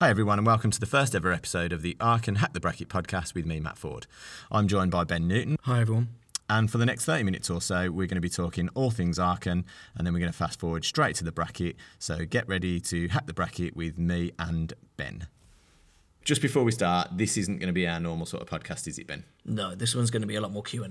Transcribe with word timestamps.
Hi, 0.00 0.08
everyone, 0.08 0.38
and 0.38 0.46
welcome 0.46 0.70
to 0.70 0.80
the 0.80 0.86
first 0.86 1.14
ever 1.14 1.30
episode 1.30 1.72
of 1.74 1.82
the 1.82 1.94
Archon 2.00 2.36
Hack 2.36 2.54
the 2.54 2.60
Bracket 2.60 2.88
podcast 2.88 3.34
with 3.34 3.44
me, 3.44 3.60
Matt 3.60 3.76
Ford. 3.76 4.06
I'm 4.50 4.66
joined 4.66 4.90
by 4.90 5.04
Ben 5.04 5.28
Newton, 5.28 5.58
Hi, 5.64 5.80
everyone. 5.82 6.08
and 6.48 6.70
for 6.70 6.78
the 6.78 6.86
next 6.86 7.04
30 7.04 7.24
minutes 7.24 7.50
or 7.50 7.60
so, 7.60 7.90
we're 7.90 8.06
going 8.06 8.14
to 8.16 8.20
be 8.22 8.30
talking 8.30 8.70
all 8.74 8.90
things 8.90 9.18
Archon, 9.18 9.66
and 9.94 10.06
then 10.06 10.14
we're 10.14 10.20
going 10.20 10.32
to 10.32 10.36
fast 10.38 10.58
forward 10.58 10.86
straight 10.86 11.16
to 11.16 11.24
the 11.24 11.32
bracket. 11.32 11.76
So 11.98 12.24
get 12.24 12.48
ready 12.48 12.80
to 12.80 13.08
hack 13.08 13.26
the 13.26 13.34
bracket 13.34 13.76
with 13.76 13.98
me 13.98 14.32
and 14.38 14.72
Ben. 14.96 15.26
Just 16.24 16.40
before 16.40 16.64
we 16.64 16.72
start, 16.72 17.08
this 17.12 17.36
isn't 17.36 17.58
going 17.58 17.68
to 17.68 17.74
be 17.74 17.86
our 17.86 18.00
normal 18.00 18.24
sort 18.24 18.42
of 18.42 18.48
podcast, 18.48 18.88
is 18.88 18.98
it, 18.98 19.06
Ben? 19.06 19.24
No, 19.44 19.74
this 19.74 19.94
one's 19.94 20.10
going 20.10 20.22
to 20.22 20.28
be 20.28 20.36
a 20.36 20.40
lot 20.40 20.50
more 20.52 20.62
Q 20.62 20.82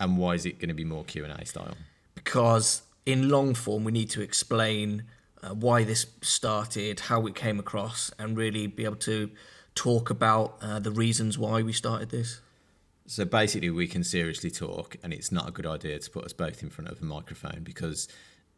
and 0.00 0.18
why 0.18 0.34
is 0.34 0.44
it 0.44 0.58
going 0.58 0.68
to 0.68 0.74
be 0.74 0.84
more 0.84 1.04
Q 1.04 1.24
and 1.24 1.32
A 1.40 1.46
style? 1.46 1.74
because 2.14 2.82
in 3.06 3.28
long 3.30 3.54
form 3.54 3.82
we 3.84 3.92
need 3.92 4.10
to 4.10 4.20
explain 4.20 5.04
uh, 5.42 5.54
why 5.54 5.84
this 5.84 6.06
started, 6.20 7.00
how 7.00 7.26
it 7.26 7.34
came 7.34 7.58
across, 7.58 8.10
and 8.18 8.36
really 8.36 8.66
be 8.66 8.84
able 8.84 8.96
to 8.96 9.30
talk 9.74 10.10
about 10.10 10.58
uh, 10.60 10.78
the 10.78 10.90
reasons 10.90 11.38
why 11.38 11.62
we 11.62 11.72
started 11.72 12.10
this. 12.10 12.40
So 13.06 13.24
basically, 13.24 13.70
we 13.70 13.88
can 13.88 14.04
seriously 14.04 14.50
talk, 14.50 14.96
and 15.02 15.12
it's 15.12 15.32
not 15.32 15.48
a 15.48 15.52
good 15.52 15.66
idea 15.66 15.98
to 15.98 16.10
put 16.10 16.24
us 16.24 16.32
both 16.32 16.62
in 16.62 16.70
front 16.70 16.90
of 16.90 17.02
a 17.02 17.04
microphone 17.04 17.62
because 17.62 18.08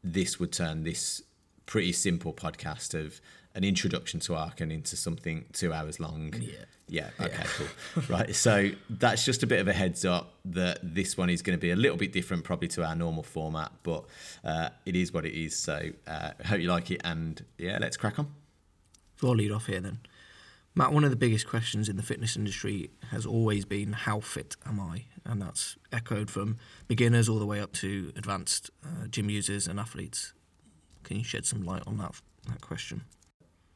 this 0.02 0.38
would 0.38 0.52
turn 0.52 0.84
this 0.84 1.22
pretty 1.66 1.92
simple 1.92 2.32
podcast 2.32 2.94
of 2.94 3.20
an 3.54 3.64
introduction 3.64 4.20
to 4.20 4.34
Archon 4.34 4.70
into 4.70 4.96
something 4.96 5.44
two 5.52 5.72
hours 5.72 6.00
long. 6.00 6.34
Yeah. 6.38 6.64
Yeah. 6.88 7.10
Okay. 7.20 7.44
Cool. 7.56 8.02
right. 8.08 8.34
So 8.34 8.70
that's 8.90 9.24
just 9.24 9.42
a 9.42 9.46
bit 9.46 9.60
of 9.60 9.68
a 9.68 9.72
heads 9.72 10.04
up 10.04 10.34
that 10.46 10.78
this 10.82 11.16
one 11.16 11.30
is 11.30 11.40
going 11.40 11.56
to 11.56 11.60
be 11.60 11.70
a 11.70 11.76
little 11.76 11.96
bit 11.96 12.12
different, 12.12 12.44
probably 12.44 12.68
to 12.68 12.84
our 12.84 12.94
normal 12.94 13.22
format, 13.22 13.72
but 13.82 14.04
uh, 14.44 14.68
it 14.84 14.96
is 14.96 15.12
what 15.12 15.24
it 15.24 15.32
is. 15.32 15.56
So 15.56 15.90
uh, 16.06 16.30
hope 16.44 16.60
you 16.60 16.68
like 16.68 16.90
it, 16.90 17.00
and 17.04 17.42
yeah, 17.58 17.78
let's 17.80 17.96
crack 17.96 18.18
on. 18.18 18.28
So 19.20 19.28
I'll 19.28 19.34
lead 19.34 19.52
off 19.52 19.66
here 19.66 19.80
then. 19.80 19.98
Matt, 20.76 20.92
one 20.92 21.04
of 21.04 21.10
the 21.10 21.16
biggest 21.16 21.46
questions 21.46 21.88
in 21.88 21.96
the 21.96 22.02
fitness 22.02 22.36
industry 22.36 22.90
has 23.10 23.24
always 23.24 23.64
been 23.64 23.92
how 23.92 24.18
fit 24.18 24.56
am 24.66 24.80
I? 24.80 25.04
And 25.24 25.40
that's 25.40 25.76
echoed 25.92 26.30
from 26.30 26.58
beginners 26.88 27.28
all 27.28 27.38
the 27.38 27.46
way 27.46 27.60
up 27.60 27.72
to 27.74 28.12
advanced 28.16 28.70
uh, 28.84 29.06
gym 29.06 29.30
users 29.30 29.68
and 29.68 29.78
athletes. 29.78 30.34
Can 31.04 31.18
you 31.18 31.24
shed 31.24 31.46
some 31.46 31.62
light 31.62 31.84
on 31.86 31.98
that, 31.98 32.20
that 32.48 32.60
question? 32.60 33.02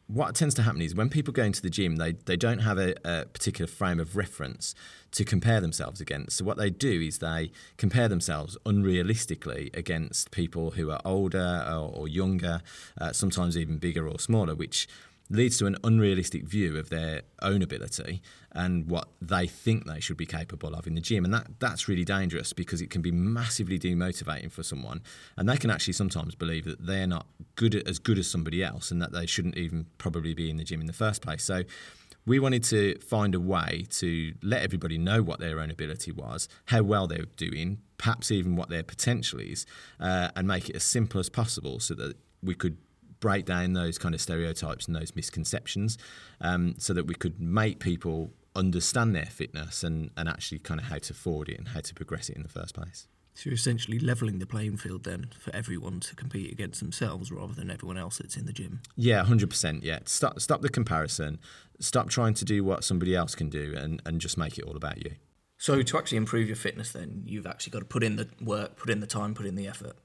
What 0.09 0.34
tends 0.34 0.55
to 0.55 0.62
happen 0.62 0.81
is 0.81 0.95
when 0.95 1.11
people 1.11 1.33
go 1.33 1.42
into 1.45 1.61
the 1.61 1.69
gym, 1.69 1.97
they, 1.97 2.12
they 2.12 2.37
don't 2.37 2.61
have 2.61 2.78
a, 2.78 2.95
a, 3.05 3.27
particular 3.27 3.67
frame 3.69 4.01
of 4.01 4.17
reference 4.17 4.75
to 5.12 5.23
compare 5.23 5.61
themselves 5.61 6.00
against. 6.00 6.39
So, 6.39 6.45
what 6.47 6.56
they 6.56 6.70
do 6.70 7.03
is 7.03 7.19
they 7.19 7.53
compare 7.77 8.09
themselves 8.09 8.56
unrealistically 8.65 9.75
against 9.77 10.31
people 10.31 10.73
who 10.73 10.91
are 10.91 11.00
older 11.05 11.62
or, 11.69 11.92
or 11.95 12.09
younger, 12.09 12.62
uh, 12.98 13.12
sometimes 13.12 13.56
even 13.56 13.77
bigger 13.77 14.09
or 14.09 14.19
smaller, 14.19 14.55
which 14.55 14.89
leads 15.31 15.59
to 15.59 15.67
an 15.67 15.77
unrealistic 15.84 16.45
view 16.45 16.77
of 16.79 16.89
their 16.89 17.23
own 17.43 17.62
ability 17.62 18.23
and 18.53 18.91
what 18.91 19.09
they 19.21 19.47
think 19.47 19.87
they 19.87 20.01
should 20.01 20.17
be 20.17 20.27
capable 20.27 20.75
of 20.75 20.87
in 20.87 20.95
the 20.95 21.01
gym. 21.01 21.25
And 21.25 21.34
that 21.34 21.47
that's 21.59 21.89
really 21.89 22.05
dangerous 22.05 22.53
because 22.53 22.81
it 22.81 22.91
can 22.91 23.03
be 23.03 23.11
massively 23.11 23.79
demotivating 23.79 24.51
for 24.51 24.62
someone. 24.62 25.03
And 25.37 25.49
they 25.49 25.56
can 25.56 25.71
actually 25.71 25.93
sometimes 25.93 26.34
believe 26.34 26.65
that 26.65 26.87
they're 26.87 27.06
not 27.06 27.27
good 27.56 27.75
as 27.75 27.99
good 27.99 28.19
as 28.19 28.31
somebody 28.31 28.65
else 28.65 28.91
and 28.91 29.03
that 29.03 29.12
they 29.12 29.27
shouldn't 29.27 29.56
even 29.56 29.87
probably 29.99 30.34
be 30.34 30.51
in 30.51 30.56
the 30.56 30.65
gym 30.65 30.81
in 30.81 30.87
the 30.87 30.93
first 30.93 31.23
place. 31.23 31.45
So 31.45 31.65
we 32.29 32.39
wanted 32.39 32.62
to 32.65 32.99
find 32.99 33.34
a 33.34 33.41
way 33.41 33.87
to 33.89 34.34
let 34.43 34.62
everybody 34.62 34.99
know 34.99 35.23
what 35.23 35.41
their 35.41 35.61
own 35.61 35.71
ability 35.71 36.12
was, 36.12 36.49
how 36.67 36.83
well 36.83 37.06
they 37.06 37.19
were 37.19 37.25
doing, 37.37 37.79
perhaps 37.97 38.31
even 38.31 38.55
what 38.55 38.69
their 38.69 38.83
potential 38.83 39.41
is, 39.41 39.65
uh, 39.99 40.29
and 40.37 40.47
make 40.47 40.69
it 40.69 40.77
as 40.77 40.84
simple 40.84 41.21
as 41.21 41.31
possible 41.31 41.81
so 41.81 41.95
that 41.95 42.17
we 42.43 42.55
could 42.55 42.77
break 43.20 43.44
down 43.44 43.72
those 43.72 43.98
kind 43.98 44.14
of 44.14 44.20
stereotypes 44.20 44.87
and 44.87 44.97
those 44.97 45.15
misconceptions 45.15 45.98
um, 46.41 46.75
so 46.78 46.93
that 46.94 47.06
we 47.06 47.15
could 47.15 47.41
make 47.41 47.81
people 47.81 48.32
understand 48.54 49.15
their 49.15 49.26
fitness 49.26 49.82
and, 49.84 50.10
and 50.16 50.28
actually 50.28 50.59
kind 50.59 50.81
of 50.81 50.87
how 50.87 50.98
to 50.98 51.15
forward 51.15 51.48
it 51.48 51.59
and 51.59 51.69
how 51.69 51.81
to 51.81 51.94
progress 51.94 52.28
it 52.28 52.37
in 52.37 52.43
the 52.43 52.48
first 52.48 52.75
place. 52.75 53.06
So 53.34 53.50
you're 53.50 53.54
essentially 53.54 54.00
levelling 54.00 54.41
the 54.41 54.47
playing 54.47 54.78
field 54.78 55.04
then 55.04 55.28
for 55.38 55.54
everyone 55.54 56.00
to 56.00 56.16
compete 56.16 56.50
against 56.50 56.81
themselves 56.81 57.31
rather 57.31 57.54
than 57.54 57.70
everyone 57.70 57.97
else 57.97 58.19
that's 58.19 58.37
in 58.37 58.47
the 58.47 58.53
gym. 58.53 58.81
Yeah, 58.97 59.22
hundred 59.22 59.48
percent. 59.48 59.84
Yeah, 59.84 60.00
stop 60.06 60.41
stop 60.41 60.60
the 60.60 60.69
comparison. 60.69 61.38
Stop 61.78 62.10
trying 62.10 62.34
to 62.34 62.44
do 62.44 62.64
what 62.64 62.82
somebody 62.82 63.14
else 63.14 63.37
can 63.37 63.48
do, 63.48 63.76
and 63.76 64.03
and 64.04 64.20
just 64.20 64.38
make 64.38 64.59
it 64.59 64.64
all 64.64 64.75
about 64.75 65.04
you. 65.04 65.12
So 65.56 65.82
to 65.82 65.98
actually 65.98 66.19
improve 66.19 66.48
your 66.48 66.56
fitness, 66.56 66.91
then 66.91 67.22
you've 67.26 67.47
actually 67.47 67.70
got 67.70 67.78
to 67.78 67.84
put 67.84 68.03
in 68.03 68.16
the 68.16 68.28
work, 68.41 68.76
put 68.76 68.91
in 68.91 68.98
the 68.98 69.06
time, 69.06 69.34
put 69.34 69.47
in 69.47 69.54
the 69.54 69.69
effort. 69.69 69.97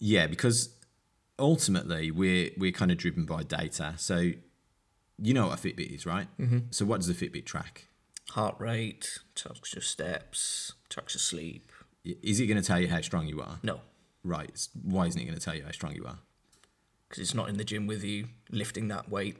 Yeah, 0.00 0.26
because 0.26 0.74
ultimately 1.38 2.10
we're 2.10 2.50
we're 2.56 2.72
kind 2.72 2.90
of 2.90 2.98
driven 2.98 3.24
by 3.24 3.42
data. 3.42 3.94
So 3.96 4.30
you 5.18 5.34
know 5.34 5.48
what 5.48 5.58
a 5.58 5.68
Fitbit 5.68 5.94
is, 5.94 6.06
right? 6.06 6.26
Mm-hmm. 6.38 6.58
So 6.70 6.84
what 6.84 7.00
does 7.00 7.08
a 7.08 7.14
Fitbit 7.14 7.44
track? 7.44 7.88
Heart 8.30 8.56
rate, 8.58 9.18
tracks 9.34 9.74
your 9.74 9.82
steps, 9.82 10.72
tracks 10.88 11.14
your 11.14 11.20
sleep. 11.20 11.70
Is 12.04 12.40
it 12.40 12.46
going 12.46 12.60
to 12.60 12.66
tell 12.66 12.80
you 12.80 12.88
how 12.88 13.00
strong 13.00 13.26
you 13.26 13.40
are? 13.40 13.58
No, 13.62 13.80
Right. 14.24 14.66
Why 14.82 15.06
isn't 15.06 15.20
it 15.20 15.24
going 15.24 15.38
to 15.38 15.44
tell 15.44 15.54
you 15.54 15.64
how 15.64 15.70
strong 15.70 15.94
you 15.94 16.04
are? 16.06 16.18
because 17.08 17.22
it's 17.22 17.34
not 17.34 17.48
in 17.48 17.58
the 17.58 17.64
gym 17.64 17.86
with 17.86 18.02
you 18.02 18.26
lifting 18.50 18.88
that 18.88 19.08
weight. 19.08 19.36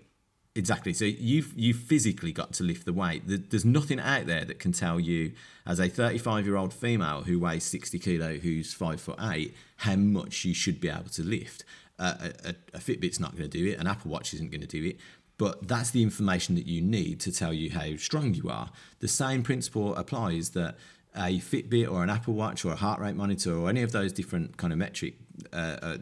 Exactly. 0.55 0.93
So 0.93 1.05
you've 1.06 1.53
you 1.56 1.75
physically 1.75 2.31
got 2.31 2.53
to 2.53 2.62
lift 2.62 2.84
the 2.84 2.93
weight. 2.93 3.22
There's 3.26 3.65
nothing 3.65 3.99
out 3.99 4.26
there 4.26 4.44
that 4.44 4.61
can 4.61 4.71
tell 4.71 5.00
you, 5.00 5.32
as 5.66 5.81
a 5.81 5.88
35 5.88 6.47
year 6.47 6.56
old 6.56 6.72
female 6.72 7.22
who 7.22 7.41
weighs 7.41 7.65
60 7.65 7.99
kilo, 7.99 8.37
who's 8.37 8.72
five 8.72 9.00
foot 9.00 9.19
eight, 9.21 9.56
how 9.78 9.97
much 9.97 10.44
you 10.44 10.55
should 10.55 10.81
be 10.81 10.88
able 10.88 11.11
to 11.11 11.22
lift. 11.22 11.65
A, 11.99 12.55
a, 12.75 12.78
Fitbit's 12.78 13.21
not 13.21 13.37
going 13.37 13.49
to 13.49 13.59
do 13.59 13.66
it. 13.71 13.78
An 13.78 13.87
Apple 13.87 14.10
Watch 14.10 14.34
isn't 14.34 14.50
going 14.50 14.60
to 14.60 14.66
do 14.66 14.84
it. 14.84 14.99
But 15.37 15.66
that's 15.66 15.91
the 15.91 16.03
information 16.03 16.55
that 16.55 16.66
you 16.66 16.81
need 16.81 17.21
to 17.21 17.32
tell 17.32 17.53
you 17.53 17.71
how 17.71 17.97
strong 17.97 18.34
you 18.34 18.49
are. 18.49 18.71
The 19.00 19.09
same 19.09 19.43
principle 19.43 19.94
applies 19.97 20.50
that 20.50 20.77
a 21.16 21.38
Fitbit 21.38 21.91
or 21.91 22.03
an 22.03 22.10
Apple 22.10 22.34
Watch 22.34 22.65
or 22.65 22.72
a 22.72 22.77
heart 22.77 23.00
rate 23.00 23.16
monitor 23.16 23.56
or 23.56 23.69
any 23.69 23.82
of 23.82 23.93
those 23.93 24.12
different 24.12 24.56
kind 24.56 24.72
of 24.72 24.78
metric 24.78 25.15
uh, 25.53 25.56
uh, 25.56 25.99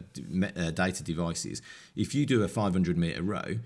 uh, 0.55 0.71
data 0.71 1.03
devices, 1.03 1.61
if 1.95 2.13
you 2.13 2.25
do 2.25 2.43
a 2.43 2.47
500 2.47 2.97
meter 2.97 3.21
row, 3.21 3.59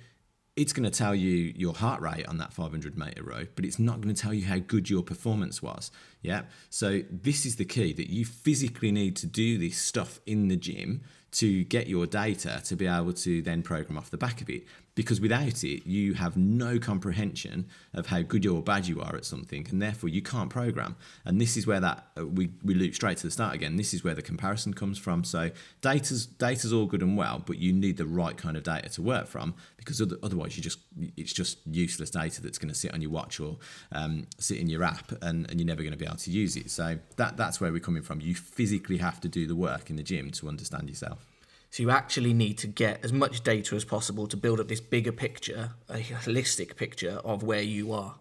it's 0.55 0.73
going 0.73 0.89
to 0.89 0.97
tell 0.97 1.13
you 1.13 1.53
your 1.55 1.73
heart 1.73 2.01
rate 2.01 2.27
on 2.27 2.38
that 2.38 2.51
500 2.51 2.97
meter 2.97 3.23
row, 3.23 3.45
but 3.55 3.63
it's 3.63 3.77
not 3.77 4.01
going 4.01 4.13
to 4.13 4.19
tell 4.19 4.33
you 4.33 4.45
how 4.45 4.57
good 4.57 4.89
your 4.89 5.03
performance 5.03 5.61
was. 5.61 5.91
Yeah. 6.21 6.44
So 6.69 7.03
this 7.11 7.45
is 7.45 7.57
the 7.57 7.65
key 7.65 7.94
that 7.94 8.09
you 8.09 8.25
physically 8.25 8.91
need 8.91 9.15
to 9.17 9.27
do 9.27 9.57
this 9.57 9.77
stuff 9.77 10.19
in 10.25 10.47
the 10.47 10.55
gym 10.55 11.01
to 11.31 11.63
get 11.65 11.88
your 11.88 12.05
data 12.05 12.61
to 12.65 12.75
be 12.75 12.88
able 12.88 13.13
to 13.13 13.41
then 13.41 13.61
program 13.61 13.97
off 13.97 14.09
the 14.09 14.17
back 14.17 14.41
of 14.41 14.49
it. 14.49 14.63
Because 14.97 15.21
without 15.21 15.63
it, 15.63 15.85
you 15.85 16.15
have 16.15 16.35
no 16.35 16.79
comprehension 16.79 17.67
of 17.93 18.07
how 18.07 18.23
good 18.23 18.47
or 18.47 18.63
bad 18.63 18.87
you 18.87 18.99
are 18.99 19.15
at 19.15 19.25
something, 19.25 19.67
and 19.69 19.79
therefore 19.79 20.09
you 20.09 20.23
can't 20.23 20.49
program. 20.49 20.95
And 21.23 21.39
this 21.39 21.55
is 21.55 21.67
where 21.67 21.79
that 21.79 22.07
uh, 22.19 22.25
we 22.25 22.49
we 22.63 22.73
loop 22.73 22.95
straight 22.95 23.17
to 23.17 23.27
the 23.27 23.31
start 23.31 23.53
again. 23.53 23.75
This 23.75 23.93
is 23.93 24.03
where 24.03 24.15
the 24.15 24.23
comparison 24.23 24.73
comes 24.73 24.97
from. 24.97 25.23
So 25.23 25.51
data's 25.81 26.25
data's 26.25 26.73
all 26.73 26.87
good 26.87 27.03
and 27.03 27.15
well, 27.15 27.43
but 27.45 27.59
you 27.59 27.73
need 27.73 27.97
the 27.97 28.07
right 28.07 28.35
kind 28.35 28.57
of 28.57 28.63
data 28.63 28.89
to 28.89 29.03
work 29.03 29.27
from 29.27 29.53
because 29.77 30.01
other, 30.01 30.17
otherwise 30.23 30.57
you 30.57 30.63
just 30.63 30.79
it's 31.15 31.31
just 31.31 31.59
useless 31.67 32.09
data 32.09 32.41
that's 32.41 32.57
going 32.57 32.73
to 32.73 32.75
sit 32.75 32.91
on 32.91 32.99
your 33.03 33.11
watch 33.11 33.39
or 33.39 33.57
um, 33.91 34.25
sit 34.39 34.57
in 34.57 34.67
your 34.67 34.83
app, 34.83 35.11
and, 35.21 35.47
and 35.51 35.59
you're 35.59 35.67
never 35.67 35.83
going 35.83 35.93
to 35.93 35.97
be 35.99 36.07
able 36.07 36.17
to 36.17 36.31
use 36.31 36.55
it. 36.55 36.71
So 36.71 36.97
that 37.17 37.37
that's 37.37 37.61
where 37.61 37.71
we're 37.71 37.79
coming 37.79 38.01
from. 38.01 38.19
You 38.19 38.33
physically 38.33 38.97
have 38.97 39.21
to 39.21 39.27
do 39.27 39.45
the 39.45 39.55
work 39.55 39.91
in 39.91 39.95
the 39.95 40.03
gym 40.03 40.31
to 40.31 40.49
understand 40.49 40.89
yourself. 40.89 41.27
So 41.69 41.83
you 41.83 41.91
actually 41.91 42.33
need 42.33 42.57
to 42.59 42.67
get 42.67 43.03
as 43.03 43.11
much 43.13 43.44
data 43.44 43.75
as 43.75 43.83
possible 43.85 44.28
to 44.28 44.38
build 44.38 44.59
up 44.59 44.67
this 44.67 44.79
bigger 44.79 45.11
picture, 45.11 45.72
a 45.89 46.00
holistic 46.00 46.75
picture 46.75 47.19
of 47.23 47.44
where 47.44 47.61
you 47.61 47.91
are. 47.94 48.16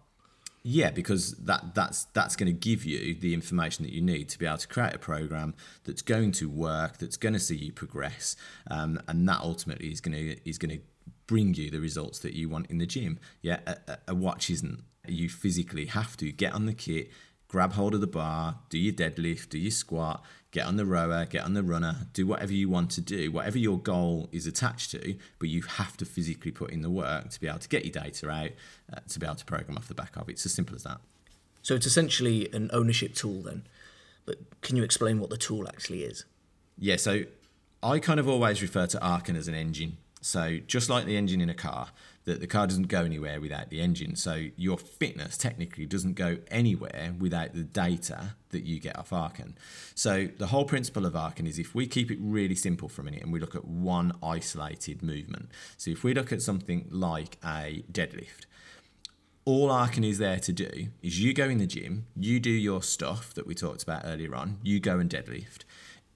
Yeah, 0.63 0.91
because 0.91 1.31
that 1.35 1.73
that's 1.75 2.05
that's 2.13 2.35
going 2.35 2.47
to 2.47 2.59
give 2.69 2.83
you 2.83 3.15
the 3.15 3.33
information 3.33 3.85
that 3.85 3.93
you 3.93 4.01
need 4.01 4.27
to 4.29 4.37
be 4.37 4.45
able 4.45 4.57
to 4.57 4.67
create 4.67 4.93
a 4.93 4.99
program 4.99 5.53
that's 5.85 6.01
going 6.01 6.33
to 6.33 6.49
work, 6.49 6.97
that's 6.97 7.15
going 7.15 7.33
to 7.33 7.39
see 7.39 7.55
you 7.55 7.71
progress, 7.71 8.35
um, 8.69 8.99
and 9.07 9.27
that 9.29 9.39
ultimately 9.39 9.91
is 9.93 10.01
going 10.01 10.13
to 10.13 10.49
is 10.49 10.57
going 10.57 10.77
to 10.77 10.83
bring 11.25 11.53
you 11.53 11.69
the 11.71 11.79
results 11.79 12.19
that 12.19 12.33
you 12.33 12.49
want 12.49 12.65
in 12.69 12.79
the 12.79 12.85
gym. 12.85 13.17
Yeah, 13.41 13.59
a, 13.65 13.77
a- 13.87 13.97
a 14.09 14.15
watch 14.15 14.49
isn't. 14.49 14.83
You 15.07 15.29
physically 15.29 15.85
have 15.85 16.17
to 16.17 16.33
get 16.33 16.51
on 16.51 16.65
the 16.65 16.73
kit, 16.73 17.11
grab 17.47 17.73
hold 17.73 17.93
of 17.93 18.01
the 18.01 18.07
bar, 18.07 18.59
do 18.69 18.77
your 18.77 18.93
deadlift, 18.93 19.49
do 19.49 19.57
your 19.57 19.71
squat, 19.71 20.23
get 20.51 20.65
on 20.65 20.77
the 20.77 20.85
rower, 20.85 21.25
get 21.25 21.43
on 21.43 21.53
the 21.53 21.63
runner, 21.63 22.07
do 22.13 22.25
whatever 22.25 22.53
you 22.53 22.69
want 22.69 22.91
to 22.91 23.01
do, 23.01 23.31
whatever 23.31 23.57
your 23.57 23.77
goal 23.77 24.29
is 24.31 24.47
attached 24.47 24.91
to, 24.91 25.15
but 25.39 25.49
you 25.49 25.61
have 25.61 25.95
to 25.97 26.05
physically 26.05 26.51
put 26.51 26.71
in 26.71 26.81
the 26.81 26.89
work 26.89 27.29
to 27.29 27.39
be 27.39 27.47
able 27.47 27.59
to 27.59 27.69
get 27.69 27.85
your 27.85 28.03
data 28.03 28.29
out, 28.29 28.51
uh, 28.91 28.99
to 29.07 29.19
be 29.19 29.25
able 29.25 29.35
to 29.35 29.45
program 29.45 29.77
off 29.77 29.87
the 29.87 29.93
back 29.93 30.15
of 30.15 30.27
it. 30.29 30.33
It's 30.33 30.45
as 30.45 30.53
simple 30.53 30.75
as 30.75 30.83
that. 30.83 30.99
So 31.61 31.75
it's 31.75 31.85
essentially 31.85 32.49
an 32.53 32.69
ownership 32.73 33.13
tool 33.13 33.41
then. 33.41 33.67
But 34.25 34.37
can 34.61 34.75
you 34.75 34.83
explain 34.83 35.19
what 35.19 35.29
the 35.29 35.37
tool 35.37 35.67
actually 35.67 36.03
is? 36.03 36.25
Yeah, 36.77 36.97
so 36.97 37.23
I 37.81 37.99
kind 37.99 38.19
of 38.19 38.27
always 38.27 38.61
refer 38.61 38.87
to 38.87 39.01
Archon 39.01 39.35
as 39.35 39.47
an 39.47 39.55
engine. 39.55 39.97
So 40.21 40.59
just 40.65 40.89
like 40.89 41.05
the 41.05 41.15
engine 41.15 41.41
in 41.41 41.49
a 41.49 41.53
car, 41.53 41.89
that 42.27 42.41
the 42.41 42.45
car 42.45 42.67
doesn't 42.67 42.89
go 42.89 43.05
anywhere 43.05 43.39
without 43.39 43.69
the 43.69 43.79
engine. 43.79 44.17
So 44.17 44.47
your 44.57 44.77
fitness 44.77 45.37
technically 45.37 45.85
doesn't 45.85 46.15
go 46.15 46.39
anywhere 46.51 47.15
without 47.17 47.53
the 47.53 47.63
data 47.63 48.35
that 48.49 48.63
you 48.63 48.81
get 48.81 48.99
off 48.99 49.13
Archon. 49.13 49.57
So 49.95 50.27
the 50.37 50.47
whole 50.47 50.65
principle 50.65 51.05
of 51.05 51.15
Archon 51.15 51.47
is 51.47 51.57
if 51.57 51.73
we 51.73 51.87
keep 51.87 52.11
it 52.11 52.17
really 52.19 52.53
simple 52.53 52.89
for 52.89 53.01
a 53.01 53.05
minute 53.05 53.23
and 53.23 53.31
we 53.31 53.39
look 53.39 53.55
at 53.55 53.63
one 53.63 54.11
isolated 54.21 55.01
movement. 55.01 55.47
So 55.77 55.89
if 55.89 56.03
we 56.03 56.13
look 56.13 56.33
at 56.33 56.41
something 56.41 56.89
like 56.91 57.37
a 57.45 57.85
deadlift, 57.89 58.45
all 59.45 59.71
Archon 59.71 60.03
is 60.03 60.17
there 60.17 60.39
to 60.39 60.51
do 60.51 60.89
is 61.01 61.21
you 61.23 61.33
go 61.33 61.45
in 61.45 61.59
the 61.59 61.65
gym, 61.65 62.07
you 62.13 62.41
do 62.41 62.49
your 62.49 62.83
stuff 62.83 63.33
that 63.35 63.47
we 63.47 63.55
talked 63.55 63.83
about 63.83 64.01
earlier 64.03 64.35
on, 64.35 64.57
you 64.63 64.81
go 64.81 64.99
and 64.99 65.09
deadlift. 65.09 65.59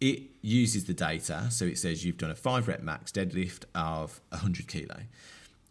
It 0.01 0.23
uses 0.41 0.85
the 0.85 0.93
data, 0.93 1.47
so 1.51 1.63
it 1.63 1.77
says 1.77 2.03
you've 2.03 2.17
done 2.17 2.31
a 2.31 2.35
five 2.35 2.67
rep 2.67 2.81
max 2.81 3.13
deadlift 3.13 3.63
of 3.73 4.19
100 4.31 4.67
kilo 4.67 5.03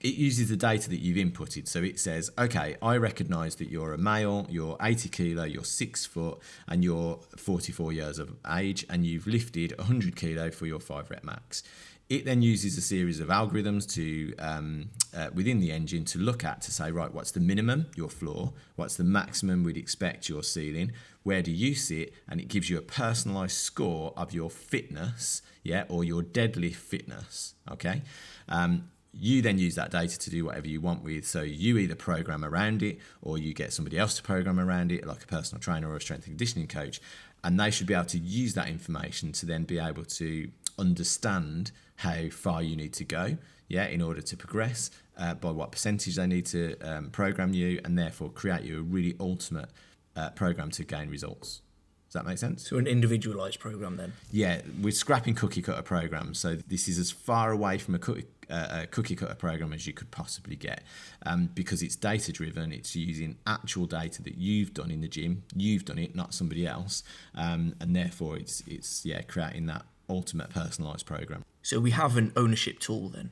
it 0.01 0.15
uses 0.15 0.49
the 0.49 0.57
data 0.57 0.89
that 0.89 1.01
you've 1.01 1.19
inputted. 1.19 1.69
So 1.69 1.83
it 1.83 2.01
says, 2.01 2.31
okay, 2.39 2.77
I 2.81 2.97
recognize 2.97 3.57
that 3.57 3.69
you're 3.69 3.93
a 3.93 3.99
male, 3.99 4.47
you're 4.49 4.77
80 4.81 5.11
kilo, 5.11 5.45
you're 5.45 5.65
six 5.65 6.07
foot, 6.07 6.39
and 6.67 6.83
you're 6.83 7.21
44 7.37 7.93
years 7.93 8.19
of 8.19 8.35
age, 8.51 8.87
and 8.89 9.05
you've 9.05 9.27
lifted 9.27 9.77
100 9.77 10.17
kilo 10.17 10.51
for 10.51 10.67
your 10.67 10.81
five 10.81 11.11
rep 11.11 11.23
max. 11.23 11.63
It 12.09 12.25
then 12.25 12.43
uses 12.43 12.77
a 12.77 12.81
series 12.81 13.21
of 13.21 13.29
algorithms 13.29 13.89
to 13.95 14.35
um, 14.39 14.89
uh, 15.17 15.29
within 15.33 15.61
the 15.61 15.71
engine 15.71 16.05
to 16.07 16.19
look 16.19 16.45
at 16.45 16.61
to 16.63 16.73
say, 16.73 16.91
right, 16.91 17.13
what's 17.13 17.31
the 17.31 17.39
minimum, 17.39 17.87
your 17.95 18.09
floor, 18.09 18.55
what's 18.75 18.97
the 18.97 19.05
maximum 19.05 19.63
we'd 19.63 19.77
expect 19.77 20.29
your 20.29 20.43
ceiling, 20.43 20.93
where 21.23 21.43
do 21.43 21.53
you 21.53 21.75
sit, 21.75 22.15
and 22.29 22.41
it 22.41 22.49
gives 22.49 22.69
you 22.69 22.79
a 22.79 22.83
personalized 22.83 23.57
score 23.57 24.13
of 24.17 24.33
your 24.33 24.51
fitness, 24.51 25.43
yeah, 25.63 25.85
or 25.89 26.03
your 26.03 26.23
deadlift 26.23 26.77
fitness. 26.77 27.55
Okay. 27.71 28.03
Um, 28.49 28.89
you 29.13 29.43
then 29.43 29.59
use 29.59 29.75
that 29.75 29.91
data 29.91 30.19
to 30.19 30.31
do 30.31 30.45
whatever 30.45 30.69
you 30.69 30.81
want 30.81 31.03
with. 31.03 31.27
So 31.27 31.43
you 31.43 31.79
either 31.79 31.95
program 31.95 32.45
around 32.45 32.83
it 32.83 32.99
or 33.23 33.39
you 33.39 33.53
get 33.55 33.73
somebody 33.73 33.99
else 33.99 34.15
to 34.17 34.23
program 34.23 34.61
around 34.61 34.93
it, 34.93 35.07
like 35.07 35.25
a 35.25 35.27
personal 35.27 35.61
trainer 35.61 35.91
or 35.91 35.97
a 35.97 36.01
strength 36.01 36.27
and 36.27 36.33
conditioning 36.37 36.69
coach. 36.69 37.01
And 37.43 37.59
they 37.59 37.71
should 37.71 37.87
be 37.87 37.95
able 37.95 38.05
to 38.07 38.19
use 38.19 38.55
that 38.55 38.69
information 38.69 39.33
to 39.33 39.47
then 39.47 39.65
be 39.65 39.79
able 39.79 40.05
to 40.05 40.51
understand 40.79 41.73
how 41.97 42.29
far 42.29 42.63
you 42.63 42.77
need 42.77 42.93
to 42.95 43.05
go, 43.05 43.37
yeah, 43.69 43.87
in 43.87 44.01
order 44.03 44.21
to 44.21 44.37
progress, 44.37 44.91
uh, 45.19 45.35
by 45.35 45.51
what 45.51 45.73
percentage 45.73 46.17
they 46.17 46.27
need 46.27 46.47
to 46.47 46.77
um, 46.81 47.11
program 47.11 47.53
you, 47.53 47.81
and 47.85 47.99
therefore 47.99 48.31
create 48.31 48.63
you 48.63 48.79
a 48.79 48.83
really 48.83 49.17
ultimate 49.21 49.71
uh, 50.17 50.31
program 50.31 50.71
to 50.73 50.85
gain 50.85 51.09
results. 51.09 51.63
Does 52.09 52.15
that 52.15 52.27
make 52.27 52.39
sense? 52.39 52.69
So 52.69 52.77
an 52.77 52.89
individualized 52.89 53.61
program 53.61 53.97
then? 53.97 54.13
Yeah, 54.33 54.63
we're 54.83 54.91
scrapping 54.91 55.35
cookie 55.35 55.63
cutter 55.63 55.83
programs. 55.83 56.41
So 56.41 56.57
this 56.57 56.89
is 56.89 56.99
as 56.99 57.13
far 57.13 57.53
away 57.53 57.79
from 57.79 57.95
a 57.95 58.01
cookie 58.01 58.27
a 58.51 58.87
cookie 58.87 59.17
cutter 59.17 59.35
program 59.35 59.73
as 59.73 59.87
you 59.87 59.93
could 59.93 60.11
possibly 60.11 60.57
get 60.57 60.83
um, 61.25 61.51
because 61.55 61.83
it's 61.83 61.97
data 61.97 62.33
driven. 62.33 62.73
It's 62.73 62.95
using 62.97 63.37
actual 63.47 63.87
data 63.87 64.23
that 64.23 64.37
you've 64.37 64.75
done 64.75 64.91
in 64.91 65.01
the 65.01 65.09
gym. 65.09 65.45
You've 65.55 65.85
done 65.85 65.99
it, 65.99 66.15
not 66.15 66.35
somebody 66.35 66.67
else, 66.67 67.03
um, 67.35 67.75
and 67.81 67.95
therefore 67.95 68.37
it's 68.37 68.63
it's 68.67 69.05
yeah 69.05 69.23
creating 69.23 69.67
that 69.67 69.85
ultimate 70.09 70.51
personalized 70.51 71.07
program. 71.07 71.45
So 71.63 71.79
we 71.81 71.93
have 71.93 72.17
an 72.17 72.33
ownership 72.37 72.79
tool 72.79 73.09
then, 73.09 73.31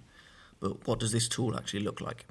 but 0.61 0.87
what 0.87 1.00
does 1.00 1.12
this 1.12 1.29
tool 1.29 1.56
actually 1.56 1.82
look 1.82 2.00
like? 2.00 2.26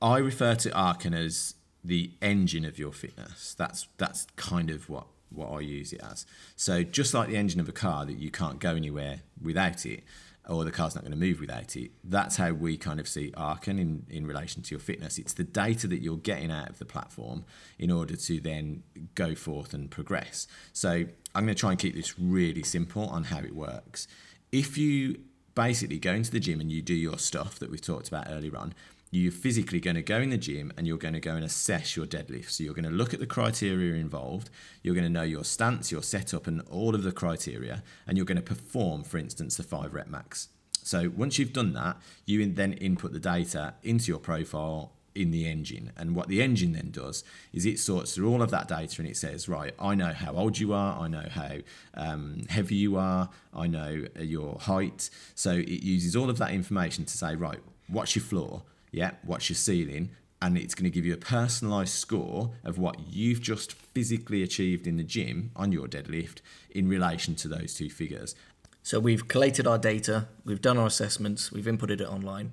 I 0.00 0.18
refer 0.18 0.54
to 0.56 0.72
Archon 0.72 1.14
as 1.14 1.54
the 1.84 2.10
engine 2.20 2.64
of 2.64 2.78
your 2.78 2.92
fitness. 2.92 3.54
That's 3.54 3.88
that's 3.96 4.26
kind 4.36 4.70
of 4.70 4.88
what 4.88 5.06
what 5.30 5.48
I 5.50 5.60
use 5.60 5.92
it 5.92 6.00
as. 6.02 6.26
So 6.56 6.82
just 6.82 7.14
like 7.14 7.28
the 7.28 7.36
engine 7.36 7.60
of 7.60 7.68
a 7.68 7.72
car 7.72 8.04
that 8.06 8.18
you 8.18 8.30
can't 8.30 8.58
go 8.58 8.74
anywhere 8.74 9.20
without 9.40 9.84
it, 9.84 10.02
or 10.48 10.64
the 10.64 10.70
car's 10.70 10.94
not 10.94 11.04
going 11.04 11.12
to 11.12 11.18
move 11.18 11.40
without 11.40 11.76
it. 11.76 11.90
That's 12.02 12.36
how 12.36 12.52
we 12.52 12.78
kind 12.78 12.98
of 12.98 13.06
see 13.06 13.32
Archon 13.36 13.78
in, 13.78 14.06
in 14.08 14.26
relation 14.26 14.62
to 14.62 14.70
your 14.70 14.80
fitness. 14.80 15.18
It's 15.18 15.34
the 15.34 15.44
data 15.44 15.86
that 15.88 16.00
you're 16.00 16.16
getting 16.16 16.50
out 16.50 16.70
of 16.70 16.78
the 16.78 16.86
platform 16.86 17.44
in 17.78 17.90
order 17.90 18.16
to 18.16 18.40
then 18.40 18.82
go 19.14 19.34
forth 19.34 19.74
and 19.74 19.90
progress. 19.90 20.46
So 20.72 21.04
I'm 21.34 21.44
going 21.44 21.48
to 21.48 21.54
try 21.54 21.70
and 21.70 21.78
keep 21.78 21.94
this 21.94 22.18
really 22.18 22.62
simple 22.62 23.06
on 23.08 23.24
how 23.24 23.40
it 23.40 23.54
works. 23.54 24.08
If 24.50 24.78
you 24.78 25.20
basically 25.54 25.98
go 25.98 26.12
into 26.12 26.30
the 26.30 26.40
gym 26.40 26.60
and 26.60 26.72
you 26.72 26.80
do 26.80 26.94
your 26.94 27.18
stuff 27.18 27.58
that 27.58 27.70
we've 27.70 27.82
talked 27.82 28.08
about 28.08 28.28
earlier 28.30 28.56
on, 28.56 28.74
you're 29.10 29.32
physically 29.32 29.80
going 29.80 29.96
to 29.96 30.02
go 30.02 30.18
in 30.18 30.30
the 30.30 30.38
gym 30.38 30.72
and 30.76 30.86
you're 30.86 30.98
going 30.98 31.14
to 31.14 31.20
go 31.20 31.34
and 31.34 31.44
assess 31.44 31.96
your 31.96 32.06
deadlift. 32.06 32.50
So 32.50 32.64
you're 32.64 32.74
going 32.74 32.84
to 32.84 32.90
look 32.90 33.14
at 33.14 33.20
the 33.20 33.26
criteria 33.26 33.94
involved, 33.94 34.50
you're 34.82 34.94
going 34.94 35.06
to 35.06 35.12
know 35.12 35.22
your 35.22 35.44
stance, 35.44 35.90
your 35.90 36.02
setup, 36.02 36.46
and 36.46 36.60
all 36.70 36.94
of 36.94 37.02
the 37.02 37.12
criteria, 37.12 37.82
and 38.06 38.16
you're 38.16 38.26
going 38.26 38.36
to 38.36 38.42
perform, 38.42 39.04
for 39.04 39.18
instance, 39.18 39.56
the 39.56 39.62
five 39.62 39.94
rep 39.94 40.08
max. 40.08 40.48
So 40.82 41.10
once 41.14 41.38
you've 41.38 41.52
done 41.52 41.74
that, 41.74 41.98
you 42.24 42.44
then 42.52 42.72
input 42.74 43.12
the 43.12 43.20
data 43.20 43.74
into 43.82 44.10
your 44.10 44.18
profile 44.18 44.92
in 45.14 45.30
the 45.32 45.48
engine. 45.48 45.92
And 45.96 46.14
what 46.14 46.28
the 46.28 46.40
engine 46.40 46.72
then 46.72 46.90
does 46.90 47.24
is 47.52 47.66
it 47.66 47.78
sorts 47.78 48.14
through 48.14 48.30
all 48.30 48.40
of 48.40 48.50
that 48.52 48.68
data 48.68 49.02
and 49.02 49.08
it 49.08 49.16
says, 49.16 49.48
right, 49.48 49.74
I 49.78 49.94
know 49.94 50.12
how 50.12 50.34
old 50.34 50.58
you 50.58 50.72
are, 50.72 50.98
I 50.98 51.08
know 51.08 51.26
how 51.30 51.56
um, 51.94 52.44
heavy 52.48 52.76
you 52.76 52.96
are, 52.96 53.28
I 53.52 53.66
know 53.66 54.06
your 54.18 54.58
height. 54.60 55.10
So 55.34 55.52
it 55.52 55.82
uses 55.82 56.14
all 56.14 56.30
of 56.30 56.38
that 56.38 56.52
information 56.52 57.04
to 57.04 57.18
say, 57.18 57.34
right, 57.34 57.58
what's 57.88 58.14
your 58.14 58.24
floor? 58.24 58.62
Yeah, 58.92 59.12
what's 59.22 59.48
your 59.48 59.56
ceiling, 59.56 60.10
and 60.40 60.56
it's 60.56 60.74
going 60.74 60.84
to 60.84 60.94
give 60.94 61.04
you 61.04 61.14
a 61.14 61.18
personalized 61.18 61.94
score 61.94 62.52
of 62.64 62.78
what 62.78 62.96
you've 63.10 63.40
just 63.40 63.72
physically 63.72 64.42
achieved 64.42 64.86
in 64.86 64.96
the 64.96 65.02
gym 65.02 65.50
on 65.56 65.72
your 65.72 65.86
deadlift 65.86 66.40
in 66.70 66.88
relation 66.88 67.34
to 67.36 67.48
those 67.48 67.74
two 67.74 67.90
figures. 67.90 68.34
So 68.82 69.00
we've 69.00 69.26
collated 69.28 69.66
our 69.66 69.78
data, 69.78 70.28
we've 70.44 70.62
done 70.62 70.78
our 70.78 70.86
assessments, 70.86 71.52
we've 71.52 71.64
inputted 71.64 72.00
it 72.00 72.08
online. 72.08 72.52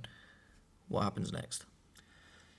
What 0.87 1.03
happens 1.03 1.31
next? 1.31 1.65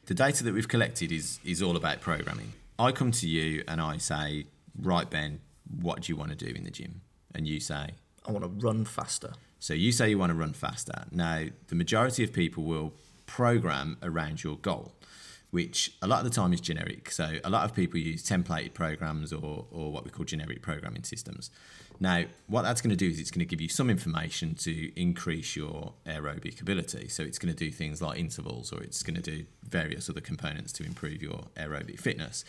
The 0.06 0.14
data 0.14 0.44
that 0.44 0.54
we've 0.54 0.68
collected 0.68 1.10
is 1.10 1.40
is 1.44 1.60
all 1.60 1.76
about 1.76 2.00
programming. 2.00 2.52
I 2.78 2.92
come 2.92 3.10
to 3.12 3.28
you 3.28 3.64
and 3.66 3.80
I 3.80 3.98
say, 3.98 4.46
"Right, 4.80 5.10
Ben, 5.10 5.40
what 5.68 6.02
do 6.02 6.12
you 6.12 6.16
want 6.16 6.30
to 6.30 6.36
do 6.36 6.54
in 6.54 6.64
the 6.64 6.70
gym?" 6.70 7.00
And 7.34 7.48
you 7.48 7.58
say, 7.58 7.90
"I 8.24 8.30
want 8.30 8.44
to 8.44 8.66
run 8.66 8.84
faster." 8.84 9.32
So 9.58 9.74
you 9.74 9.90
say 9.90 10.10
you 10.10 10.18
want 10.18 10.30
to 10.30 10.34
run 10.34 10.52
faster. 10.52 11.04
Now, 11.10 11.46
the 11.66 11.74
majority 11.74 12.22
of 12.22 12.32
people 12.32 12.62
will 12.62 12.94
program 13.26 13.98
around 14.02 14.42
your 14.42 14.56
goal, 14.56 14.92
which 15.50 15.96
a 16.02 16.06
lot 16.06 16.18
of 16.18 16.24
the 16.24 16.30
time 16.30 16.52
is 16.52 16.60
generic. 16.60 17.10
So 17.10 17.38
a 17.44 17.50
lot 17.50 17.64
of 17.64 17.74
people 17.74 17.98
use 17.98 18.24
templated 18.24 18.74
programs 18.74 19.32
or, 19.32 19.66
or 19.70 19.92
what 19.92 20.04
we 20.04 20.10
call 20.10 20.24
generic 20.24 20.62
programming 20.62 21.04
systems. 21.04 21.50
Now, 21.98 22.24
what 22.46 22.62
that's 22.62 22.80
going 22.80 22.90
to 22.90 22.96
do 22.96 23.08
is 23.08 23.18
it's 23.18 23.30
going 23.30 23.40
to 23.40 23.46
give 23.46 23.60
you 23.60 23.68
some 23.68 23.88
information 23.88 24.54
to 24.56 25.00
increase 25.00 25.56
your 25.56 25.94
aerobic 26.06 26.60
ability. 26.60 27.08
So 27.08 27.22
it's 27.22 27.38
going 27.38 27.54
to 27.54 27.58
do 27.58 27.70
things 27.70 28.02
like 28.02 28.18
intervals 28.18 28.72
or 28.72 28.82
it's 28.82 29.02
going 29.02 29.16
to 29.16 29.22
do 29.22 29.46
various 29.62 30.10
other 30.10 30.20
components 30.20 30.72
to 30.74 30.84
improve 30.84 31.22
your 31.22 31.44
aerobic 31.56 31.98
fitness. 31.98 32.44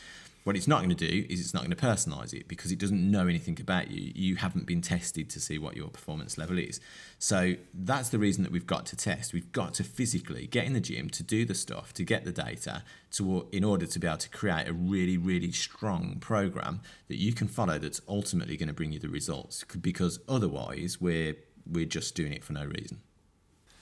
What 0.47 0.55
it's 0.55 0.65
not 0.65 0.77
going 0.77 0.95
to 0.95 1.07
do 1.09 1.25
is 1.27 1.41
it's 1.41 1.53
not 1.53 1.65
going 1.65 1.75
to 1.75 1.75
personalize 1.75 2.33
it 2.33 2.47
because 2.47 2.71
it 2.71 2.79
doesn't 2.79 3.11
know 3.11 3.27
anything 3.27 3.59
about 3.59 3.91
you. 3.91 4.13
You 4.15 4.37
haven't 4.37 4.65
been 4.65 4.79
tested 4.79 5.29
to 5.31 5.41
see 5.41 5.57
what 5.57 5.75
your 5.75 5.89
performance 5.89 6.37
level 6.37 6.57
is. 6.57 6.79
So 7.19 7.55
that's 7.73 8.07
the 8.07 8.17
reason 8.17 8.43
that 8.43 8.51
we've 8.53 8.65
got 8.65 8.85
to 8.85 8.95
test. 8.95 9.33
We've 9.33 9.51
got 9.51 9.73
to 9.73 9.83
physically 9.83 10.47
get 10.47 10.63
in 10.63 10.71
the 10.71 10.79
gym 10.79 11.09
to 11.09 11.21
do 11.21 11.43
the 11.43 11.53
stuff, 11.53 11.93
to 11.95 12.05
get 12.05 12.23
the 12.23 12.31
data, 12.31 12.83
to 13.11 13.49
in 13.51 13.65
order 13.65 13.85
to 13.87 13.99
be 13.99 14.07
able 14.07 14.19
to 14.19 14.29
create 14.29 14.69
a 14.69 14.71
really, 14.71 15.17
really 15.17 15.51
strong 15.51 16.15
program 16.21 16.79
that 17.09 17.17
you 17.17 17.33
can 17.33 17.49
follow 17.49 17.77
that's 17.77 17.99
ultimately 18.07 18.55
going 18.55 18.69
to 18.69 18.73
bring 18.73 18.93
you 18.93 18.99
the 18.99 19.09
results. 19.09 19.65
Because 19.81 20.21
otherwise, 20.29 21.01
we're 21.01 21.35
we're 21.69 21.83
just 21.83 22.15
doing 22.15 22.31
it 22.31 22.45
for 22.45 22.53
no 22.53 22.63
reason. 22.63 23.01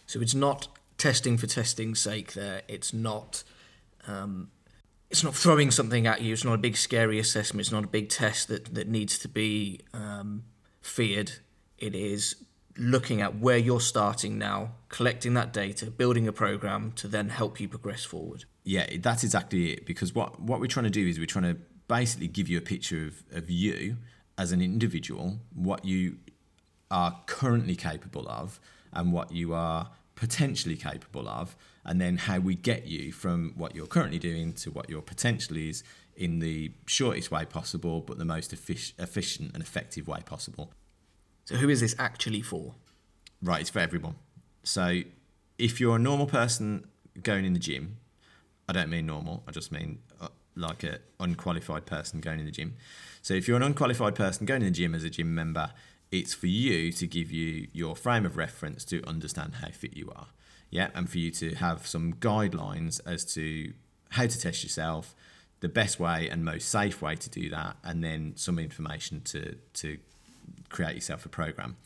So 0.08 0.20
it's 0.20 0.34
not 0.34 0.68
testing 0.98 1.38
for 1.38 1.46
testing's 1.46 2.02
sake. 2.02 2.34
There, 2.34 2.64
it's 2.68 2.92
not. 2.92 3.44
Um, 4.08 4.50
it's 5.10 5.24
not 5.24 5.36
throwing 5.36 5.72
something 5.72 6.08
at 6.08 6.22
you. 6.22 6.34
It's 6.34 6.44
not 6.44 6.54
a 6.54 6.58
big 6.58 6.78
scary 6.78 7.20
assessment. 7.20 7.62
It's 7.62 7.72
not 7.72 7.84
a 7.84 7.88
big 7.88 8.10
test 8.10 8.48
that 8.48 8.74
that 8.74 8.88
needs 8.88 9.18
to 9.20 9.28
be 9.28 9.82
um, 9.94 10.44
feared. 10.82 11.34
It 11.78 11.96
is 11.96 12.36
looking 12.78 13.22
at 13.22 13.40
where 13.40 13.58
you're 13.58 13.80
starting 13.80 14.38
now, 14.38 14.72
collecting 14.90 15.34
that 15.36 15.54
data, 15.54 15.90
building 15.90 16.28
a 16.28 16.34
program 16.34 16.92
to 16.94 17.08
then 17.08 17.30
help 17.30 17.60
you 17.60 17.68
progress 17.68 18.04
forward. 18.04 18.46
Yeah, 18.64 18.88
that's 19.00 19.24
exactly 19.24 19.74
it. 19.74 19.86
Because 19.86 20.14
what 20.14 20.40
what 20.40 20.60
we're 20.60 20.68
trying 20.68 20.86
to 20.86 20.90
do 20.90 21.08
is 21.08 21.20
we're 21.20 21.26
trying 21.26 21.56
to 21.56 21.62
basically 21.88 22.28
give 22.28 22.50
you 22.50 22.58
a 22.58 22.62
picture 22.62 23.06
of, 23.06 23.24
of 23.32 23.50
you 23.50 23.98
as 24.38 24.52
an 24.52 24.62
individual, 24.62 25.38
what 25.54 25.86
you 25.86 26.18
are 26.92 27.22
currently 27.26 27.76
capable 27.76 28.28
of, 28.28 28.60
and 28.92 29.14
what 29.14 29.32
you 29.32 29.54
are 29.54 29.92
potentially 30.16 30.76
capable 30.76 31.28
of, 31.28 31.56
and 31.86 32.02
then 32.02 32.18
how 32.18 32.40
we 32.40 32.56
get 32.56 32.88
you 32.88 33.12
from 33.12 33.54
what 33.56 33.76
you're 33.76 33.88
currently 33.88 34.20
doing 34.20 34.54
to 34.54 34.72
what 34.72 34.90
your 34.90 35.02
potential 35.02 35.56
is 35.56 35.84
in 36.16 36.40
the 36.40 36.72
shortest 36.88 37.30
way 37.30 37.46
possible, 37.46 38.02
but 38.02 38.18
the 38.18 38.26
most 38.26 38.54
efficient 38.54 39.52
and 39.54 39.62
effective 39.62 40.08
way 40.08 40.20
possible. 40.26 40.72
So, 41.46 41.56
who 41.56 41.70
is 41.70 41.82
this 41.82 41.96
actually 42.00 42.42
for? 42.42 42.74
Right, 43.42 43.62
it's 43.62 43.70
for 43.70 43.80
everyone. 43.80 44.16
So, 44.64 45.02
if 45.60 45.80
you're 45.80 45.98
a 45.98 46.00
normal 46.00 46.26
person 46.26 46.88
going 47.22 47.46
in 47.46 47.54
the 47.54 47.60
gym, 47.60 47.98
I 48.68 48.74
don't 48.74 48.90
mean 48.90 49.06
normal, 49.06 49.44
I 49.48 49.52
just 49.52 49.72
mean 49.72 50.00
uh, 50.20 50.30
like 50.56 50.84
an 50.84 50.98
unqualified 51.20 51.86
person 51.86 52.20
going 52.20 52.40
in 52.40 52.46
the 52.46 52.52
gym. 52.52 52.76
So, 53.22 53.36
if 53.36 53.48
you're 53.48 53.58
an 53.58 53.64
unqualified 53.64 54.16
person 54.16 54.46
going 54.46 54.62
in 54.62 54.70
the 54.70 54.74
gym 54.74 54.96
as 54.96 55.04
a 55.04 55.10
gym 55.10 55.36
member, 55.36 55.72
it's 56.12 56.34
for 56.34 56.48
you 56.48 56.92
to 56.94 57.06
give 57.06 57.32
you 57.32 57.68
your 57.74 57.96
frame 57.96 58.26
of 58.26 58.38
reference 58.38 58.86
to 58.86 59.04
understand 59.06 59.56
how 59.56 59.70
fit 59.70 59.96
you 59.96 60.12
are. 60.16 60.28
Yeah, 60.70 60.90
and 60.94 61.10
for 61.10 61.18
you 61.18 61.32
to 61.32 61.56
have 61.56 61.88
some 61.88 62.14
guidelines 62.14 63.00
as 63.06 63.26
to 63.34 63.74
how 64.10 64.28
to 64.28 64.40
test 64.40 64.64
yourself, 64.64 65.16
the 65.60 65.70
best 65.70 66.00
way 66.00 66.30
and 66.30 66.44
most 66.44 66.70
safe 66.70 67.02
way 67.02 67.16
to 67.16 67.30
do 67.30 67.50
that, 67.50 67.78
and 67.84 68.04
then 68.04 68.34
some 68.36 68.60
information 68.60 69.22
to 69.22 69.56
to 69.74 69.98
create 70.70 70.96
yourself 70.96 71.26
a 71.26 71.30
program. 71.30 71.78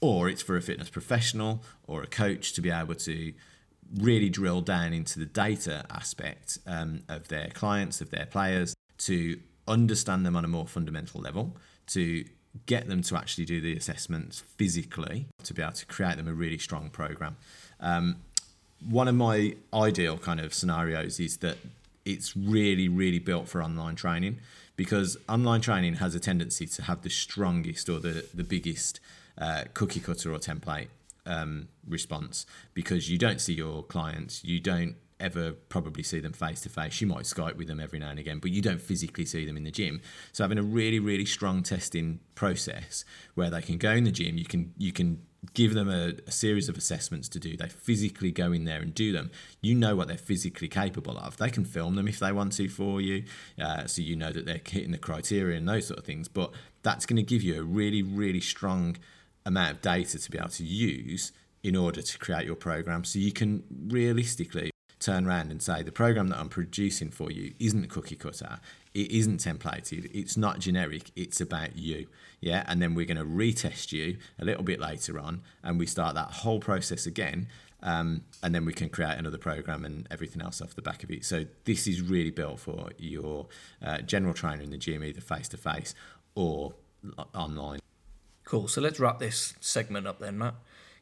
Or 0.00 0.28
it's 0.28 0.42
for 0.42 0.56
a 0.56 0.62
fitness 0.62 0.90
professional 0.90 1.62
or 1.86 2.02
a 2.02 2.08
coach 2.08 2.52
to 2.54 2.60
be 2.60 2.70
able 2.70 2.96
to 2.96 3.32
really 4.00 4.28
drill 4.28 4.60
down 4.60 4.92
into 4.92 5.18
the 5.18 5.26
data 5.26 5.84
aspect 5.90 6.58
um, 6.66 7.02
of 7.08 7.28
their 7.28 7.48
clients, 7.54 8.00
of 8.00 8.10
their 8.10 8.26
players, 8.26 8.74
to 8.98 9.38
understand 9.68 10.26
them 10.26 10.34
on 10.34 10.44
a 10.44 10.48
more 10.48 10.66
fundamental 10.66 11.20
level, 11.20 11.56
to 11.86 12.24
get 12.66 12.88
them 12.88 13.02
to 13.02 13.16
actually 13.16 13.44
do 13.44 13.60
the 13.60 13.76
assessments 13.76 14.40
physically, 14.40 15.26
to 15.44 15.54
be 15.54 15.62
able 15.62 15.72
to 15.72 15.86
create 15.86 16.16
them 16.16 16.28
a 16.28 16.34
really 16.34 16.58
strong 16.58 16.90
program. 16.90 17.36
Um, 17.82 18.16
one 18.88 19.08
of 19.08 19.14
my 19.14 19.54
ideal 19.74 20.18
kind 20.18 20.40
of 20.40 20.54
scenarios 20.54 21.20
is 21.20 21.36
that 21.38 21.58
it's 22.04 22.36
really, 22.36 22.88
really 22.88 23.18
built 23.18 23.48
for 23.48 23.62
online 23.62 23.94
training 23.94 24.38
because 24.76 25.16
online 25.28 25.60
training 25.60 25.94
has 25.94 26.14
a 26.14 26.20
tendency 26.20 26.66
to 26.66 26.82
have 26.82 27.02
the 27.02 27.10
strongest 27.10 27.88
or 27.88 28.00
the, 28.00 28.26
the 28.34 28.44
biggest 28.44 29.00
uh, 29.38 29.64
cookie 29.74 30.00
cutter 30.00 30.32
or 30.32 30.38
template 30.38 30.88
um, 31.26 31.68
response 31.86 32.46
because 32.74 33.10
you 33.10 33.18
don't 33.18 33.40
see 33.40 33.54
your 33.54 33.82
clients, 33.84 34.42
you 34.44 34.58
don't 34.58 34.96
ever 35.20 35.52
probably 35.52 36.02
see 36.02 36.18
them 36.18 36.32
face 36.32 36.60
to 36.62 36.68
face. 36.68 37.00
You 37.00 37.06
might 37.06 37.24
Skype 37.24 37.56
with 37.56 37.68
them 37.68 37.78
every 37.78 38.00
now 38.00 38.10
and 38.10 38.18
again, 38.18 38.40
but 38.40 38.50
you 38.50 38.60
don't 38.60 38.80
physically 38.80 39.24
see 39.24 39.46
them 39.46 39.56
in 39.56 39.62
the 39.62 39.70
gym. 39.70 40.00
So 40.32 40.42
having 40.42 40.58
a 40.58 40.62
really, 40.62 40.98
really 40.98 41.24
strong 41.24 41.62
testing 41.62 42.18
process 42.34 43.04
where 43.34 43.48
they 43.48 43.62
can 43.62 43.78
go 43.78 43.92
in 43.92 44.02
the 44.04 44.10
gym, 44.10 44.36
you 44.36 44.44
can 44.44 44.74
you 44.76 44.92
can 44.92 45.22
give 45.54 45.74
them 45.74 45.88
a, 45.88 46.12
a, 46.26 46.30
series 46.30 46.68
of 46.68 46.76
assessments 46.76 47.28
to 47.28 47.40
do. 47.40 47.56
They 47.56 47.68
physically 47.68 48.30
go 48.30 48.52
in 48.52 48.64
there 48.64 48.80
and 48.80 48.94
do 48.94 49.12
them. 49.12 49.30
You 49.60 49.74
know 49.74 49.96
what 49.96 50.08
they're 50.08 50.16
physically 50.16 50.68
capable 50.68 51.18
of. 51.18 51.36
They 51.36 51.50
can 51.50 51.64
film 51.64 51.96
them 51.96 52.08
if 52.08 52.18
they 52.18 52.32
want 52.32 52.52
to 52.54 52.68
for 52.68 53.00
you, 53.00 53.24
uh, 53.60 53.86
so 53.86 54.02
you 54.02 54.16
know 54.16 54.30
that 54.30 54.46
they're 54.46 54.60
hitting 54.64 54.92
the 54.92 54.98
criteria 54.98 55.56
and 55.56 55.68
those 55.68 55.86
sort 55.88 55.98
of 55.98 56.04
things. 56.04 56.28
But 56.28 56.52
that's 56.82 57.06
going 57.06 57.16
to 57.16 57.22
give 57.22 57.42
you 57.42 57.60
a 57.60 57.64
really, 57.64 58.02
really 58.02 58.40
strong 58.40 58.96
amount 59.44 59.72
of 59.72 59.82
data 59.82 60.18
to 60.18 60.30
be 60.30 60.38
able 60.38 60.48
to 60.50 60.64
use 60.64 61.32
in 61.62 61.76
order 61.76 62.02
to 62.02 62.18
create 62.18 62.46
your 62.46 62.56
program. 62.56 63.04
So 63.04 63.18
you 63.18 63.32
can 63.32 63.64
realistically 63.88 64.70
turn 64.98 65.26
around 65.26 65.50
and 65.50 65.60
say 65.60 65.82
the 65.82 65.92
program 65.92 66.28
that 66.28 66.38
I'm 66.38 66.48
producing 66.48 67.10
for 67.10 67.30
you 67.30 67.54
isn't 67.58 67.88
cookie 67.88 68.16
cutter 68.16 68.60
it 68.94 69.10
isn't 69.10 69.40
templated. 69.40 70.10
It's 70.12 70.36
not 70.36 70.58
generic. 70.58 71.10
It's 71.16 71.40
about 71.40 71.76
you. 71.76 72.06
Yeah? 72.40 72.64
And 72.66 72.82
then 72.82 72.94
we're 72.94 73.06
going 73.06 73.16
to 73.16 73.24
retest 73.24 73.92
you 73.92 74.18
a 74.38 74.44
little 74.44 74.62
bit 74.62 74.80
later 74.80 75.18
on 75.18 75.42
and 75.62 75.78
we 75.78 75.86
start 75.86 76.14
that 76.14 76.28
whole 76.28 76.60
process 76.60 77.06
again 77.06 77.48
um, 77.82 78.22
and 78.42 78.54
then 78.54 78.64
we 78.64 78.72
can 78.72 78.88
create 78.88 79.18
another 79.18 79.38
program 79.38 79.84
and 79.84 80.06
everything 80.10 80.40
else 80.40 80.60
off 80.60 80.74
the 80.74 80.82
back 80.82 81.02
of 81.02 81.10
it. 81.10 81.24
So 81.24 81.46
this 81.64 81.86
is 81.86 82.00
really 82.00 82.30
built 82.30 82.60
for 82.60 82.90
your 82.98 83.46
uh, 83.84 83.98
general 83.98 84.34
trainer 84.34 84.62
in 84.62 84.70
the 84.70 84.78
gym 84.78 85.02
either 85.02 85.20
face 85.20 85.48
to 85.48 85.56
face 85.56 85.94
or 86.34 86.74
online. 87.34 87.80
Cool. 88.44 88.68
So 88.68 88.80
let's 88.80 89.00
wrap 89.00 89.18
this 89.18 89.54
segment 89.60 90.06
up 90.06 90.20
then 90.20 90.38
matt. 90.38 90.54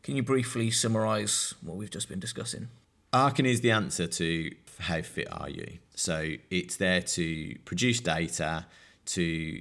Can 0.03 0.17
you 0.17 0.23
briefly 0.23 0.71
summarize 0.71 1.55
what 1.61 1.77
we've 1.77 1.91
just 1.91 2.09
been 2.09 2.21
discussing? 2.21 2.69
Archon 3.13 3.45
is 3.45 3.61
the 3.61 3.73
answer 3.73 4.07
to 4.07 4.55
how 4.79 5.03
fit 5.03 5.29
are 5.31 5.51
you. 5.51 5.79
So 6.01 6.31
it's 6.51 6.77
there 6.77 7.03
to 7.03 7.59
produce 7.67 8.01
data, 8.01 8.65
to 9.05 9.61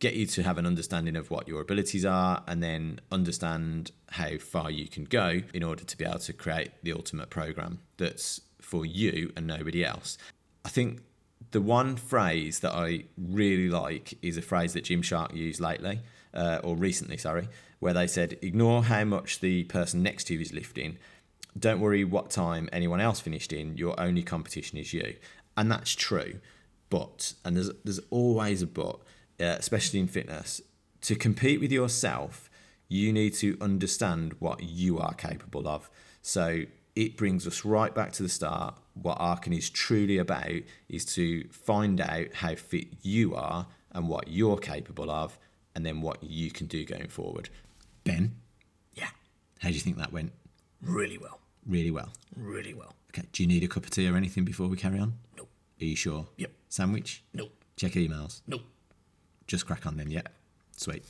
get 0.00 0.12
you 0.12 0.26
to 0.26 0.42
have 0.42 0.58
an 0.58 0.66
understanding 0.66 1.16
of 1.16 1.30
what 1.30 1.48
your 1.48 1.62
abilities 1.62 2.04
are, 2.04 2.42
and 2.46 2.62
then 2.62 3.00
understand 3.10 3.90
how 4.10 4.36
far 4.36 4.70
you 4.70 4.86
can 4.86 5.04
go 5.04 5.40
in 5.54 5.62
order 5.62 5.84
to 5.84 5.96
be 5.96 6.04
able 6.04 6.18
to 6.18 6.34
create 6.34 6.72
the 6.82 6.92
ultimate 6.92 7.30
program 7.30 7.80
that's 7.96 8.42
for 8.60 8.84
you 8.84 9.32
and 9.34 9.46
nobody 9.46 9.82
else. 9.82 10.18
I 10.62 10.68
think 10.68 11.00
the 11.52 11.62
one 11.62 11.96
phrase 11.96 12.60
that 12.60 12.74
I 12.74 13.04
really 13.16 13.70
like 13.70 14.12
is 14.20 14.36
a 14.36 14.42
phrase 14.42 14.74
that 14.74 14.84
Gymshark 14.84 15.34
used 15.34 15.58
lately, 15.58 16.00
uh, 16.34 16.60
or 16.62 16.76
recently, 16.76 17.16
sorry, 17.16 17.48
where 17.78 17.94
they 17.94 18.06
said, 18.06 18.36
ignore 18.42 18.84
how 18.84 19.04
much 19.04 19.40
the 19.40 19.64
person 19.64 20.02
next 20.02 20.24
to 20.24 20.34
you 20.34 20.40
is 20.40 20.52
lifting 20.52 20.98
don't 21.58 21.80
worry 21.80 22.04
what 22.04 22.30
time 22.30 22.68
anyone 22.72 23.00
else 23.00 23.20
finished 23.20 23.52
in, 23.52 23.76
your 23.76 23.98
only 23.98 24.22
competition 24.22 24.78
is 24.78 24.92
you. 24.92 25.16
And 25.58 25.70
that's 25.70 25.94
true. 25.94 26.38
But, 26.88 27.34
and 27.44 27.56
there's, 27.56 27.70
there's 27.84 28.00
always 28.10 28.62
a 28.62 28.66
but, 28.66 29.00
uh, 29.40 29.56
especially 29.58 29.98
in 29.98 30.06
fitness, 30.06 30.62
to 31.02 31.16
compete 31.16 31.60
with 31.60 31.72
yourself, 31.72 32.48
you 32.88 33.12
need 33.12 33.34
to 33.34 33.58
understand 33.60 34.34
what 34.38 34.62
you 34.62 34.98
are 34.98 35.12
capable 35.14 35.68
of. 35.68 35.90
So 36.22 36.62
it 36.94 37.16
brings 37.16 37.44
us 37.44 37.64
right 37.64 37.92
back 37.92 38.12
to 38.12 38.22
the 38.22 38.28
start. 38.28 38.76
What 38.94 39.16
Archon 39.20 39.52
is 39.52 39.68
truly 39.68 40.16
about 40.18 40.62
is 40.88 41.04
to 41.16 41.48
find 41.48 42.00
out 42.00 42.34
how 42.34 42.54
fit 42.54 42.86
you 43.02 43.34
are 43.34 43.66
and 43.92 44.08
what 44.08 44.28
you're 44.28 44.58
capable 44.58 45.10
of, 45.10 45.38
and 45.74 45.84
then 45.84 46.00
what 46.02 46.22
you 46.22 46.50
can 46.50 46.66
do 46.66 46.84
going 46.84 47.08
forward. 47.08 47.50
Ben? 48.04 48.36
Yeah. 48.94 49.08
How 49.60 49.68
do 49.68 49.74
you 49.74 49.80
think 49.80 49.98
that 49.98 50.12
went? 50.12 50.32
Really 50.80 51.18
well. 51.18 51.40
Really 51.66 51.90
well. 51.90 52.10
Really 52.36 52.74
well. 52.74 52.94
Okay. 53.10 53.26
Do 53.32 53.42
you 53.42 53.48
need 53.48 53.64
a 53.64 53.68
cup 53.68 53.84
of 53.84 53.90
tea 53.90 54.08
or 54.08 54.16
anything 54.16 54.44
before 54.44 54.68
we 54.68 54.76
carry 54.76 54.98
on? 54.98 55.14
Nope. 55.78 55.86
Are 55.86 55.90
you 55.90 55.96
sure? 55.96 56.26
Yep. 56.36 56.50
Sandwich? 56.68 57.22
Nope. 57.32 57.52
Check 57.76 57.92
emails? 57.92 58.40
Nope. 58.46 58.62
Just 59.46 59.66
crack 59.66 59.86
on 59.86 59.96
then, 59.96 60.10
yeah? 60.10 60.22
Sweet. 60.76 61.04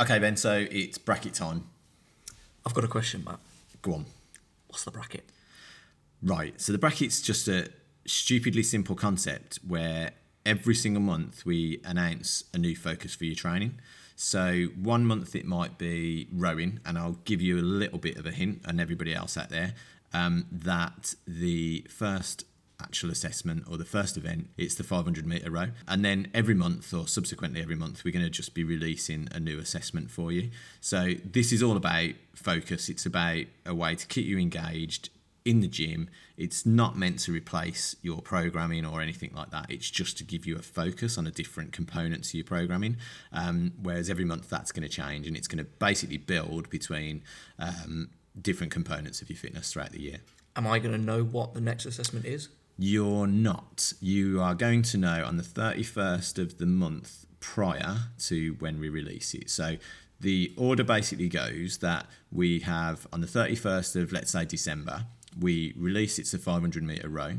Okay, 0.00 0.18
then, 0.18 0.36
so 0.36 0.66
it's 0.70 0.98
bracket 0.98 1.34
time. 1.34 1.68
I've 2.66 2.74
got 2.74 2.84
a 2.84 2.88
question, 2.88 3.22
Matt. 3.24 3.38
Go 3.82 3.94
on. 3.94 4.06
What's 4.68 4.84
the 4.84 4.90
bracket? 4.90 5.24
Right. 6.22 6.60
So 6.60 6.72
the 6.72 6.78
bracket's 6.78 7.20
just 7.20 7.46
a 7.46 7.68
stupidly 8.06 8.62
simple 8.62 8.96
concept 8.96 9.60
where 9.66 10.12
every 10.44 10.74
single 10.74 11.02
month 11.02 11.46
we 11.46 11.80
announce 11.84 12.44
a 12.52 12.58
new 12.58 12.74
focus 12.74 13.14
for 13.14 13.24
your 13.24 13.36
training. 13.36 13.78
So 14.16 14.66
one 14.80 15.04
month 15.06 15.34
it 15.34 15.44
might 15.44 15.78
be 15.78 16.28
rowing, 16.32 16.80
and 16.84 16.98
I'll 16.98 17.18
give 17.24 17.40
you 17.40 17.58
a 17.58 17.62
little 17.62 17.98
bit 17.98 18.16
of 18.16 18.26
a 18.26 18.30
hint, 18.32 18.62
and 18.64 18.80
everybody 18.80 19.14
else 19.14 19.36
out 19.36 19.50
there, 19.50 19.74
um, 20.12 20.46
that 20.50 21.14
the 21.26 21.86
first 21.88 22.44
actual 22.82 23.10
assessment 23.10 23.64
or 23.70 23.76
the 23.76 23.84
first 23.84 24.16
event 24.16 24.48
it's 24.56 24.74
the 24.74 24.84
500 24.84 25.26
meter 25.26 25.50
row 25.50 25.68
and 25.86 26.04
then 26.04 26.28
every 26.34 26.54
month 26.54 26.92
or 26.92 27.06
subsequently 27.06 27.60
every 27.60 27.76
month 27.76 28.04
we're 28.04 28.12
going 28.12 28.24
to 28.24 28.30
just 28.30 28.54
be 28.54 28.64
releasing 28.64 29.28
a 29.32 29.38
new 29.38 29.58
assessment 29.58 30.10
for 30.10 30.32
you 30.32 30.50
so 30.80 31.12
this 31.24 31.52
is 31.52 31.62
all 31.62 31.76
about 31.76 32.10
focus 32.34 32.88
it's 32.88 33.06
about 33.06 33.44
a 33.64 33.74
way 33.74 33.94
to 33.94 34.06
keep 34.06 34.26
you 34.26 34.38
engaged 34.38 35.10
in 35.44 35.60
the 35.60 35.68
gym. 35.68 36.08
It's 36.36 36.64
not 36.64 36.96
meant 36.96 37.18
to 37.20 37.32
replace 37.32 37.96
your 38.02 38.22
programming 38.22 38.84
or 38.86 39.00
anything 39.00 39.30
like 39.34 39.50
that. 39.50 39.66
It's 39.68 39.90
just 39.90 40.16
to 40.18 40.24
give 40.24 40.46
you 40.46 40.56
a 40.56 40.62
focus 40.62 41.18
on 41.18 41.26
a 41.26 41.30
different 41.30 41.72
component 41.72 42.24
to 42.24 42.38
your 42.38 42.44
programming. 42.44 42.96
Um, 43.32 43.72
whereas 43.82 44.08
every 44.08 44.24
month 44.24 44.48
that's 44.48 44.72
going 44.72 44.82
to 44.82 44.88
change 44.88 45.26
and 45.26 45.36
it's 45.36 45.46
going 45.46 45.62
to 45.62 45.70
basically 45.78 46.16
build 46.16 46.70
between 46.70 47.22
um, 47.58 48.10
different 48.40 48.72
components 48.72 49.20
of 49.20 49.28
your 49.28 49.36
fitness 49.36 49.72
throughout 49.72 49.92
the 49.92 50.00
year. 50.00 50.20
Am 50.56 50.66
I 50.66 50.78
going 50.78 50.92
to 50.92 50.98
know 50.98 51.22
what 51.22 51.54
the 51.54 51.60
next 51.60 51.84
assessment 51.84 52.24
is? 52.24 52.48
You're 52.76 53.26
not. 53.26 53.92
You 54.00 54.40
are 54.40 54.54
going 54.54 54.82
to 54.82 54.98
know 54.98 55.24
on 55.24 55.36
the 55.36 55.42
31st 55.42 56.38
of 56.38 56.58
the 56.58 56.66
month 56.66 57.24
prior 57.40 57.96
to 58.18 58.56
when 58.58 58.80
we 58.80 58.88
release 58.88 59.34
it. 59.34 59.50
So 59.50 59.76
the 60.20 60.52
order 60.56 60.82
basically 60.82 61.28
goes 61.28 61.78
that 61.78 62.06
we 62.32 62.60
have 62.60 63.06
on 63.12 63.20
the 63.20 63.26
31st 63.26 64.02
of, 64.02 64.12
let's 64.12 64.32
say, 64.32 64.44
December, 64.44 65.06
we 65.38 65.74
release 65.76 66.18
it's 66.18 66.34
a 66.34 66.38
500 66.38 66.82
meter 66.82 67.08
row. 67.08 67.34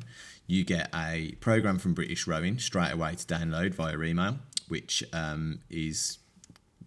You 0.48 0.64
get 0.64 0.90
a 0.94 1.34
program 1.40 1.80
from 1.80 1.94
British 1.94 2.28
Rowing 2.28 2.60
straight 2.60 2.92
away 2.92 3.16
to 3.16 3.26
download 3.26 3.74
via 3.74 4.00
email, 4.02 4.38
which 4.68 5.04
um, 5.12 5.60
is 5.70 6.20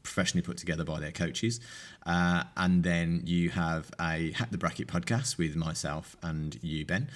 professionally 0.03 0.43
put 0.43 0.57
together 0.57 0.85
by 0.85 1.01
their 1.01 1.13
coaches. 1.13 1.61
Uh, 2.07 2.45
and 2.57 2.85
then 2.85 3.23
you 3.25 3.51
have 3.51 3.91
a 4.01 4.33
Hack 4.33 4.51
the 4.51 4.59
Bracket 4.59 4.87
podcast 4.87 5.37
with 5.39 5.57
myself 5.57 6.17
and 6.23 6.59
you, 6.63 6.87
Ben. 6.87 7.11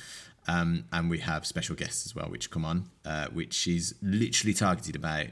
Um, 0.49 0.85
and 0.93 1.09
we 1.09 1.19
have 1.21 1.47
special 1.47 1.77
guests 1.77 2.05
as 2.07 2.15
well, 2.15 2.27
which 2.27 2.51
come 2.51 2.65
on, 2.65 2.91
uh, 3.05 3.29
which 3.29 3.67
is 3.69 3.95
literally 4.03 4.55
targeted 4.55 4.97
about 4.97 5.27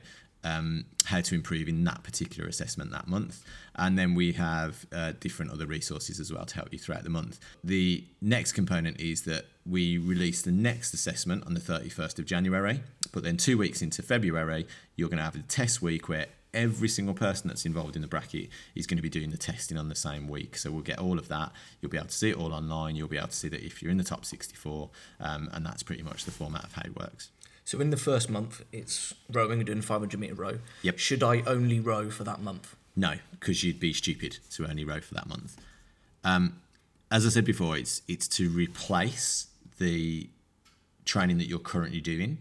um, 0.44 0.84
how 1.04 1.20
to 1.20 1.34
improve 1.34 1.68
in 1.68 1.84
that 1.84 2.02
particular 2.02 2.48
assessment 2.48 2.90
that 2.92 3.08
month. 3.08 3.44
And 3.74 3.98
then 3.98 4.14
we 4.14 4.32
have 4.32 4.86
uh, 4.92 5.12
different 5.20 5.52
other 5.52 5.66
resources 5.66 6.20
as 6.20 6.32
well 6.32 6.44
to 6.44 6.54
help 6.54 6.72
you 6.72 6.78
throughout 6.78 7.04
the 7.04 7.10
month. 7.10 7.40
The 7.62 8.04
next 8.20 8.52
component 8.52 9.00
is 9.00 9.22
that 9.22 9.46
we 9.66 9.98
release 9.98 10.42
the 10.42 10.52
next 10.52 10.94
assessment 10.94 11.44
on 11.46 11.54
the 11.54 11.60
31st 11.60 12.18
of 12.18 12.24
January, 12.24 12.82
but 13.12 13.22
then 13.22 13.36
two 13.36 13.58
weeks 13.58 13.82
into 13.82 14.02
February, 14.02 14.66
you're 14.96 15.08
going 15.08 15.18
to 15.18 15.24
have 15.24 15.36
a 15.36 15.40
test 15.40 15.82
week 15.82 16.08
where 16.08 16.26
every 16.52 16.88
single 16.88 17.14
person 17.14 17.48
that's 17.48 17.64
involved 17.64 17.96
in 17.96 18.02
the 18.02 18.08
bracket 18.08 18.48
is 18.74 18.86
going 18.86 18.96
to 18.96 19.02
be 19.02 19.08
doing 19.08 19.30
the 19.30 19.36
testing 19.36 19.76
on 19.78 19.88
the 19.88 19.94
same 19.94 20.28
week. 20.28 20.56
So 20.56 20.70
we'll 20.70 20.82
get 20.82 20.98
all 20.98 21.18
of 21.18 21.28
that. 21.28 21.52
You'll 21.80 21.90
be 21.90 21.96
able 21.96 22.08
to 22.08 22.14
see 22.14 22.30
it 22.30 22.36
all 22.36 22.52
online. 22.52 22.96
You'll 22.96 23.08
be 23.08 23.18
able 23.18 23.28
to 23.28 23.34
see 23.34 23.48
that 23.48 23.64
if 23.64 23.82
you're 23.82 23.90
in 23.90 23.98
the 23.98 24.04
top 24.04 24.24
64, 24.24 24.90
um, 25.20 25.48
and 25.52 25.64
that's 25.64 25.82
pretty 25.82 26.02
much 26.02 26.24
the 26.24 26.30
format 26.30 26.64
of 26.64 26.72
how 26.72 26.82
it 26.84 26.96
works. 26.96 27.30
So 27.64 27.80
in 27.80 27.90
the 27.90 27.96
first 27.96 28.28
month, 28.28 28.64
it's 28.72 29.14
rowing 29.30 29.60
and 29.60 29.66
doing 29.66 29.80
500 29.80 30.18
meter 30.18 30.34
row. 30.34 30.58
Yep. 30.82 30.98
Should 30.98 31.22
I 31.22 31.42
only 31.46 31.78
row 31.78 32.10
for 32.10 32.24
that 32.24 32.40
month? 32.40 32.74
No, 32.96 33.14
because 33.30 33.62
you'd 33.62 33.78
be 33.78 33.92
stupid 33.92 34.38
to 34.52 34.66
only 34.66 34.84
row 34.84 35.00
for 35.00 35.14
that 35.14 35.28
month. 35.28 35.56
Um, 36.24 36.56
as 37.10 37.24
I 37.24 37.28
said 37.28 37.44
before, 37.44 37.76
it's 37.76 38.02
it's 38.08 38.28
to 38.28 38.48
replace 38.48 39.46
the 39.78 40.28
training 41.04 41.38
that 41.38 41.46
you're 41.46 41.58
currently 41.58 42.00
doing. 42.00 42.38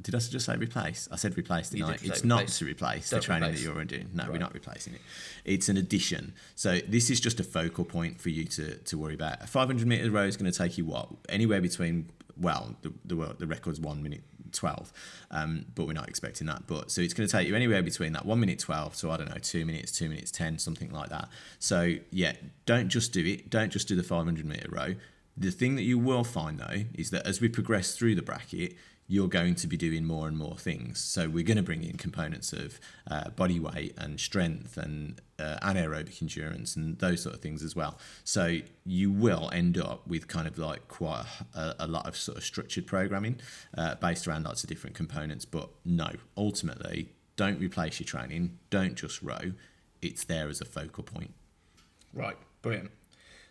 Did 0.00 0.14
I 0.14 0.18
just 0.18 0.46
say 0.46 0.56
replace? 0.56 1.08
I 1.10 1.16
said 1.16 1.36
replace, 1.36 1.70
didn't 1.70 1.86
You 1.86 1.92
I? 1.92 1.96
did 1.96 2.00
say 2.00 2.06
It's 2.08 2.24
not 2.24 2.40
replace. 2.42 2.58
to 2.58 2.64
replace 2.66 3.10
Don't 3.10 3.20
the 3.20 3.26
training 3.26 3.48
replace. 3.48 3.64
that 3.64 3.74
you're 3.74 3.84
doing. 3.84 4.10
No, 4.14 4.26
we're 4.30 4.38
not 4.38 4.54
replacing 4.54 4.94
it. 4.94 5.00
It's 5.44 5.68
an 5.68 5.76
addition. 5.76 6.34
So 6.54 6.78
this 6.86 7.10
is 7.10 7.20
just 7.20 7.40
a 7.40 7.44
focal 7.44 7.84
point 7.84 8.20
for 8.20 8.28
you 8.28 8.44
to, 8.44 8.76
to 8.76 8.98
worry 8.98 9.14
about. 9.14 9.42
A 9.42 9.46
500 9.46 9.86
meter 9.86 10.10
row 10.10 10.22
is 10.22 10.36
going 10.36 10.50
to 10.50 10.56
take 10.56 10.78
you 10.78 10.84
what? 10.84 11.08
Anywhere 11.28 11.60
between 11.60 12.10
well, 12.40 12.76
the 12.82 12.92
the, 13.04 13.16
world, 13.16 13.40
the 13.40 13.46
record's 13.48 13.80
one 13.80 14.00
minute 14.00 14.22
12, 14.52 14.92
um, 15.32 15.66
but 15.74 15.86
we're 15.88 15.92
not 15.92 16.08
expecting 16.08 16.46
that. 16.46 16.68
But 16.68 16.90
so 16.92 17.00
it's 17.00 17.12
going 17.12 17.28
to 17.28 17.32
take 17.36 17.48
you 17.48 17.56
anywhere 17.56 17.82
between 17.82 18.12
that 18.12 18.24
one 18.24 18.38
minute 18.38 18.60
12 18.60 18.94
to 18.98 19.10
I 19.10 19.16
don't 19.16 19.28
know 19.28 19.38
two 19.42 19.66
minutes, 19.66 19.90
two 19.90 20.08
minutes 20.08 20.30
10, 20.30 20.58
something 20.58 20.92
like 20.92 21.08
that. 21.10 21.28
So 21.58 21.96
yeah, 22.12 22.34
don't 22.64 22.88
just 22.88 23.12
do 23.12 23.24
it. 23.26 23.50
Don't 23.50 23.70
just 23.72 23.88
do 23.88 23.96
the 23.96 24.04
500 24.04 24.44
meter 24.46 24.68
row. 24.70 24.94
The 25.36 25.50
thing 25.50 25.74
that 25.76 25.82
you 25.82 25.98
will 25.98 26.24
find 26.24 26.58
though 26.58 26.84
is 26.94 27.10
that 27.10 27.26
as 27.26 27.40
we 27.40 27.48
progress 27.48 27.96
through 27.96 28.14
the 28.14 28.22
bracket, 28.22 28.74
you're 29.10 29.28
going 29.28 29.54
to 29.54 29.66
be 29.66 29.76
doing 29.76 30.04
more 30.04 30.28
and 30.28 30.36
more 30.36 30.56
things. 30.56 31.00
So 31.00 31.30
we're 31.30 31.42
going 31.42 31.56
to 31.56 31.62
bring 31.62 31.82
in 31.82 31.96
components 31.96 32.52
of 32.52 32.78
uh, 33.10 33.30
body 33.30 33.58
weight 33.58 33.94
and 33.96 34.20
strength 34.20 34.76
and 34.76 35.18
uh, 35.38 35.56
anaerobic 35.62 36.20
endurance 36.20 36.76
and 36.76 36.98
those 36.98 37.22
sort 37.22 37.34
of 37.34 37.40
things 37.40 37.62
as 37.62 37.74
well. 37.74 37.98
So 38.22 38.58
you 38.84 39.10
will 39.10 39.50
end 39.50 39.78
up 39.78 40.06
with 40.06 40.28
kind 40.28 40.46
of 40.46 40.58
like 40.58 40.88
quite 40.88 41.24
a, 41.54 41.74
a 41.80 41.86
lot 41.86 42.06
of 42.06 42.18
sort 42.18 42.36
of 42.36 42.44
structured 42.44 42.86
programming 42.86 43.40
uh, 43.76 43.94
based 43.94 44.28
around 44.28 44.44
lots 44.44 44.62
of 44.62 44.68
different 44.68 44.94
components. 44.94 45.46
But 45.46 45.70
no, 45.86 46.10
ultimately, 46.36 47.08
don't 47.36 47.58
replace 47.58 47.98
your 47.98 48.06
training. 48.06 48.58
Don't 48.68 48.94
just 48.94 49.22
row. 49.22 49.52
It's 50.02 50.24
there 50.24 50.50
as 50.50 50.60
a 50.60 50.66
focal 50.66 51.02
point. 51.02 51.32
Right, 52.12 52.36
brilliant. 52.60 52.90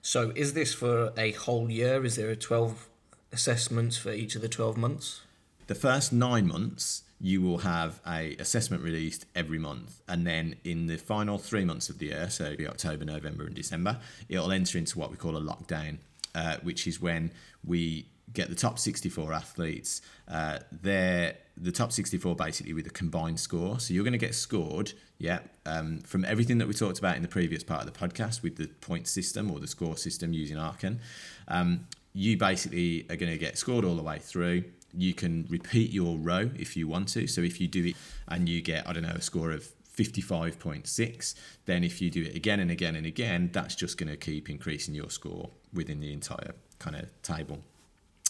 So, 0.04 0.32
is 0.36 0.54
this 0.54 0.74
for 0.74 1.14
a 1.18 1.32
whole 1.32 1.72
year? 1.72 2.06
Is 2.06 2.16
there 2.16 2.30
a 2.30 2.36
12 2.36 2.88
assessments 3.32 3.98
for 3.98 4.12
each 4.12 4.36
of 4.36 4.42
the 4.42 4.48
12 4.48 4.78
months? 4.78 5.22
The 5.68 5.76
first 5.76 6.12
nine 6.14 6.48
months 6.48 7.04
you 7.20 7.42
will 7.42 7.60
have 7.60 8.00
a 8.06 8.36
assessment 8.38 8.84
released 8.84 9.26
every 9.36 9.58
month 9.58 10.02
and 10.08 10.26
then 10.26 10.56
in 10.64 10.88
the 10.88 10.98
final 10.98 11.38
three 11.38 11.66
months 11.66 11.90
of 11.90 11.98
the 11.98 12.08
year 12.08 12.30
so 12.30 12.56
the 12.56 12.68
october 12.68 13.04
november 13.04 13.44
and 13.44 13.56
december 13.56 13.98
it'll 14.30 14.52
enter 14.52 14.78
into 14.78 15.00
what 15.00 15.10
we 15.10 15.18
call 15.18 15.36
a 15.36 15.42
lockdown 15.42 15.98
uh, 16.36 16.58
which 16.62 16.86
is 16.86 17.02
when 17.02 17.32
we 17.66 18.06
get 18.34 18.50
the 18.50 18.56
top 18.56 18.78
64 18.78 19.34
athletes 19.34 20.02
uh, 20.28 20.60
they're 20.72 21.36
the 21.60 21.72
top 21.72 21.92
64 21.92 22.36
basically 22.36 22.74
with 22.74 22.86
a 22.86 22.92
combined 22.92 23.40
score. 23.40 23.80
So 23.80 23.94
you're 23.94 24.04
going 24.04 24.12
to 24.12 24.20
get 24.20 24.36
scored 24.36 24.94
yeah 25.18 25.40
um, 25.66 26.00
from 26.00 26.24
everything 26.26 26.60
that 26.60 26.68
we 26.68 26.74
talked 26.74 27.00
about 27.00 27.16
in 27.16 27.24
the 27.24 27.28
previous 27.28 27.64
part 27.64 27.84
of 27.84 27.92
the 27.92 27.98
podcast 27.98 28.44
with 28.44 28.58
the 28.58 28.68
point 28.68 29.08
system 29.08 29.50
or 29.50 29.60
the 29.60 29.68
score 29.68 29.98
system 29.98 30.34
using 30.34 30.58
Archon 30.58 31.00
um, 31.48 31.88
you 32.14 32.38
basically 32.38 33.06
are 33.10 33.16
going 33.16 33.32
to 33.32 33.38
get 33.38 33.58
scored 33.58 33.84
all 33.84 33.96
the 33.96 34.04
way 34.04 34.20
through 34.20 34.64
you 34.98 35.13
can 35.13 35.46
repeat 35.50 35.92
your 35.92 36.18
row 36.18 36.50
if 36.58 36.75
you 36.75 36.88
want 36.88 37.10
to. 37.10 37.27
So 37.27 37.42
if 37.42 37.62
you 37.62 37.68
do 37.68 37.86
it 37.86 37.96
and 38.27 38.50
you 38.50 38.62
get, 38.62 38.88
I 38.88 38.94
don't 38.94 39.04
know, 39.04 39.16
a 39.16 39.22
score 39.22 39.51
of 39.51 39.68
55.6, 39.96 41.36
then 41.66 41.84
if 41.84 42.01
you 42.01 42.10
do 42.10 42.24
it 42.24 42.36
again 42.36 42.60
and 42.60 42.70
again 42.72 42.96
and 42.96 43.06
again, 43.06 43.50
that's 43.54 43.75
just 43.75 43.98
going 43.98 44.10
to 44.10 44.18
keep 44.18 44.50
increasing 44.50 44.94
your 44.94 45.10
score 45.10 45.50
within 45.74 46.00
the 46.00 46.12
entire 46.12 46.54
kind 46.80 46.96
of 46.96 47.06
table. 47.22 47.60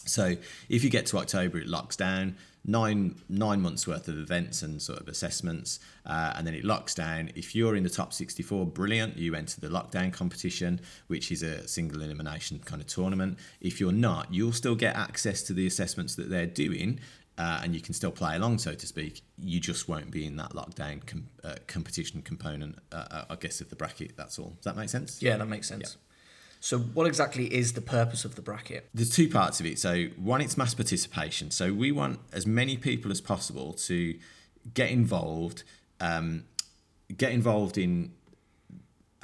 So 0.04 0.36
if 0.68 0.84
you 0.84 0.90
get 0.90 1.06
to 1.06 1.18
October, 1.18 1.58
it 1.58 1.66
locks 1.66 1.96
down 1.96 2.36
nine 2.68 3.16
nine 3.28 3.60
months 3.60 3.86
worth 3.86 4.06
of 4.08 4.18
events 4.18 4.62
and 4.62 4.80
sort 4.80 5.00
of 5.00 5.08
assessments, 5.08 5.80
uh, 6.06 6.34
and 6.36 6.46
then 6.46 6.54
it 6.54 6.64
locks 6.64 6.94
down. 6.94 7.30
If 7.34 7.54
you're 7.54 7.74
in 7.74 7.82
the 7.82 7.90
top 7.90 8.12
64, 8.12 8.66
brilliant. 8.66 9.16
You 9.16 9.34
enter 9.34 9.60
the 9.60 9.68
lockdown 9.68 10.12
competition, 10.12 10.80
which 11.08 11.32
is 11.32 11.42
a 11.42 11.66
single 11.66 12.02
elimination 12.02 12.60
kind 12.60 12.80
of 12.80 12.86
tournament. 12.86 13.38
If 13.60 13.80
you're 13.80 13.90
not, 13.90 14.32
you'll 14.32 14.52
still 14.52 14.76
get 14.76 14.94
access 14.94 15.42
to 15.44 15.52
the 15.52 15.66
assessments 15.66 16.14
that 16.16 16.28
they're 16.28 16.46
doing. 16.46 17.00
Uh, 17.38 17.60
and 17.62 17.72
you 17.72 17.80
can 17.80 17.94
still 17.94 18.10
play 18.10 18.34
along, 18.34 18.58
so 18.58 18.74
to 18.74 18.84
speak. 18.84 19.22
You 19.38 19.60
just 19.60 19.88
won't 19.88 20.10
be 20.10 20.26
in 20.26 20.34
that 20.36 20.50
lockdown 20.54 21.06
com- 21.06 21.28
uh, 21.44 21.54
competition 21.68 22.20
component, 22.20 22.80
uh, 22.90 23.26
I 23.30 23.36
guess, 23.36 23.60
of 23.60 23.70
the 23.70 23.76
bracket. 23.76 24.16
That's 24.16 24.40
all. 24.40 24.54
Does 24.56 24.64
that 24.64 24.76
make 24.76 24.88
sense? 24.88 25.22
Yeah, 25.22 25.36
that 25.36 25.46
makes 25.46 25.68
sense. 25.68 25.98
So, 26.60 26.78
what 26.78 27.06
exactly 27.06 27.52
is 27.52 27.74
the 27.74 27.80
purpose 27.80 28.24
of 28.24 28.34
the 28.34 28.42
bracket? 28.42 28.88
There's 28.92 29.10
two 29.10 29.28
parts 29.28 29.60
of 29.60 29.66
it. 29.66 29.78
So 29.78 30.06
one, 30.16 30.40
it's 30.40 30.56
mass 30.56 30.74
participation. 30.74 31.50
So 31.50 31.72
we 31.72 31.92
want 31.92 32.20
as 32.32 32.46
many 32.46 32.76
people 32.76 33.10
as 33.10 33.20
possible 33.20 33.72
to 33.74 34.18
get 34.74 34.90
involved, 34.90 35.62
um, 36.00 36.44
get 37.16 37.32
involved 37.32 37.78
in 37.78 38.12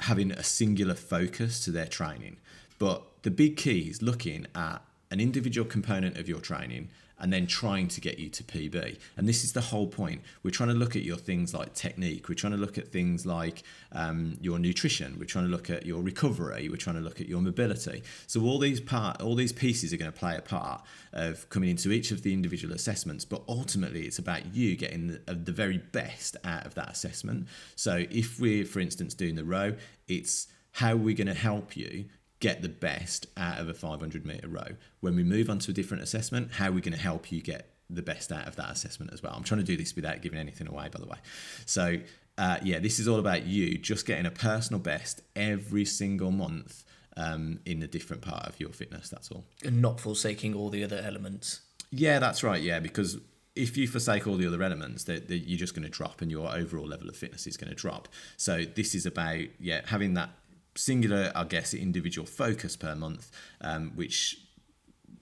having 0.01 0.31
a 0.31 0.43
singular 0.43 0.95
focus 0.95 1.63
to 1.65 1.71
their 1.71 1.87
training. 1.87 2.37
But 2.79 3.03
the 3.23 3.31
big 3.31 3.57
key 3.57 3.89
is 3.89 4.01
looking 4.01 4.47
at 4.55 4.81
an 5.11 5.19
individual 5.19 5.67
component 5.67 6.17
of 6.17 6.27
your 6.27 6.39
training 6.39 6.89
and 7.19 7.31
then 7.31 7.47
trying 7.47 7.87
to 7.87 8.01
get 8.01 8.19
you 8.19 8.29
to 8.29 8.43
PB. 8.43 8.97
And 9.17 9.27
this 9.27 9.43
is 9.43 9.53
the 9.53 9.61
whole 9.61 9.87
point. 9.87 10.21
We're 10.43 10.51
trying 10.51 10.69
to 10.69 10.75
look 10.75 10.95
at 10.95 11.03
your 11.03 11.17
things 11.17 11.53
like 11.53 11.73
technique. 11.73 12.27
We're 12.27 12.35
trying 12.35 12.53
to 12.53 12.59
look 12.59 12.77
at 12.77 12.89
things 12.89 13.25
like 13.25 13.63
um, 13.91 14.37
your 14.41 14.59
nutrition. 14.59 15.17
We're 15.17 15.25
trying 15.25 15.45
to 15.45 15.51
look 15.51 15.69
at 15.69 15.85
your 15.85 16.01
recovery. 16.01 16.69
We're 16.69 16.75
trying 16.77 16.97
to 16.97 17.01
look 17.01 17.21
at 17.21 17.27
your 17.27 17.41
mobility. 17.41 18.03
So 18.27 18.41
all 18.43 18.59
these 18.59 18.79
part, 18.79 19.21
all 19.21 19.35
these 19.35 19.53
pieces 19.53 19.93
are 19.93 19.97
going 19.97 20.11
to 20.11 20.17
play 20.17 20.35
a 20.35 20.41
part 20.41 20.83
of 21.13 21.49
coming 21.49 21.69
into 21.69 21.91
each 21.91 22.11
of 22.11 22.23
the 22.23 22.33
individual 22.33 22.73
assessments. 22.73 23.23
But 23.23 23.43
ultimately, 23.47 24.01
it's 24.01 24.19
about 24.19 24.53
you 24.53 24.75
getting 24.75 25.19
the, 25.25 25.33
the 25.33 25.51
very 25.51 25.77
best 25.77 26.35
out 26.43 26.65
of 26.65 26.75
that 26.75 26.89
assessment. 26.89 27.47
So 27.75 28.05
if 28.09 28.39
we're, 28.39 28.65
for 28.65 28.79
instance, 28.79 29.13
doing 29.13 29.35
the 29.35 29.45
row, 29.45 29.75
it's 30.07 30.47
how 30.73 30.95
we're 30.95 31.15
going 31.15 31.27
to 31.27 31.33
help 31.33 31.77
you 31.77 32.05
get 32.39 32.61
the 32.61 32.69
best 32.69 33.27
out 33.37 33.59
of 33.59 33.69
a 33.69 33.73
500 33.73 34.25
meter 34.25 34.47
row. 34.47 34.75
When 34.99 35.15
we 35.15 35.23
move 35.23 35.49
on 35.49 35.59
to 35.59 35.71
a 35.71 35.73
different 35.73 36.03
assessment, 36.03 36.53
how 36.53 36.69
are 36.69 36.71
we 36.71 36.81
going 36.81 36.93
to 36.93 36.99
help 36.99 37.31
you 37.31 37.41
get 37.41 37.71
the 37.89 38.01
best 38.01 38.31
out 38.31 38.47
of 38.47 38.55
that 38.57 38.71
assessment 38.71 39.13
as 39.13 39.23
well? 39.23 39.33
I'm 39.35 39.43
trying 39.43 39.61
to 39.61 39.65
do 39.65 39.77
this 39.77 39.95
without 39.95 40.21
giving 40.21 40.39
anything 40.39 40.67
away, 40.67 40.89
by 40.91 40.99
the 40.99 41.07
way. 41.07 41.17
So, 41.65 41.97
uh, 42.37 42.57
yeah, 42.63 42.79
this 42.79 42.99
is 42.99 43.07
all 43.07 43.19
about 43.19 43.45
you 43.45 43.77
just 43.77 44.05
getting 44.05 44.25
a 44.25 44.31
personal 44.31 44.79
best 44.79 45.21
every 45.35 45.85
single 45.85 46.31
month 46.31 46.83
um, 47.17 47.59
in 47.65 47.81
a 47.81 47.87
different 47.87 48.21
part 48.21 48.45
of 48.45 48.59
your 48.59 48.71
fitness. 48.71 49.09
That's 49.09 49.31
all. 49.31 49.45
And 49.63 49.81
not 49.81 49.99
forsaking 49.99 50.53
all 50.53 50.69
the 50.69 50.83
other 50.83 51.01
elements. 51.03 51.61
Yeah, 51.91 52.19
that's 52.19 52.43
right. 52.43 52.61
Yeah, 52.61 52.79
because 52.79 53.17
if 53.55 53.77
you 53.77 53.87
forsake 53.87 54.27
all 54.27 54.35
the 54.35 54.47
other 54.47 54.61
elements, 54.61 55.05
that 55.05 55.29
that 55.29 55.39
you're 55.39 55.57
just 55.57 55.73
going 55.73 55.85
to 55.85 55.89
drop, 55.89 56.21
and 56.21 56.29
your 56.29 56.53
overall 56.53 56.87
level 56.87 57.07
of 57.07 57.15
fitness 57.15 57.47
is 57.47 57.55
going 57.55 57.69
to 57.69 57.75
drop. 57.75 58.07
So 58.37 58.63
this 58.63 58.93
is 58.93 59.05
about 59.05 59.45
yeah 59.59 59.81
having 59.85 60.13
that 60.15 60.29
singular, 60.75 61.31
I 61.35 61.43
guess, 61.45 61.73
individual 61.73 62.27
focus 62.27 62.75
per 62.75 62.95
month, 62.95 63.31
um, 63.61 63.91
which 63.95 64.39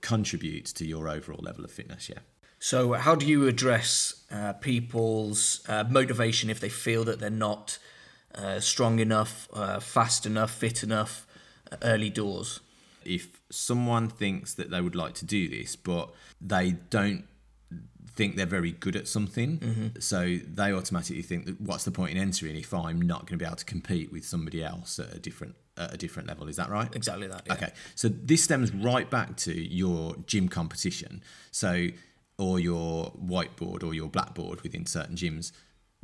contributes 0.01 0.73
to 0.73 0.85
your 0.85 1.07
overall 1.07 1.39
level 1.41 1.63
of 1.63 1.71
fitness. 1.71 2.09
Yeah. 2.09 2.19
So, 2.59 2.93
how 2.93 3.15
do 3.15 3.25
you 3.25 3.47
address 3.47 4.23
uh, 4.31 4.53
people's 4.53 5.63
uh, 5.67 5.83
motivation 5.89 6.49
if 6.49 6.59
they 6.59 6.69
feel 6.69 7.03
that 7.05 7.19
they're 7.19 7.29
not 7.29 7.77
uh, 8.35 8.59
strong 8.59 8.99
enough, 8.99 9.47
uh, 9.53 9.79
fast 9.79 10.25
enough, 10.25 10.51
fit 10.51 10.83
enough, 10.83 11.27
uh, 11.71 11.77
early 11.81 12.09
doors? 12.09 12.59
if 13.05 13.41
someone 13.49 14.09
thinks 14.09 14.53
that 14.55 14.69
they 14.69 14.81
would 14.81 14.95
like 14.95 15.13
to 15.15 15.25
do 15.25 15.47
this, 15.47 15.75
but 15.75 16.13
they 16.41 16.71
don't 16.71 17.25
think 18.15 18.35
they're 18.35 18.45
very 18.45 18.71
good 18.71 18.95
at 18.95 19.07
something, 19.07 19.57
mm-hmm. 19.57 19.87
so 19.99 20.37
they 20.45 20.71
automatically 20.71 21.23
think 21.23 21.45
that 21.45 21.59
what's 21.59 21.83
the 21.83 21.91
point 21.91 22.11
in 22.11 22.17
entering 22.17 22.55
if 22.55 22.73
I'm 22.73 23.01
not 23.01 23.21
going 23.21 23.37
to 23.39 23.43
be 23.43 23.45
able 23.45 23.55
to 23.57 23.65
compete 23.65 24.11
with 24.11 24.25
somebody 24.25 24.63
else 24.63 24.99
at 24.99 25.13
a 25.13 25.19
different 25.19 25.55
at 25.77 25.93
a 25.93 25.97
different 25.97 26.27
level? 26.27 26.47
Is 26.47 26.57
that 26.57 26.69
right? 26.69 26.93
Exactly 26.95 27.27
that. 27.27 27.43
Yeah. 27.47 27.53
Okay, 27.53 27.71
so 27.95 28.07
this 28.07 28.43
stems 28.43 28.73
right 28.73 29.09
back 29.09 29.37
to 29.37 29.53
your 29.53 30.15
gym 30.27 30.47
competition, 30.47 31.23
so 31.51 31.87
or 32.37 32.59
your 32.59 33.11
whiteboard 33.11 33.83
or 33.83 33.93
your 33.93 34.09
blackboard 34.09 34.61
within 34.61 34.85
certain 34.85 35.15
gyms. 35.15 35.51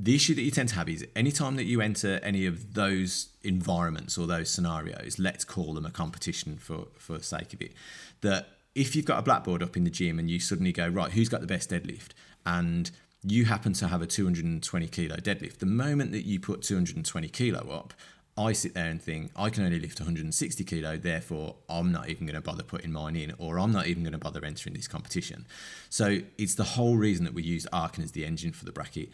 The 0.01 0.15
issue 0.15 0.33
that 0.35 0.43
you 0.43 0.51
tend 0.51 0.69
to 0.69 0.75
have 0.75 0.87
is 0.87 1.05
anytime 1.13 1.57
that 1.57 1.65
you 1.65 1.81
enter 1.81 2.21
any 2.23 2.45
of 2.45 2.73
those 2.73 3.29
environments 3.43 4.17
or 4.17 4.27
those 4.27 4.49
scenarios, 4.49 5.19
let's 5.19 5.43
call 5.43 5.73
them 5.73 5.85
a 5.85 5.91
competition 5.91 6.57
for 6.57 6.87
for 6.97 7.17
the 7.17 7.23
sake 7.23 7.53
of 7.53 7.61
it, 7.61 7.73
that 8.21 8.47
if 8.75 8.95
you've 8.95 9.05
got 9.05 9.19
a 9.19 9.21
blackboard 9.21 9.63
up 9.63 9.75
in 9.75 9.83
the 9.83 9.89
gym 9.89 10.19
and 10.19 10.29
you 10.29 10.39
suddenly 10.39 10.71
go 10.71 10.87
right, 10.87 11.11
who's 11.11 11.29
got 11.29 11.41
the 11.41 11.47
best 11.47 11.69
deadlift, 11.69 12.09
and 12.45 12.91
you 13.23 13.45
happen 13.45 13.73
to 13.73 13.87
have 13.87 14.01
a 14.01 14.07
220 14.07 14.87
kilo 14.87 15.15
deadlift, 15.17 15.57
the 15.57 15.65
moment 15.65 16.11
that 16.11 16.25
you 16.25 16.39
put 16.39 16.61
220 16.61 17.27
kilo 17.29 17.69
up, 17.71 17.93
I 18.37 18.53
sit 18.53 18.73
there 18.73 18.89
and 18.89 19.01
think 19.01 19.31
I 19.35 19.49
can 19.49 19.65
only 19.65 19.79
lift 19.81 19.99
160 19.99 20.63
kilo, 20.63 20.95
therefore 20.95 21.57
I'm 21.67 21.91
not 21.91 22.07
even 22.07 22.25
going 22.25 22.35
to 22.35 22.41
bother 22.41 22.63
putting 22.63 22.91
mine 22.93 23.17
in, 23.17 23.33
or 23.37 23.59
I'm 23.59 23.73
not 23.73 23.87
even 23.87 24.03
going 24.03 24.13
to 24.13 24.19
bother 24.19 24.45
entering 24.45 24.75
this 24.75 24.87
competition. 24.87 25.45
So 25.89 26.19
it's 26.37 26.55
the 26.55 26.63
whole 26.63 26.95
reason 26.95 27.25
that 27.25 27.33
we 27.33 27.43
use 27.43 27.67
Archon 27.73 28.03
as 28.03 28.13
the 28.13 28.25
engine 28.25 28.53
for 28.53 28.63
the 28.63 28.71
bracket, 28.71 29.09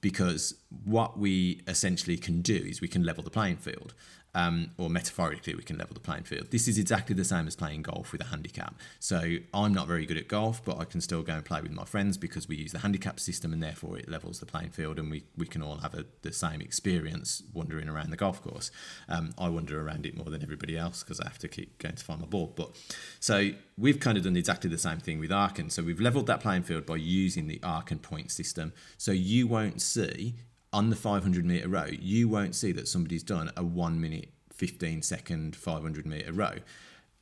because 0.00 0.54
what 0.84 1.18
we 1.18 1.60
essentially 1.68 2.16
can 2.16 2.40
do 2.40 2.56
is 2.56 2.80
we 2.80 2.88
can 2.88 3.04
level 3.04 3.22
the 3.22 3.28
playing 3.28 3.58
field 3.58 3.92
um, 4.34 4.70
or 4.78 4.88
metaphorically, 4.88 5.54
we 5.54 5.62
can 5.62 5.78
level 5.78 5.94
the 5.94 6.00
playing 6.00 6.24
field. 6.24 6.50
This 6.50 6.68
is 6.68 6.78
exactly 6.78 7.14
the 7.14 7.24
same 7.24 7.46
as 7.46 7.56
playing 7.56 7.82
golf 7.82 8.12
with 8.12 8.20
a 8.20 8.26
handicap. 8.26 8.74
So 8.98 9.36
I'm 9.52 9.74
not 9.74 9.86
very 9.86 10.06
good 10.06 10.16
at 10.16 10.28
golf, 10.28 10.64
but 10.64 10.78
I 10.78 10.84
can 10.84 11.00
still 11.00 11.22
go 11.22 11.34
and 11.34 11.44
play 11.44 11.60
with 11.60 11.72
my 11.72 11.84
friends 11.84 12.16
because 12.16 12.48
we 12.48 12.56
use 12.56 12.72
the 12.72 12.80
handicap 12.80 13.18
system, 13.18 13.52
and 13.52 13.62
therefore 13.62 13.98
it 13.98 14.08
levels 14.08 14.40
the 14.40 14.46
playing 14.46 14.70
field, 14.70 14.98
and 14.98 15.10
we, 15.10 15.24
we 15.36 15.46
can 15.46 15.62
all 15.62 15.78
have 15.78 15.94
a, 15.94 16.04
the 16.22 16.32
same 16.32 16.60
experience 16.60 17.42
wandering 17.52 17.88
around 17.88 18.10
the 18.10 18.16
golf 18.16 18.42
course. 18.42 18.70
Um, 19.08 19.34
I 19.38 19.48
wander 19.48 19.80
around 19.80 20.06
it 20.06 20.16
more 20.16 20.30
than 20.30 20.42
everybody 20.42 20.76
else 20.76 21.02
because 21.02 21.20
I 21.20 21.24
have 21.24 21.38
to 21.38 21.48
keep 21.48 21.78
going 21.78 21.96
to 21.96 22.04
find 22.04 22.20
my 22.20 22.26
ball. 22.26 22.52
But 22.54 22.70
so 23.18 23.50
we've 23.76 24.00
kind 24.00 24.16
of 24.16 24.24
done 24.24 24.36
exactly 24.36 24.70
the 24.70 24.78
same 24.78 24.98
thing 24.98 25.18
with 25.18 25.32
Archon. 25.32 25.70
So 25.70 25.82
we've 25.82 26.00
leveled 26.00 26.26
that 26.26 26.40
playing 26.40 26.62
field 26.62 26.86
by 26.86 26.96
using 26.96 27.48
the 27.48 27.60
Archon 27.62 27.98
point 27.98 28.30
system. 28.30 28.72
So 28.96 29.12
you 29.12 29.46
won't 29.46 29.82
see 29.82 30.36
on 30.72 30.90
the 30.90 30.96
500 30.96 31.44
meter 31.44 31.68
row, 31.68 31.88
you 31.90 32.28
won't 32.28 32.54
see 32.54 32.72
that 32.72 32.88
somebody's 32.88 33.22
done 33.22 33.50
a 33.56 33.64
one 33.64 34.00
minute, 34.00 34.28
15 34.52 35.02
second 35.02 35.56
500 35.56 36.06
meter 36.06 36.32
row. 36.32 36.54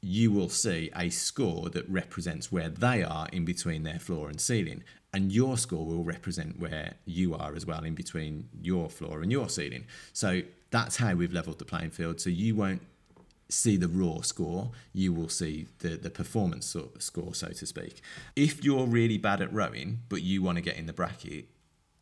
You 0.00 0.30
will 0.30 0.48
see 0.48 0.90
a 0.94 1.11
score 1.11 1.70
that 1.70 1.88
represents 1.88 2.52
where 2.52 2.68
they 2.68 3.02
are 3.02 3.28
in 3.32 3.44
between 3.44 3.82
their 3.82 3.98
floor 3.98 4.28
and 4.28 4.40
ceiling, 4.40 4.84
and 5.12 5.32
your 5.32 5.56
score 5.56 5.87
will 5.87 6.04
represent 6.04 6.61
where 6.61 6.94
you 7.04 7.34
are 7.34 7.54
as 7.54 7.66
well 7.66 7.82
in 7.84 7.94
between 7.94 8.48
your 8.61 8.90
floor 8.90 9.22
and 9.22 9.32
your 9.32 9.48
ceiling. 9.48 9.87
So 10.12 10.42
that's 10.70 10.96
how 10.96 11.14
we've 11.14 11.32
leveled 11.32 11.58
the 11.58 11.64
playing 11.64 11.90
field. 11.90 12.20
So 12.20 12.30
you 12.30 12.54
won't 12.54 12.82
see 13.48 13.76
the 13.76 13.88
raw 13.88 14.20
score, 14.20 14.72
you 14.92 15.12
will 15.12 15.30
see 15.30 15.66
the, 15.78 15.96
the 15.96 16.11
performance 16.11 16.76
score, 16.98 17.34
so 17.34 17.48
to 17.48 17.66
speak. 17.66 18.02
If 18.37 18.62
you're 18.62 18.87
really 18.87 19.16
bad 19.16 19.40
at 19.40 19.52
rowing, 19.52 20.00
but 20.11 20.22
you 20.22 20.42
want 20.42 20.56
to 20.56 20.62
get 20.62 20.76
in 20.76 20.84
the 20.84 20.92
bracket, 20.92 21.46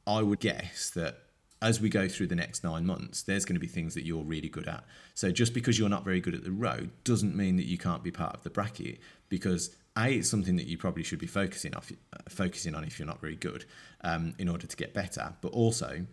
I 0.07 0.23
would 0.23 0.41
guess 0.41 0.91
that 0.91 1.21
as 1.63 1.81
we 1.81 1.89
go 1.89 2.07
through 2.09 2.27
the 2.27 2.37
next 2.37 2.63
nine 2.63 2.85
months, 2.85 3.23
there's 3.23 3.45
going 3.45 3.55
to 3.55 3.61
be 3.61 3.67
things 3.67 3.95
that 3.95 4.05
you're 4.05 4.23
really 4.23 4.49
good 4.49 4.69
at. 4.69 4.85
So 5.15 5.31
just 5.31 5.55
because 5.55 5.79
you're 5.79 5.89
not 5.89 6.05
very 6.05 6.21
good 6.21 6.35
at 6.35 6.45
the 6.45 6.51
row 6.51 6.89
doesn't 7.05 7.35
mean 7.35 7.57
that 7.57 7.67
you 7.67 7.79
can't 7.79 8.03
be 8.03 8.11
part 8.11 8.35
of 8.35 8.43
the 8.43 8.51
bracket 8.51 8.99
because 9.29 9.75
a 9.97 10.19
it's 10.19 10.29
something 10.29 10.57
that 10.57 10.67
you 10.67 10.77
probably 10.77 11.03
should 11.03 11.19
be 11.19 11.27
focusing 11.27 11.75
off 11.75 11.91
uh, 11.91 12.19
focusing 12.29 12.75
on 12.75 12.85
if 12.85 12.99
you're 12.99 13.07
not 13.07 13.21
very 13.21 13.37
good 13.37 13.65
um, 14.03 14.35
in 14.39 14.49
order 14.49 14.67
to 14.67 14.77
get 14.77 14.93
better. 14.93 15.35
But 15.41 15.53
also 15.53 16.07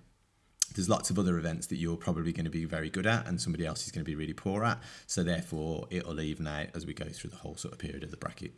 there's 0.76 0.90
lots 0.90 1.10
of 1.10 1.20
other 1.20 1.38
events 1.38 1.68
that 1.68 1.76
you're 1.76 1.98
probably 1.98 2.32
going 2.32 2.46
to 2.46 2.52
be 2.52 2.66
very 2.66 2.90
good 2.90 3.06
at 3.06 3.28
and 3.28 3.40
somebody 3.40 3.66
else 3.66 3.86
is 3.86 3.92
going 3.92 4.04
to 4.04 4.10
be 4.10 4.16
really 4.16 4.34
poor 4.34 4.64
at. 4.64 4.82
So 5.06 5.24
therefore 5.24 5.88
it'll 5.92 6.22
even 6.22 6.48
out 6.48 6.68
as 6.74 6.86
we 6.86 6.94
go 6.94 7.06
through 7.06 7.32
the 7.32 7.38
whole 7.38 7.58
sort 7.58 7.74
of 7.74 7.80
period 7.80 8.04
of 8.04 8.12
the 8.12 8.18
bracket. 8.18 8.54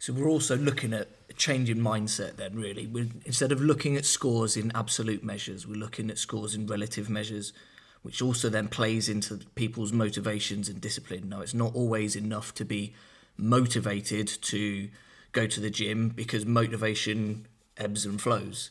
So 0.00 0.14
we're 0.14 0.30
also 0.30 0.56
looking 0.56 0.94
at 0.94 1.08
a 1.28 1.34
change 1.34 1.68
in 1.68 1.78
mindset 1.78 2.36
then, 2.36 2.56
really. 2.56 2.86
We're, 2.86 3.08
instead 3.26 3.52
of 3.52 3.60
looking 3.60 3.98
at 3.98 4.06
scores 4.06 4.56
in 4.56 4.72
absolute 4.74 5.22
measures, 5.22 5.66
we're 5.66 5.74
looking 5.74 6.08
at 6.08 6.16
scores 6.16 6.54
in 6.54 6.66
relative 6.66 7.10
measures, 7.10 7.52
which 8.00 8.22
also 8.22 8.48
then 8.48 8.68
plays 8.68 9.10
into 9.10 9.40
people's 9.56 9.92
motivations 9.92 10.70
and 10.70 10.80
discipline. 10.80 11.28
Now, 11.28 11.42
it's 11.42 11.52
not 11.52 11.74
always 11.74 12.16
enough 12.16 12.54
to 12.54 12.64
be 12.64 12.94
motivated 13.36 14.26
to 14.26 14.88
go 15.32 15.46
to 15.46 15.60
the 15.60 15.68
gym 15.68 16.08
because 16.08 16.46
motivation 16.46 17.46
ebbs 17.76 18.06
and 18.06 18.18
flows, 18.18 18.70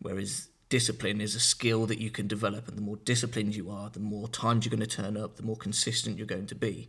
whereas 0.00 0.48
discipline 0.70 1.20
is 1.20 1.34
a 1.34 1.40
skill 1.40 1.84
that 1.84 1.98
you 1.98 2.10
can 2.10 2.26
develop. 2.26 2.68
And 2.68 2.78
the 2.78 2.82
more 2.82 2.96
disciplined 2.96 3.54
you 3.54 3.70
are, 3.70 3.90
the 3.90 4.00
more 4.00 4.28
times 4.28 4.64
you're 4.64 4.74
going 4.74 4.88
to 4.88 4.96
turn 4.96 5.18
up, 5.18 5.36
the 5.36 5.42
more 5.42 5.56
consistent 5.56 6.16
you're 6.16 6.26
going 6.26 6.46
to 6.46 6.54
be. 6.54 6.88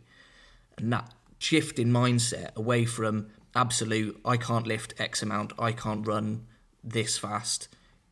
And 0.78 0.90
that 0.94 1.12
shift 1.38 1.78
in 1.78 1.92
mindset 1.92 2.56
away 2.56 2.86
from 2.86 3.26
absolute, 3.54 4.20
I 4.24 4.36
can't 4.36 4.66
lift 4.66 4.94
X 4.98 5.22
amount, 5.22 5.52
I 5.58 5.72
can't 5.72 6.06
run 6.06 6.46
this 6.82 7.18
fast 7.18 7.68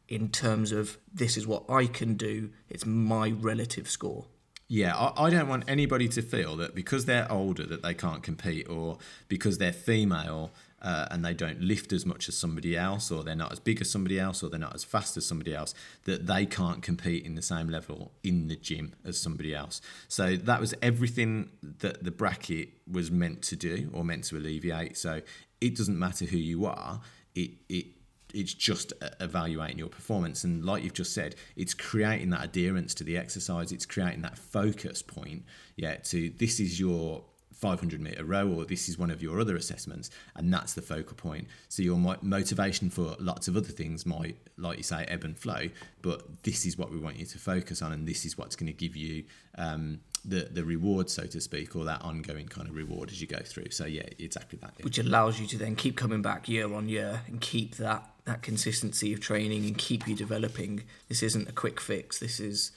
in 0.08 0.28
terms 0.28 0.72
of 0.72 0.98
this 1.12 1.36
is 1.36 1.46
what 1.46 1.68
I 1.70 1.86
can 1.86 2.14
do, 2.14 2.50
it's 2.68 2.84
my 2.84 3.30
relative 3.30 3.88
score. 3.88 4.26
Yeah, 4.66 4.96
I, 4.96 5.24
I, 5.24 5.30
don't 5.30 5.48
want 5.48 5.64
anybody 5.66 6.08
to 6.08 6.22
feel 6.22 6.56
that 6.56 6.74
because 6.74 7.04
they're 7.04 7.30
older 7.30 7.64
that 7.66 7.82
they 7.82 7.94
can't 7.94 8.22
compete, 8.22 8.68
or 8.68 8.98
because 9.28 9.58
they're 9.58 9.72
female 9.72 10.52
uh, 10.82 11.06
and 11.10 11.24
they 11.24 11.34
don't 11.34 11.60
lift 11.60 11.92
as 11.92 12.06
much 12.06 12.28
as 12.28 12.36
somebody 12.36 12.76
else, 12.76 13.10
or 13.10 13.22
they're 13.22 13.34
not 13.34 13.52
as 13.52 13.60
big 13.60 13.80
as 13.80 13.90
somebody 13.90 14.18
else, 14.18 14.42
or 14.42 14.48
they're 14.48 14.58
not 14.58 14.74
as 14.74 14.84
fast 14.84 15.16
as 15.16 15.26
somebody 15.26 15.54
else, 15.54 15.74
that 16.04 16.26
they 16.26 16.46
can't 16.46 16.82
compete 16.82 17.24
in 17.24 17.34
the 17.34 17.42
same 17.42 17.68
level 17.68 18.12
in 18.22 18.48
the 18.48 18.56
gym 18.56 18.94
as 19.04 19.20
somebody 19.20 19.54
else. 19.54 19.80
So 20.08 20.36
that 20.36 20.60
was 20.60 20.74
everything 20.82 21.50
that 21.62 22.04
the 22.04 22.10
bracket 22.10 22.70
was 22.90 23.10
meant 23.10 23.42
to 23.42 23.56
do 23.56 23.90
or 23.92 24.04
meant 24.04 24.24
to 24.24 24.36
alleviate. 24.36 24.96
So 24.96 25.20
it 25.60 25.76
doesn't 25.76 25.98
matter 25.98 26.24
who 26.24 26.38
you 26.38 26.66
are, 26.66 27.00
it, 27.34 27.50
it 27.68 27.86
it's 28.32 28.54
just 28.54 28.92
evaluating 29.20 29.78
your 29.78 29.88
performance 29.88 30.44
and 30.44 30.64
like 30.64 30.84
you've 30.84 30.92
just 30.92 31.12
said 31.12 31.34
it's 31.56 31.74
creating 31.74 32.30
that 32.30 32.44
adherence 32.44 32.94
to 32.94 33.04
the 33.04 33.16
exercise 33.16 33.72
it's 33.72 33.86
creating 33.86 34.22
that 34.22 34.38
focus 34.38 35.02
point 35.02 35.42
yeah 35.76 35.94
to 35.96 36.30
this 36.38 36.60
is 36.60 36.78
your 36.78 37.24
500 37.60 38.00
meter 38.00 38.24
row 38.24 38.48
or 38.48 38.64
this 38.64 38.88
is 38.88 38.98
one 38.98 39.10
of 39.10 39.22
your 39.22 39.38
other 39.38 39.54
assessments 39.54 40.10
and 40.34 40.52
that's 40.52 40.72
the 40.72 40.82
focal 40.82 41.14
point. 41.14 41.46
So 41.68 41.82
your 41.82 41.98
motivation 42.22 42.88
for 42.88 43.14
lots 43.18 43.48
of 43.48 43.56
other 43.56 43.68
things 43.68 44.06
might 44.06 44.36
like 44.56 44.78
you 44.78 44.82
say 44.82 45.04
ebb 45.08 45.24
and 45.24 45.36
flow 45.36 45.68
but 46.00 46.42
this 46.42 46.64
is 46.64 46.78
what 46.78 46.90
we 46.90 46.98
want 46.98 47.16
you 47.16 47.26
to 47.26 47.38
focus 47.38 47.82
on 47.82 47.92
and 47.92 48.08
this 48.08 48.24
is 48.24 48.38
what's 48.38 48.56
going 48.56 48.66
to 48.66 48.72
give 48.72 48.96
you 48.96 49.24
um, 49.58 50.00
the 50.24 50.48
the 50.50 50.64
reward 50.64 51.10
so 51.10 51.24
to 51.24 51.40
speak 51.40 51.76
or 51.76 51.84
that 51.84 52.00
ongoing 52.02 52.46
kind 52.48 52.68
of 52.68 52.74
reward 52.74 53.10
as 53.10 53.20
you 53.20 53.26
go 53.26 53.40
through. 53.44 53.70
So 53.70 53.84
yeah 53.84 54.08
exactly 54.18 54.58
that 54.62 54.72
which 54.82 54.98
allows 54.98 55.38
you 55.38 55.46
to 55.48 55.58
then 55.58 55.76
keep 55.76 55.96
coming 55.96 56.22
back 56.22 56.48
year 56.48 56.72
on 56.72 56.88
year 56.88 57.22
and 57.26 57.40
keep 57.40 57.76
that 57.76 58.10
that 58.24 58.42
consistency 58.42 59.12
of 59.12 59.20
training 59.20 59.66
and 59.66 59.76
keep 59.76 60.08
you 60.08 60.14
developing. 60.14 60.84
This 61.08 61.22
isn't 61.22 61.48
a 61.48 61.52
quick 61.52 61.80
fix. 61.80 62.18
This 62.18 62.40
is 62.40 62.72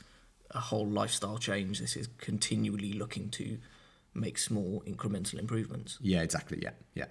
a 0.51 0.59
whole 0.59 0.87
lifestyle 0.87 1.37
change. 1.37 1.79
This 1.79 1.95
is 1.95 2.07
continually 2.17 2.93
looking 2.93 3.29
to 3.31 3.57
make 4.13 4.37
small 4.37 4.83
incremental 4.85 5.39
improvements. 5.39 5.97
Yeah, 6.01 6.21
exactly. 6.21 6.59
Yeah, 6.61 6.71
yeah. 6.93 7.05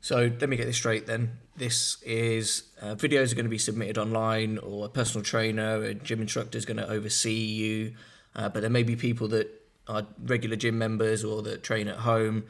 So 0.00 0.32
let 0.40 0.48
me 0.48 0.56
get 0.56 0.66
this 0.66 0.76
straight 0.76 1.06
then. 1.06 1.38
This 1.56 2.02
is 2.02 2.64
uh, 2.80 2.96
videos 2.96 3.30
are 3.30 3.36
going 3.36 3.44
to 3.44 3.50
be 3.50 3.58
submitted 3.58 3.98
online, 3.98 4.58
or 4.58 4.86
a 4.86 4.88
personal 4.88 5.22
trainer, 5.24 5.82
a 5.82 5.94
gym 5.94 6.20
instructor 6.20 6.58
is 6.58 6.64
going 6.64 6.78
to 6.78 6.88
oversee 6.88 7.32
you. 7.32 7.94
Uh, 8.34 8.48
but 8.48 8.60
there 8.60 8.70
may 8.70 8.82
be 8.82 8.96
people 8.96 9.28
that 9.28 9.48
are 9.86 10.06
regular 10.24 10.56
gym 10.56 10.78
members 10.78 11.24
or 11.24 11.42
that 11.42 11.62
train 11.62 11.86
at 11.86 11.98
home. 11.98 12.44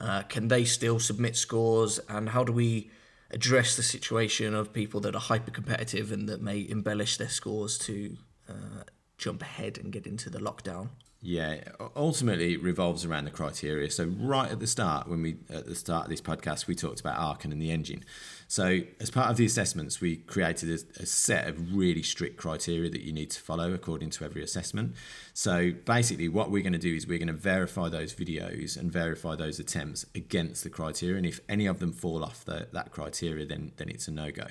Uh, 0.00 0.22
can 0.22 0.48
they 0.48 0.64
still 0.64 0.98
submit 1.00 1.36
scores? 1.36 1.98
And 2.08 2.28
how 2.28 2.44
do 2.44 2.52
we 2.52 2.90
address 3.30 3.76
the 3.76 3.82
situation 3.82 4.54
of 4.54 4.72
people 4.72 5.00
that 5.00 5.14
are 5.14 5.20
hyper 5.20 5.50
competitive 5.50 6.12
and 6.12 6.28
that 6.28 6.42
may 6.42 6.66
embellish 6.68 7.16
their 7.16 7.28
scores 7.28 7.78
to 7.78 8.16
uh, 8.48 8.84
jump 9.18 9.42
ahead 9.42 9.78
and 9.78 9.92
get 9.92 10.06
into 10.06 10.30
the 10.30 10.38
lockdown? 10.38 10.90
Yeah, 11.24 11.60
ultimately 11.94 12.54
it 12.54 12.62
revolves 12.64 13.04
around 13.04 13.26
the 13.26 13.30
criteria. 13.30 13.88
So 13.92 14.06
right 14.06 14.50
at 14.50 14.58
the 14.58 14.66
start, 14.66 15.06
when 15.06 15.22
we 15.22 15.36
at 15.50 15.66
the 15.66 15.76
start 15.76 16.06
of 16.06 16.10
this 16.10 16.20
podcast, 16.20 16.66
we 16.66 16.74
talked 16.74 16.98
about 16.98 17.16
Archon 17.16 17.52
and 17.52 17.62
the 17.62 17.70
engine. 17.70 18.04
So 18.48 18.80
as 19.00 19.08
part 19.08 19.30
of 19.30 19.36
the 19.36 19.46
assessments, 19.46 20.00
we 20.00 20.16
created 20.16 20.68
a, 20.70 21.02
a, 21.02 21.06
set 21.06 21.46
of 21.46 21.76
really 21.76 22.02
strict 22.02 22.38
criteria 22.38 22.90
that 22.90 23.02
you 23.02 23.12
need 23.12 23.30
to 23.30 23.40
follow 23.40 23.72
according 23.72 24.10
to 24.10 24.24
every 24.24 24.42
assessment. 24.42 24.96
So 25.32 25.70
basically, 25.84 26.28
what 26.28 26.50
we're 26.50 26.64
going 26.64 26.72
to 26.72 26.78
do 26.78 26.92
is 26.92 27.06
we're 27.06 27.18
going 27.18 27.28
to 27.28 27.34
verify 27.34 27.88
those 27.88 28.12
videos 28.12 28.76
and 28.76 28.90
verify 28.90 29.36
those 29.36 29.60
attempts 29.60 30.04
against 30.16 30.64
the 30.64 30.70
criteria. 30.70 31.18
And 31.18 31.24
if 31.24 31.38
any 31.48 31.66
of 31.66 31.78
them 31.78 31.92
fall 31.92 32.24
off 32.24 32.44
the, 32.44 32.66
that 32.72 32.90
criteria, 32.90 33.46
then 33.46 33.70
then 33.76 33.90
it's 33.90 34.08
a 34.08 34.10
no 34.10 34.32
go. 34.32 34.48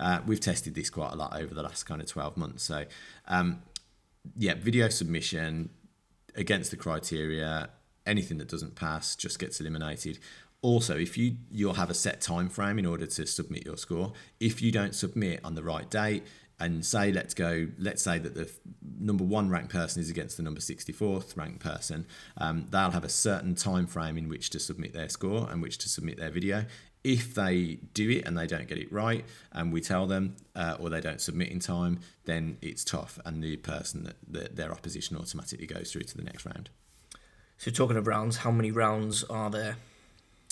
Uh, 0.00 0.20
we've 0.26 0.40
tested 0.40 0.74
this 0.74 0.88
quite 0.88 1.12
a 1.12 1.16
lot 1.16 1.38
over 1.38 1.52
the 1.52 1.62
last 1.62 1.82
kind 1.82 2.00
of 2.00 2.08
twelve 2.08 2.38
months. 2.38 2.62
So. 2.62 2.86
Um, 3.28 3.60
yeah, 4.36 4.54
video 4.54 4.88
submission, 4.88 5.70
against 6.36 6.70
the 6.70 6.76
criteria. 6.76 7.70
Anything 8.06 8.38
that 8.38 8.48
doesn't 8.48 8.76
pass 8.76 9.16
just 9.16 9.38
gets 9.38 9.60
eliminated. 9.60 10.18
Also, 10.62 10.96
if 10.96 11.18
you 11.18 11.36
you'll 11.50 11.74
have 11.74 11.90
a 11.90 11.94
set 11.94 12.20
time 12.20 12.48
frame 12.48 12.78
in 12.78 12.86
order 12.86 13.06
to 13.06 13.26
submit 13.26 13.64
your 13.66 13.76
score. 13.76 14.12
If 14.40 14.62
you 14.62 14.72
don't 14.72 14.94
submit 14.94 15.40
on 15.44 15.54
the 15.54 15.62
right 15.62 15.88
date, 15.90 16.24
and 16.58 16.84
say 16.84 17.12
let's 17.12 17.34
go 17.34 17.68
let's 17.78 18.02
say 18.02 18.18
that 18.18 18.34
the 18.34 18.50
number 18.98 19.24
one 19.24 19.50
ranked 19.50 19.70
person 19.70 20.00
is 20.00 20.08
against 20.08 20.36
the 20.36 20.42
number 20.42 20.60
64th 20.60 21.36
ranked 21.36 21.60
person 21.60 22.06
um, 22.38 22.66
they'll 22.70 22.92
have 22.92 23.04
a 23.04 23.10
certain 23.10 23.54
time 23.54 23.86
frame 23.86 24.16
in 24.16 24.28
which 24.28 24.50
to 24.50 24.58
submit 24.58 24.94
their 24.94 25.08
score 25.08 25.48
and 25.50 25.60
which 25.60 25.76
to 25.78 25.88
submit 25.88 26.16
their 26.16 26.30
video 26.30 26.64
if 27.06 27.36
they 27.36 27.78
do 27.94 28.10
it 28.10 28.26
and 28.26 28.36
they 28.36 28.48
don't 28.48 28.66
get 28.66 28.78
it 28.78 28.92
right 28.92 29.24
and 29.52 29.72
we 29.72 29.80
tell 29.80 30.08
them 30.08 30.34
uh, 30.56 30.76
or 30.80 30.90
they 30.90 31.00
don't 31.00 31.20
submit 31.20 31.48
in 31.50 31.60
time 31.60 32.00
then 32.24 32.58
it's 32.60 32.82
tough 32.84 33.20
and 33.24 33.44
the 33.44 33.56
person 33.58 34.02
that, 34.02 34.16
that 34.26 34.56
their 34.56 34.72
opposition 34.72 35.16
automatically 35.16 35.68
goes 35.68 35.92
through 35.92 36.02
to 36.02 36.16
the 36.16 36.24
next 36.24 36.44
round. 36.44 36.68
So 37.58 37.70
talking 37.70 37.96
of 37.96 38.08
rounds 38.08 38.38
how 38.38 38.50
many 38.50 38.72
rounds 38.72 39.22
are 39.24 39.50
there 39.50 39.76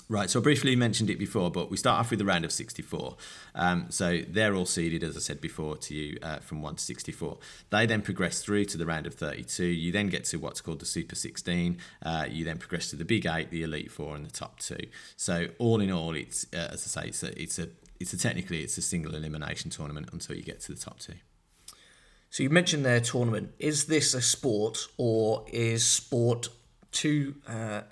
Right, 0.06 0.28
so 0.28 0.38
I 0.38 0.42
briefly 0.42 0.76
mentioned 0.76 1.08
it 1.08 1.18
before, 1.18 1.50
but 1.50 1.70
we 1.70 1.78
start 1.78 1.98
off 1.98 2.10
with 2.10 2.18
the 2.18 2.26
round 2.26 2.44
of 2.44 2.52
64. 2.52 3.16
Um, 3.54 3.86
so 3.88 4.20
they're 4.28 4.54
all 4.54 4.66
seeded, 4.66 5.02
as 5.02 5.16
I 5.16 5.20
said 5.20 5.40
before 5.40 5.78
to 5.78 5.94
you, 5.94 6.18
uh, 6.22 6.40
from 6.40 6.60
1 6.60 6.76
to 6.76 6.82
64. 6.82 7.38
They 7.70 7.86
then 7.86 8.02
progress 8.02 8.42
through 8.42 8.66
to 8.66 8.76
the 8.76 8.84
round 8.84 9.06
of 9.06 9.14
32. 9.14 9.64
You 9.64 9.92
then 9.92 10.08
get 10.08 10.24
to 10.26 10.36
what's 10.36 10.60
called 10.60 10.80
the 10.80 10.86
Super 10.86 11.14
16. 11.14 11.78
Uh, 12.02 12.26
you 12.28 12.44
then 12.44 12.58
progress 12.58 12.90
to 12.90 12.96
the 12.96 13.04
Big 13.06 13.24
Eight, 13.24 13.50
the 13.50 13.62
Elite 13.62 13.90
Four, 13.90 14.14
and 14.14 14.26
the 14.26 14.30
Top 14.30 14.58
Two. 14.58 14.88
So 15.16 15.48
all 15.58 15.80
in 15.80 15.90
all, 15.90 16.14
it's 16.14 16.46
uh, 16.52 16.68
as 16.72 16.96
I 16.96 17.02
say, 17.02 17.08
it's 17.08 17.22
a, 17.22 17.42
it's 17.42 17.58
a 17.58 17.68
it's 17.98 18.12
a 18.12 18.18
technically 18.18 18.62
it's 18.62 18.76
a 18.76 18.82
single 18.82 19.14
elimination 19.14 19.70
tournament 19.70 20.10
until 20.12 20.36
you 20.36 20.42
get 20.42 20.60
to 20.60 20.72
the 20.72 20.80
top 20.80 20.98
two. 20.98 21.14
So 22.28 22.42
you 22.42 22.50
mentioned 22.50 22.84
their 22.84 23.00
tournament. 23.00 23.54
Is 23.58 23.86
this 23.86 24.12
a 24.12 24.20
sport 24.20 24.88
or 24.98 25.44
is 25.52 25.86
sport 25.86 26.48
too 26.90 27.36
uh, 27.48 27.82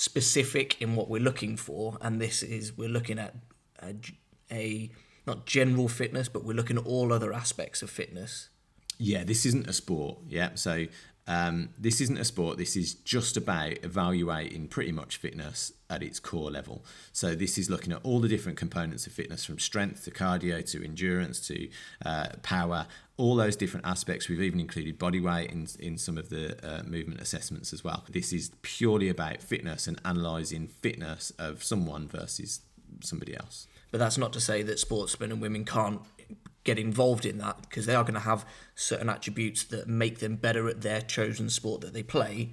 specific 0.00 0.80
in 0.80 0.96
what 0.96 1.10
we're 1.10 1.20
looking 1.20 1.56
for? 1.58 1.98
And 2.00 2.20
this 2.20 2.42
is 2.42 2.76
we're 2.76 2.88
looking 2.88 3.18
at 3.18 3.34
a, 3.82 3.94
a 4.50 4.90
not 5.26 5.44
general 5.44 5.88
fitness, 5.88 6.28
but 6.28 6.42
we're 6.42 6.56
looking 6.56 6.78
at 6.78 6.86
all 6.86 7.12
other 7.12 7.34
aspects 7.34 7.82
of 7.82 7.90
fitness. 7.90 8.48
Yeah, 8.98 9.24
this 9.24 9.44
isn't 9.44 9.68
a 9.68 9.72
sport. 9.74 10.18
Yeah, 10.28 10.50
so 10.54 10.86
um, 11.30 11.68
this 11.78 12.00
isn't 12.00 12.18
a 12.18 12.24
sport. 12.24 12.58
This 12.58 12.74
is 12.74 12.94
just 12.94 13.36
about 13.36 13.84
evaluating 13.84 14.66
pretty 14.66 14.90
much 14.90 15.16
fitness 15.16 15.72
at 15.88 16.02
its 16.02 16.18
core 16.18 16.50
level. 16.50 16.84
So 17.12 17.36
this 17.36 17.56
is 17.56 17.70
looking 17.70 17.92
at 17.92 18.00
all 18.02 18.18
the 18.18 18.26
different 18.26 18.58
components 18.58 19.06
of 19.06 19.12
fitness, 19.12 19.44
from 19.44 19.60
strength 19.60 20.04
to 20.06 20.10
cardio 20.10 20.68
to 20.72 20.84
endurance 20.84 21.46
to 21.46 21.68
uh, 22.04 22.30
power, 22.42 22.88
all 23.16 23.36
those 23.36 23.54
different 23.54 23.86
aspects. 23.86 24.28
We've 24.28 24.42
even 24.42 24.58
included 24.58 24.98
body 24.98 25.20
weight 25.20 25.52
in, 25.52 25.68
in 25.78 25.98
some 25.98 26.18
of 26.18 26.30
the 26.30 26.58
uh, 26.68 26.82
movement 26.82 27.20
assessments 27.20 27.72
as 27.72 27.84
well. 27.84 28.02
This 28.10 28.32
is 28.32 28.50
purely 28.62 29.08
about 29.08 29.40
fitness 29.40 29.86
and 29.86 30.00
analysing 30.04 30.66
fitness 30.66 31.32
of 31.38 31.62
someone 31.62 32.08
versus 32.08 32.62
somebody 33.04 33.36
else. 33.36 33.68
But 33.92 33.98
that's 33.98 34.18
not 34.18 34.32
to 34.32 34.40
say 34.40 34.62
that 34.62 34.80
sportsmen 34.80 35.30
and 35.30 35.40
women 35.40 35.64
can't 35.64 36.00
get 36.64 36.78
involved 36.78 37.24
in 37.24 37.38
that 37.38 37.62
because 37.62 37.86
they 37.86 37.94
are 37.94 38.04
going 38.04 38.14
to 38.14 38.20
have 38.20 38.44
certain 38.74 39.08
attributes 39.08 39.64
that 39.64 39.88
make 39.88 40.18
them 40.18 40.36
better 40.36 40.68
at 40.68 40.82
their 40.82 41.00
chosen 41.00 41.48
sport 41.48 41.80
that 41.80 41.94
they 41.94 42.02
play. 42.02 42.50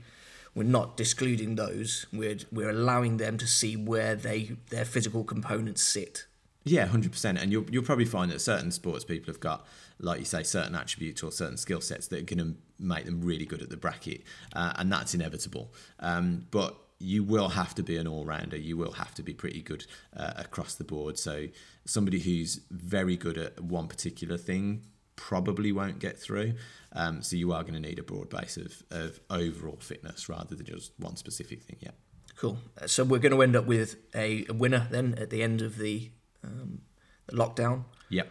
We're 0.56 0.64
not 0.64 0.98
discluding 0.98 1.56
those. 1.56 2.08
We're 2.12 2.38
we're 2.52 2.70
allowing 2.70 3.18
them 3.18 3.38
to 3.38 3.48
see 3.48 3.76
where 3.76 4.16
they 4.16 4.58
their 4.70 4.86
physical 4.86 5.24
components 5.24 5.84
sit. 5.84 6.26
Yeah, 6.64 6.86
hundred 6.88 7.12
percent. 7.12 7.38
And 7.38 7.52
you'll 7.52 7.66
you'll 7.70 7.84
probably 7.84 8.06
find 8.06 8.32
that 8.32 8.42
certain 8.42 8.72
sports 8.72 9.06
people 9.06 9.32
have 9.32 9.40
got, 9.40 9.68
like 10.00 10.20
you 10.20 10.26
say, 10.26 10.44
certain 10.44 10.74
attributes 10.74 11.22
or 11.22 11.32
certain 11.32 11.58
skill 11.58 11.82
sets 11.82 12.08
that 12.08 12.20
are 12.20 12.36
going 12.36 12.54
to 12.54 12.56
make 12.80 13.06
them 13.06 13.22
really 13.22 13.46
good 13.46 13.62
at 13.62 13.70
the 13.70 13.78
bracket, 13.78 14.24
uh, 14.54 14.74
and 14.78 14.92
that's 14.92 15.14
inevitable. 15.14 15.72
Um, 16.00 16.48
but 16.50 16.76
you 17.00 17.24
will 17.24 17.50
have 17.50 17.76
to 17.76 17.84
be 17.84 17.98
an 17.98 18.08
all 18.08 18.26
rounder. 18.26 18.58
You 18.58 18.78
will 18.78 18.94
have 18.94 19.14
to 19.16 19.24
be 19.24 19.34
pretty 19.34 19.62
good 19.62 19.86
uh, 20.16 20.34
across 20.36 20.76
the 20.76 20.84
board. 20.84 21.20
So 21.20 21.48
somebody 21.86 22.20
who's 22.20 22.62
very 22.72 23.16
good 23.16 23.38
at 23.38 23.60
one 23.62 23.88
particular 23.88 24.38
thing 24.38 24.84
probably 25.16 25.72
won't 25.72 26.00
get 26.00 26.20
through. 26.20 26.54
Um, 26.94 27.22
so 27.22 27.36
you 27.36 27.52
are 27.52 27.62
going 27.62 27.74
to 27.74 27.80
need 27.80 28.00
a 28.00 28.04
broad 28.04 28.30
base 28.30 28.58
of, 28.58 28.84
of 28.90 29.20
overall 29.30 29.78
fitness 29.80 30.28
rather 30.30 30.56
than 30.56 30.66
just 30.66 30.92
one 30.98 31.16
specific 31.16 31.64
thing. 31.64 31.78
Yeah. 31.82 31.92
Cool. 32.36 32.60
So 32.86 33.04
we're 33.04 33.20
going 33.20 33.32
to 33.32 33.42
end 33.42 33.56
up 33.56 33.66
with 33.66 33.98
a, 34.16 34.46
a 34.48 34.54
winner 34.54 34.88
then 34.90 35.16
at 35.18 35.30
the 35.30 35.44
end 35.44 35.62
of 35.62 35.78
the, 35.78 36.12
um, 36.44 36.82
the 37.28 37.36
lockdown. 37.36 37.86
Yep. 38.10 38.30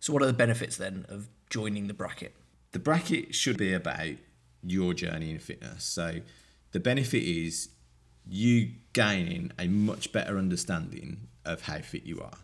So 0.00 0.12
what 0.12 0.22
are 0.22 0.26
the 0.26 0.32
benefits 0.32 0.76
then 0.76 1.06
of 1.08 1.28
joining 1.48 1.86
the 1.86 1.94
bracket? 1.94 2.34
The 2.72 2.78
bracket 2.78 3.34
should 3.34 3.56
be 3.56 3.72
about 3.72 4.16
your 4.62 4.94
journey 4.94 5.30
in 5.30 5.38
fitness. 5.38 5.84
So 5.84 6.20
the 6.72 6.80
benefit 6.80 7.22
is 7.22 7.70
you 8.26 8.70
gaining 8.92 9.52
a 9.58 9.68
much 9.68 10.12
better 10.12 10.38
understanding 10.38 11.28
of 11.44 11.62
how 11.62 11.78
fit 11.78 12.04
you 12.04 12.20
are 12.20 12.38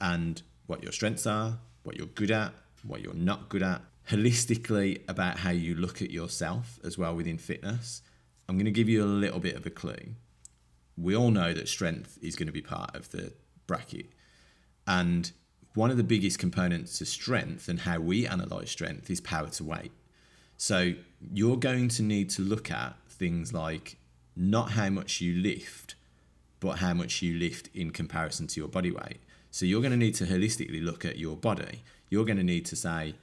and 0.00 0.42
what 0.66 0.82
your 0.82 0.92
strengths 0.92 1.26
are, 1.26 1.58
what 1.82 1.96
you're 1.96 2.06
good 2.06 2.30
at, 2.30 2.52
what 2.82 3.00
you're 3.00 3.14
not 3.14 3.48
good 3.48 3.62
at, 3.62 3.80
holistically 4.10 5.00
about 5.08 5.38
how 5.38 5.50
you 5.50 5.74
look 5.74 6.02
at 6.02 6.10
yourself 6.10 6.78
as 6.84 6.98
well 6.98 7.14
within 7.14 7.38
fitness. 7.38 8.02
I'm 8.48 8.56
going 8.56 8.66
to 8.66 8.70
give 8.70 8.88
you 8.88 9.02
a 9.02 9.06
little 9.06 9.40
bit 9.40 9.56
of 9.56 9.64
a 9.64 9.70
clue. 9.70 10.14
We 10.96 11.16
all 11.16 11.30
know 11.30 11.52
that 11.54 11.68
strength 11.68 12.18
is 12.22 12.36
going 12.36 12.46
to 12.46 12.52
be 12.52 12.60
part 12.60 12.94
of 12.94 13.10
the 13.10 13.32
bracket. 13.66 14.06
And 14.86 15.32
one 15.74 15.90
of 15.90 15.96
the 15.96 16.04
biggest 16.04 16.38
components 16.38 16.98
to 16.98 17.06
strength 17.06 17.68
and 17.68 17.80
how 17.80 17.98
we 17.98 18.26
analyze 18.26 18.70
strength 18.70 19.10
is 19.10 19.20
power 19.20 19.48
to 19.48 19.64
weight. 19.64 19.92
So 20.56 20.92
you're 21.32 21.56
going 21.56 21.88
to 21.88 22.02
need 22.02 22.30
to 22.30 22.42
look 22.42 22.70
at 22.70 22.96
things 23.08 23.52
like 23.52 23.96
not 24.36 24.72
how 24.72 24.90
much 24.90 25.20
you 25.20 25.34
lift, 25.34 25.94
but 26.60 26.78
how 26.78 26.94
much 26.94 27.22
you 27.22 27.38
lift 27.38 27.68
in 27.74 27.90
comparison 27.90 28.46
to 28.48 28.60
your 28.60 28.68
body 28.68 28.90
weight. 28.90 29.20
So 29.50 29.66
you're 29.66 29.80
going 29.80 29.92
to 29.92 29.96
need 29.96 30.14
to 30.16 30.24
holistically 30.24 30.84
look 30.84 31.04
at 31.04 31.18
your 31.18 31.36
body. 31.36 31.82
You're 32.08 32.24
going 32.24 32.38
to 32.38 32.42
need 32.42 32.66
to 32.66 32.76
say, 32.76 33.14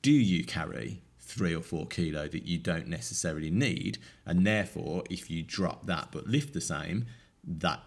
do 0.00 0.12
you 0.12 0.44
carry 0.44 1.02
three 1.18 1.54
or 1.54 1.60
four 1.60 1.86
kilo 1.86 2.28
that 2.28 2.46
you 2.46 2.58
don't 2.58 2.88
necessarily 2.88 3.50
need? 3.50 3.98
And 4.24 4.46
therefore, 4.46 5.04
if 5.10 5.30
you 5.30 5.42
drop 5.42 5.86
that 5.86 6.08
but 6.10 6.26
lift 6.26 6.54
the 6.54 6.60
same, 6.60 7.06
that 7.46 7.80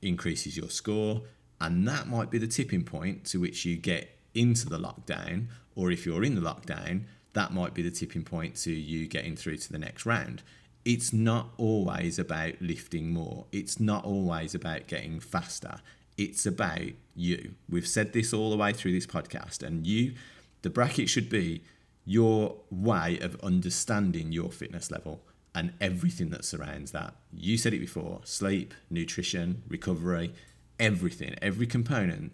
increases 0.00 0.56
your 0.56 0.70
score. 0.70 1.22
And 1.60 1.86
that 1.86 2.08
might 2.08 2.30
be 2.30 2.38
the 2.38 2.46
tipping 2.46 2.84
point 2.84 3.24
to 3.26 3.40
which 3.40 3.64
you 3.64 3.76
get 3.76 4.18
into 4.34 4.68
the 4.68 4.78
lockdown. 4.78 5.46
Or 5.76 5.90
if 5.90 6.06
you're 6.06 6.24
in 6.24 6.34
the 6.34 6.40
lockdown, 6.40 7.02
that 7.34 7.52
might 7.52 7.74
be 7.74 7.82
the 7.82 7.90
tipping 7.90 8.24
point 8.24 8.56
to 8.56 8.72
you 8.72 9.06
getting 9.06 9.36
through 9.36 9.58
to 9.58 9.72
the 9.72 9.78
next 9.78 10.06
round 10.06 10.42
it's 10.84 11.12
not 11.12 11.50
always 11.58 12.18
about 12.18 12.60
lifting 12.60 13.10
more. 13.10 13.46
It's 13.52 13.78
not 13.78 14.04
always 14.04 14.54
about 14.54 14.86
getting 14.86 15.20
faster. 15.20 15.80
It's 16.18 16.44
about 16.44 16.92
you. 17.14 17.54
We've 17.68 17.86
said 17.86 18.12
this 18.12 18.32
all 18.32 18.50
the 18.50 18.56
way 18.56 18.72
through 18.72 18.92
this 18.92 19.06
podcast, 19.06 19.62
and 19.62 19.86
you, 19.86 20.14
the 20.62 20.70
bracket 20.70 21.08
should 21.08 21.30
be 21.30 21.62
your 22.04 22.56
way 22.70 23.18
of 23.20 23.40
understanding 23.42 24.32
your 24.32 24.50
fitness 24.50 24.90
level 24.90 25.22
and 25.54 25.72
everything 25.80 26.30
that 26.30 26.44
surrounds 26.44 26.90
that. 26.90 27.14
You 27.32 27.56
said 27.56 27.74
it 27.74 27.78
before 27.78 28.20
sleep, 28.24 28.74
nutrition, 28.90 29.62
recovery, 29.68 30.32
everything, 30.80 31.36
every 31.40 31.66
component 31.66 32.32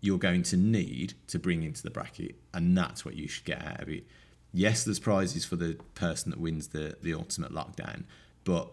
you're 0.00 0.18
going 0.18 0.44
to 0.44 0.56
need 0.56 1.14
to 1.26 1.38
bring 1.38 1.64
into 1.64 1.82
the 1.82 1.90
bracket, 1.90 2.36
and 2.54 2.78
that's 2.78 3.04
what 3.04 3.16
you 3.16 3.26
should 3.26 3.44
get 3.44 3.64
out 3.64 3.82
of 3.82 3.88
it 3.88 4.04
yes, 4.52 4.84
there's 4.84 4.98
prizes 4.98 5.44
for 5.44 5.56
the 5.56 5.78
person 5.94 6.30
that 6.30 6.40
wins 6.40 6.68
the 6.68 6.96
the 7.02 7.14
ultimate 7.14 7.52
lockdown, 7.52 8.04
but 8.44 8.72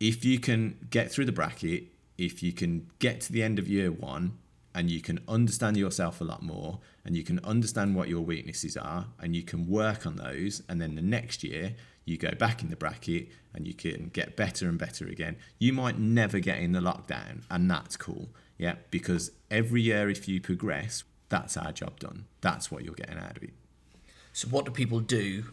if 0.00 0.24
you 0.24 0.40
can 0.40 0.78
get 0.88 1.12
through 1.12 1.26
the 1.26 1.32
bracket, 1.32 1.84
if 2.16 2.42
you 2.42 2.52
can 2.52 2.90
get 2.98 3.20
to 3.20 3.32
the 3.32 3.42
end 3.42 3.58
of 3.58 3.68
year 3.68 3.92
one 3.92 4.38
and 4.74 4.90
you 4.90 5.00
can 5.00 5.20
understand 5.28 5.76
yourself 5.76 6.20
a 6.20 6.24
lot 6.24 6.42
more 6.42 6.80
and 7.04 7.16
you 7.16 7.22
can 7.22 7.38
understand 7.44 7.94
what 7.94 8.08
your 8.08 8.20
weaknesses 8.20 8.76
are 8.76 9.06
and 9.18 9.34
you 9.34 9.42
can 9.42 9.66
work 9.66 10.06
on 10.06 10.16
those 10.16 10.62
and 10.68 10.80
then 10.80 10.94
the 10.94 11.02
next 11.02 11.42
year 11.44 11.74
you 12.04 12.16
go 12.16 12.30
back 12.32 12.62
in 12.62 12.70
the 12.70 12.76
bracket 12.76 13.28
and 13.54 13.66
you 13.66 13.74
can 13.74 14.10
get 14.12 14.36
better 14.36 14.68
and 14.68 14.78
better 14.78 15.06
again 15.06 15.36
you 15.58 15.72
might 15.72 15.98
never 15.98 16.38
get 16.38 16.58
in 16.58 16.72
the 16.72 16.80
lockdown 16.80 17.42
and 17.50 17.70
that's 17.70 17.96
cool. 17.96 18.28
Yeah 18.58 18.76
because 18.90 19.32
every 19.50 19.82
year 19.82 20.08
if 20.08 20.28
you 20.28 20.40
progress 20.40 21.04
that's 21.28 21.56
our 21.56 21.72
job 21.72 22.00
done. 22.00 22.26
That's 22.40 22.70
what 22.70 22.84
you're 22.84 22.94
getting 22.94 23.18
out 23.18 23.36
of 23.36 23.42
it 23.42 23.54
so, 24.32 24.48
what 24.48 24.64
do 24.64 24.70
people 24.70 25.00
do 25.00 25.44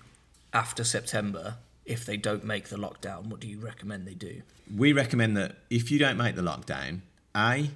after 0.53 0.83
September 0.83 1.55
if 1.85 2.05
they 2.05 2.17
don't 2.17 2.43
make 2.43 2.69
the 2.69 2.77
lockdown? 2.77 3.27
What 3.27 3.39
do 3.39 3.47
you 3.47 3.59
recommend 3.59 4.05
they 4.05 4.13
do? 4.13 4.41
We 4.75 4.93
recommend 4.93 5.35
that 5.37 5.55
if 5.69 5.89
you 5.89 5.99
don't 5.99 6.17
make 6.17 6.35
the 6.35 6.41
lockdown, 6.41 7.01
a 7.35 7.69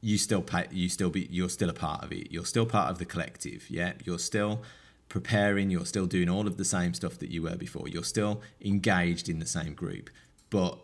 you 0.00 0.18
still 0.18 0.42
pay, 0.42 0.66
you 0.70 0.88
still 0.88 1.10
be 1.10 1.28
you're 1.30 1.48
still 1.48 1.70
a 1.70 1.74
part 1.74 2.02
of 2.04 2.12
it. 2.12 2.30
You're 2.30 2.44
still 2.44 2.66
part 2.66 2.90
of 2.90 2.98
the 2.98 3.04
collective. 3.04 3.68
Yeah, 3.70 3.92
you're 4.04 4.18
still 4.18 4.62
preparing. 5.08 5.70
You're 5.70 5.86
still 5.86 6.06
doing 6.06 6.28
all 6.28 6.46
of 6.46 6.56
the 6.56 6.64
same 6.64 6.94
stuff 6.94 7.18
that 7.18 7.30
you 7.30 7.42
were 7.42 7.56
before. 7.56 7.88
You're 7.88 8.04
still 8.04 8.42
engaged 8.64 9.28
in 9.28 9.38
the 9.38 9.46
same 9.46 9.74
group, 9.74 10.10
but 10.50 10.78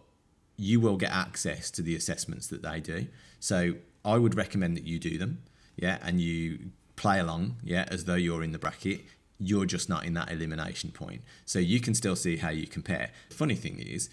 you 0.57 0.81
will 0.81 0.97
get 0.97 1.11
access 1.11 1.71
to 1.73 1.83
the 1.83 1.97
assessments 1.97 2.47
that 2.49 2.63
they 2.63 2.81
do. 2.81 3.07
So 3.41 3.75
I 4.05 4.19
would 4.19 4.37
recommend 4.37 4.77
that 4.77 4.85
you 4.85 4.99
do 4.99 5.19
them. 5.19 5.43
Yeah, 5.77 5.99
and 6.03 6.21
you 6.21 6.71
play 6.97 7.19
along. 7.19 7.57
Yeah, 7.65 7.87
as 7.89 8.05
though 8.05 8.15
you're 8.15 8.43
in 8.43 8.53
the 8.53 8.59
bracket 8.59 9.01
you're 9.39 9.67
just 9.67 9.89
not 9.89 10.05
in 10.05 10.15
that 10.15 10.31
elimination 10.31 10.91
point. 10.91 11.23
So 11.45 11.59
you 11.59 11.81
can 11.81 11.95
still 11.95 12.17
see 12.17 12.37
how 12.37 12.51
you 12.51 12.67
compare. 12.67 13.11
Funny 13.31 13.55
thing 13.55 13.81
is, 13.81 14.09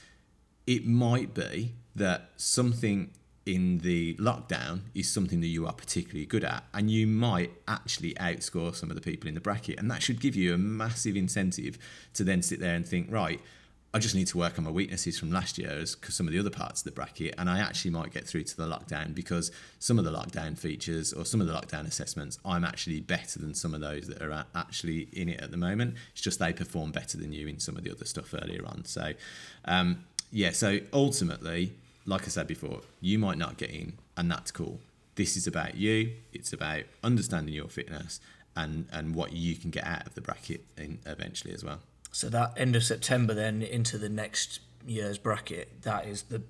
it 0.68 0.86
might 0.86 1.34
be 1.34 1.74
that 1.96 2.30
something 2.38 3.12
in 3.46 3.80
the 3.80 4.14
lockdown 4.16 4.82
is 4.94 5.12
something 5.12 5.42
that 5.42 5.48
you 5.48 5.66
are 5.66 5.74
particularly 5.74 6.26
good 6.26 6.44
at, 6.44 6.64
and 6.74 6.92
you 6.92 7.08
might 7.08 7.52
actually 7.68 8.14
outscore 8.16 8.74
some 8.76 8.90
of 8.90 8.96
the 8.96 9.02
people 9.02 9.28
in 9.28 9.34
the 9.34 9.42
bracket. 9.42 9.80
And 9.80 9.90
that 9.90 10.04
should 10.04 10.22
give 10.22 10.36
you 10.36 10.54
a 10.54 10.58
massive 10.58 11.16
incentive 11.16 11.78
to 12.14 12.24
then 12.24 12.42
sit 12.42 12.60
there 12.60 12.76
and 12.76 12.88
think, 12.88 13.12
right, 13.12 13.42
I 13.94 14.00
just 14.00 14.16
need 14.16 14.28
to 14.28 14.38
work 14.38 14.58
on 14.58 14.64
my 14.64 14.72
weaknesses 14.72 15.20
from 15.20 15.32
last 15.32 15.58
year 15.58 15.70
as 15.70 15.98
some 16.08 16.26
of 16.26 16.32
the 16.32 16.40
other 16.40 16.50
parts 16.50 16.80
of 16.80 16.86
the 16.86 16.92
bracket, 16.92 17.36
and 17.38 17.50
I 17.50 17.60
actually 17.60 17.92
might 17.92 18.14
get 18.14 18.26
through 18.26 18.44
to 18.44 18.56
the 18.56 18.66
lockdown 18.66 19.14
because 19.14 19.52
some 19.80 20.00
of 20.00 20.06
the 20.06 20.12
lockdown 20.12 20.58
features 20.58 21.12
or 21.12 21.26
some 21.26 21.42
of 21.42 21.48
the 21.48 21.54
lockdown 21.54 21.86
assessments, 21.86 22.40
I'm 22.46 22.64
actually 22.64 23.02
better 23.02 23.38
than 23.40 23.54
some 23.54 23.74
of 23.74 23.82
those 23.82 24.08
that 24.08 24.22
are 24.22 24.46
actually 24.56 25.10
in 25.12 25.28
it 25.28 25.42
at 25.42 25.52
the 25.52 25.58
moment. 25.58 25.96
It's 26.14 26.22
just 26.22 26.40
they 26.40 26.54
perform 26.54 26.92
better 26.92 27.18
than 27.18 27.34
you 27.34 27.48
in 27.48 27.60
some 27.60 27.76
of 27.76 27.84
the 27.84 27.92
other 27.92 28.06
stuff 28.06 28.34
earlier 28.34 28.66
on. 28.66 28.86
So, 28.86 29.12
um, 29.66 30.06
yeah, 30.32 30.52
so 30.52 30.80
ultimately, 30.94 31.74
like 32.06 32.24
I 32.24 32.30
said 32.30 32.48
before, 32.48 32.82
you 33.02 33.20
might 33.20 33.38
not 33.38 33.58
get 33.58 33.72
in, 33.72 33.98
and 34.16 34.32
that's 34.32 34.52
cool. 34.52 34.80
This 35.16 35.36
is 35.36 35.48
about 35.48 35.76
you, 35.76 36.14
it's 36.32 36.54
about 36.54 36.84
understanding 37.04 37.54
your 37.54 37.68
fitness 37.68 38.22
and, 38.56 38.88
and 38.94 39.16
what 39.16 39.34
you 39.34 39.56
can 39.56 39.70
get 39.70 39.86
out 39.86 40.08
of 40.08 40.16
the 40.16 40.22
bracket 40.22 40.62
in, 40.78 41.00
eventually 41.06 41.54
as 41.54 41.62
well. 41.62 41.80
So 42.12 42.30
that 42.30 42.54
end 42.58 42.76
of 42.76 42.84
September, 42.84 43.34
then 43.34 43.62
into 43.62 43.98
the 43.98 44.10
next 44.10 44.60
year's 44.86 45.18
bracket, 45.18 45.82
that 45.84 46.06
is 46.06 46.24
the 46.24 46.42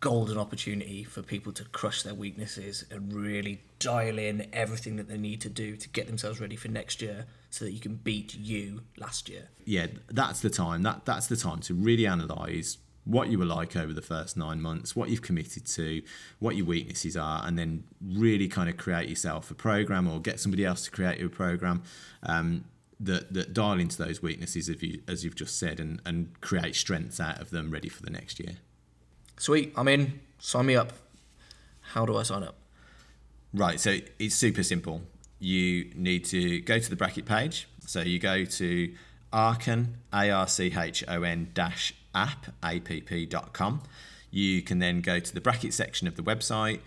golden 0.00 0.38
opportunity 0.38 1.04
for 1.04 1.22
people 1.22 1.52
to 1.52 1.64
crush 1.64 2.02
their 2.02 2.14
weaknesses 2.14 2.84
and 2.90 3.12
really 3.12 3.62
dial 3.78 4.18
in 4.18 4.46
everything 4.52 4.96
that 4.96 5.08
they 5.08 5.18
need 5.18 5.40
to 5.42 5.50
do 5.50 5.76
to 5.76 5.88
get 5.90 6.06
themselves 6.06 6.40
ready 6.40 6.56
for 6.56 6.68
next 6.68 7.02
year 7.02 7.26
so 7.50 7.64
that 7.64 7.72
you 7.72 7.80
can 7.80 7.96
beat 7.96 8.34
you 8.34 8.80
last 8.98 9.28
year. 9.28 9.48
Yeah, 9.64 9.88
that's 10.08 10.40
the 10.40 10.50
time. 10.50 10.82
That 10.82 11.04
that's 11.04 11.26
the 11.26 11.36
time 11.36 11.60
to 11.60 11.74
really 11.74 12.06
analyze 12.06 12.78
what 13.04 13.28
you 13.28 13.38
were 13.38 13.46
like 13.46 13.76
over 13.76 13.92
the 13.92 14.02
first 14.02 14.36
nine 14.36 14.60
months, 14.60 14.94
what 14.94 15.08
you've 15.08 15.22
committed 15.22 15.66
to, 15.66 16.02
what 16.38 16.56
your 16.56 16.66
weaknesses 16.66 17.16
are, 17.16 17.42
and 17.44 17.58
then 17.58 17.84
really 18.00 18.48
kind 18.48 18.68
of 18.68 18.76
create 18.76 19.08
yourself 19.08 19.50
a 19.50 19.54
program 19.54 20.06
or 20.06 20.20
get 20.20 20.38
somebody 20.38 20.64
else 20.64 20.84
to 20.84 20.90
create 20.90 21.18
you 21.18 21.26
a 21.26 21.30
program 21.30 21.82
um, 22.22 22.64
that, 23.00 23.32
that 23.32 23.54
dial 23.54 23.80
into 23.80 23.96
those 23.96 24.22
weaknesses, 24.22 24.68
as, 24.68 24.82
you, 24.82 25.02
as 25.08 25.24
you've 25.24 25.34
just 25.34 25.58
said, 25.58 25.80
and, 25.80 26.00
and 26.04 26.38
create 26.40 26.76
strengths 26.76 27.18
out 27.18 27.40
of 27.40 27.50
them 27.50 27.70
ready 27.70 27.88
for 27.88 28.02
the 28.02 28.10
next 28.10 28.38
year. 28.38 28.56
Sweet, 29.38 29.72
I'm 29.76 29.88
in. 29.88 30.20
Sign 30.38 30.66
me 30.66 30.76
up. 30.76 30.92
How 31.80 32.04
do 32.04 32.16
I 32.16 32.22
sign 32.22 32.42
up? 32.42 32.56
Right, 33.52 33.80
so 33.80 33.98
it's 34.18 34.34
super 34.34 34.62
simple. 34.62 35.02
You 35.38 35.90
need 35.94 36.24
to 36.26 36.60
go 36.60 36.78
to 36.78 36.90
the 36.90 36.96
bracket 36.96 37.24
page. 37.24 37.66
So 37.86 38.02
you 38.02 38.18
go 38.18 38.44
to 38.44 38.94
Archon, 39.32 39.96
A 40.12 40.30
R 40.30 40.46
C 40.46 40.72
H 40.76 41.02
O 41.08 41.22
N 41.22 41.50
dash 41.54 41.94
app, 42.14 42.46
app.com. 42.62 43.82
You 44.30 44.62
can 44.62 44.78
then 44.78 45.00
go 45.00 45.18
to 45.18 45.34
the 45.34 45.40
bracket 45.40 45.74
section 45.74 46.06
of 46.06 46.16
the 46.16 46.22
website, 46.22 46.80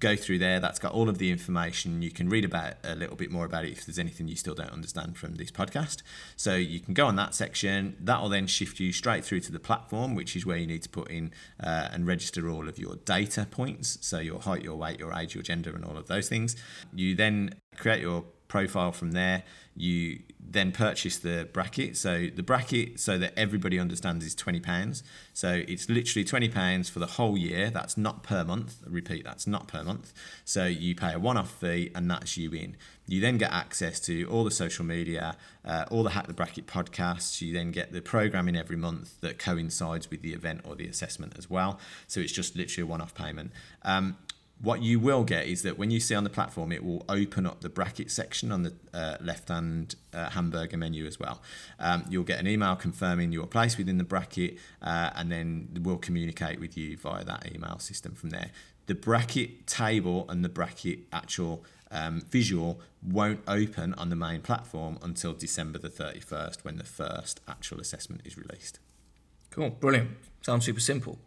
go 0.00 0.16
through 0.16 0.38
there. 0.38 0.60
That's 0.60 0.78
got 0.78 0.92
all 0.92 1.08
of 1.08 1.18
the 1.18 1.30
information. 1.30 2.02
You 2.02 2.10
can 2.10 2.28
read 2.28 2.44
about 2.44 2.74
a 2.84 2.94
little 2.94 3.16
bit 3.16 3.30
more 3.30 3.44
about 3.44 3.64
it 3.64 3.72
if 3.72 3.86
there's 3.86 3.98
anything 3.98 4.28
you 4.28 4.36
still 4.36 4.54
don't 4.54 4.70
understand 4.70 5.16
from 5.16 5.36
this 5.36 5.50
podcast. 5.50 6.02
So 6.36 6.54
you 6.54 6.80
can 6.80 6.94
go 6.94 7.06
on 7.06 7.16
that 7.16 7.34
section. 7.34 7.96
That 8.00 8.20
will 8.20 8.28
then 8.28 8.46
shift 8.46 8.80
you 8.80 8.92
straight 8.92 9.24
through 9.24 9.40
to 9.40 9.52
the 9.52 9.60
platform, 9.60 10.14
which 10.14 10.36
is 10.36 10.44
where 10.46 10.56
you 10.56 10.66
need 10.66 10.82
to 10.82 10.88
put 10.88 11.10
in 11.10 11.32
uh, 11.62 11.88
and 11.92 12.06
register 12.06 12.48
all 12.48 12.68
of 12.68 12.78
your 12.78 12.96
data 12.96 13.46
points. 13.50 13.98
So 14.00 14.18
your 14.18 14.40
height, 14.40 14.62
your 14.62 14.76
weight, 14.76 14.98
your 14.98 15.12
age, 15.12 15.34
your 15.34 15.42
gender, 15.42 15.74
and 15.74 15.84
all 15.84 15.96
of 15.96 16.06
those 16.06 16.28
things. 16.28 16.56
You 16.94 17.14
then 17.14 17.54
create 17.76 18.02
your 18.02 18.24
profile 18.48 18.92
from 18.92 19.12
there. 19.12 19.42
You 19.76 20.20
then 20.38 20.70
purchase 20.70 21.18
the 21.18 21.48
bracket. 21.52 21.96
So 21.96 22.28
the 22.32 22.42
bracket, 22.42 23.00
so 23.00 23.18
that 23.18 23.32
everybody 23.36 23.78
understands, 23.80 24.24
is 24.24 24.34
twenty 24.34 24.60
pounds. 24.60 25.02
So 25.32 25.62
it's 25.66 25.88
literally 25.88 26.24
twenty 26.24 26.48
pounds 26.48 26.88
for 26.88 27.00
the 27.00 27.06
whole 27.06 27.36
year. 27.36 27.70
That's 27.70 27.96
not 27.96 28.22
per 28.22 28.44
month. 28.44 28.76
I 28.86 28.90
repeat, 28.90 29.24
that's 29.24 29.46
not 29.46 29.66
per 29.66 29.82
month. 29.82 30.12
So 30.44 30.66
you 30.66 30.94
pay 30.94 31.12
a 31.12 31.18
one-off 31.18 31.50
fee, 31.50 31.90
and 31.94 32.08
that's 32.08 32.36
you 32.36 32.52
in. 32.52 32.76
You 33.08 33.20
then 33.20 33.36
get 33.36 33.52
access 33.52 33.98
to 34.00 34.24
all 34.26 34.44
the 34.44 34.50
social 34.50 34.84
media, 34.84 35.36
uh, 35.64 35.86
all 35.90 36.04
the 36.04 36.10
Hack 36.10 36.28
the 36.28 36.34
Bracket 36.34 36.66
podcasts. 36.66 37.42
You 37.42 37.52
then 37.52 37.72
get 37.72 37.92
the 37.92 38.00
programming 38.00 38.54
every 38.54 38.76
month 38.76 39.20
that 39.22 39.38
coincides 39.38 40.08
with 40.10 40.22
the 40.22 40.34
event 40.34 40.60
or 40.64 40.76
the 40.76 40.86
assessment 40.86 41.34
as 41.36 41.50
well. 41.50 41.80
So 42.06 42.20
it's 42.20 42.32
just 42.32 42.54
literally 42.54 42.88
a 42.88 42.90
one-off 42.90 43.14
payment. 43.14 43.50
Um, 43.82 44.18
what 44.64 44.82
you 44.82 44.98
will 44.98 45.24
get 45.24 45.46
is 45.46 45.62
that 45.62 45.78
when 45.78 45.90
you 45.90 46.00
see 46.00 46.14
on 46.14 46.24
the 46.24 46.30
platform, 46.30 46.72
it 46.72 46.82
will 46.82 47.04
open 47.08 47.46
up 47.46 47.60
the 47.60 47.68
bracket 47.68 48.10
section 48.10 48.50
on 48.50 48.62
the 48.62 48.74
uh, 48.92 49.16
left 49.20 49.48
hand 49.48 49.94
uh, 50.12 50.30
hamburger 50.30 50.76
menu 50.76 51.06
as 51.06 51.20
well. 51.20 51.42
Um, 51.78 52.04
you'll 52.08 52.24
get 52.24 52.40
an 52.40 52.48
email 52.48 52.74
confirming 52.74 53.30
your 53.32 53.46
place 53.46 53.76
within 53.76 53.98
the 53.98 54.04
bracket, 54.04 54.58
uh, 54.82 55.10
and 55.14 55.30
then 55.30 55.68
we'll 55.82 55.98
communicate 55.98 56.58
with 56.58 56.76
you 56.76 56.96
via 56.96 57.24
that 57.24 57.54
email 57.54 57.78
system 57.78 58.14
from 58.14 58.30
there. 58.30 58.50
The 58.86 58.94
bracket 58.94 59.66
table 59.66 60.26
and 60.28 60.44
the 60.44 60.48
bracket 60.48 61.00
actual 61.12 61.64
um, 61.90 62.22
visual 62.30 62.80
won't 63.02 63.40
open 63.46 63.94
on 63.94 64.08
the 64.08 64.16
main 64.16 64.40
platform 64.40 64.98
until 65.02 65.32
December 65.32 65.78
the 65.78 65.88
31st 65.88 66.64
when 66.64 66.76
the 66.76 66.84
first 66.84 67.40
actual 67.46 67.80
assessment 67.80 68.22
is 68.24 68.36
released. 68.36 68.78
Cool, 69.50 69.70
brilliant. 69.70 70.10
Sounds 70.42 70.64
super 70.64 70.80
simple. 70.80 71.18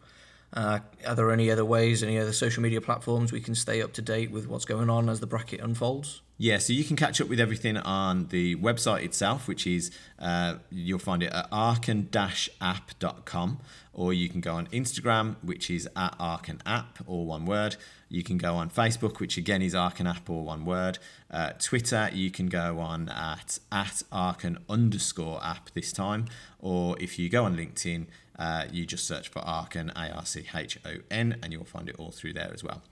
Uh, 0.52 0.80
are 1.06 1.14
there 1.14 1.30
any 1.30 1.50
other 1.50 1.64
ways, 1.64 2.02
any 2.02 2.18
other 2.18 2.32
social 2.32 2.62
media 2.62 2.80
platforms 2.80 3.32
we 3.32 3.40
can 3.40 3.54
stay 3.54 3.82
up 3.82 3.92
to 3.92 4.02
date 4.02 4.30
with 4.30 4.48
what's 4.48 4.64
going 4.64 4.88
on 4.88 5.08
as 5.08 5.20
the 5.20 5.26
bracket 5.26 5.60
unfolds? 5.60 6.22
Yeah, 6.40 6.58
so 6.58 6.72
you 6.72 6.84
can 6.84 6.94
catch 6.94 7.20
up 7.20 7.28
with 7.28 7.40
everything 7.40 7.76
on 7.76 8.28
the 8.28 8.54
website 8.56 9.02
itself, 9.02 9.48
which 9.48 9.66
is 9.66 9.90
uh, 10.20 10.58
you'll 10.70 11.00
find 11.00 11.24
it 11.24 11.32
at 11.32 11.48
archon-app.com, 11.50 13.58
or 13.92 14.12
you 14.12 14.28
can 14.28 14.40
go 14.40 14.54
on 14.54 14.68
Instagram, 14.68 15.34
which 15.42 15.68
is 15.68 15.88
at 15.96 16.14
archon 16.20 16.62
app, 16.64 16.98
all 17.08 17.26
one 17.26 17.44
word. 17.44 17.74
You 18.08 18.22
can 18.22 18.38
go 18.38 18.54
on 18.54 18.70
Facebook, 18.70 19.18
which 19.18 19.36
again 19.36 19.62
is 19.62 19.74
archon 19.74 20.06
app, 20.06 20.30
all 20.30 20.44
one 20.44 20.64
word. 20.64 21.00
Uh, 21.28 21.54
Twitter, 21.58 22.08
you 22.12 22.30
can 22.30 22.46
go 22.46 22.78
on 22.78 23.08
at 23.08 23.58
at 23.72 24.04
archon 24.12 24.58
underscore 24.68 25.44
app 25.44 25.70
this 25.74 25.92
time, 25.92 26.26
or 26.60 26.96
if 27.00 27.18
you 27.18 27.28
go 27.28 27.46
on 27.46 27.56
LinkedIn, 27.56 28.06
uh, 28.38 28.64
you 28.70 28.86
just 28.86 29.06
search 29.06 29.28
for 29.28 29.40
Archon, 29.40 29.90
A 29.96 30.10
R 30.10 30.24
C 30.24 30.44
H 30.54 30.78
O 30.84 30.96
N, 31.10 31.38
and 31.42 31.52
you'll 31.52 31.64
find 31.64 31.88
it 31.88 31.96
all 31.98 32.10
through 32.10 32.34
there 32.34 32.50
as 32.52 32.62
well. 32.62 32.82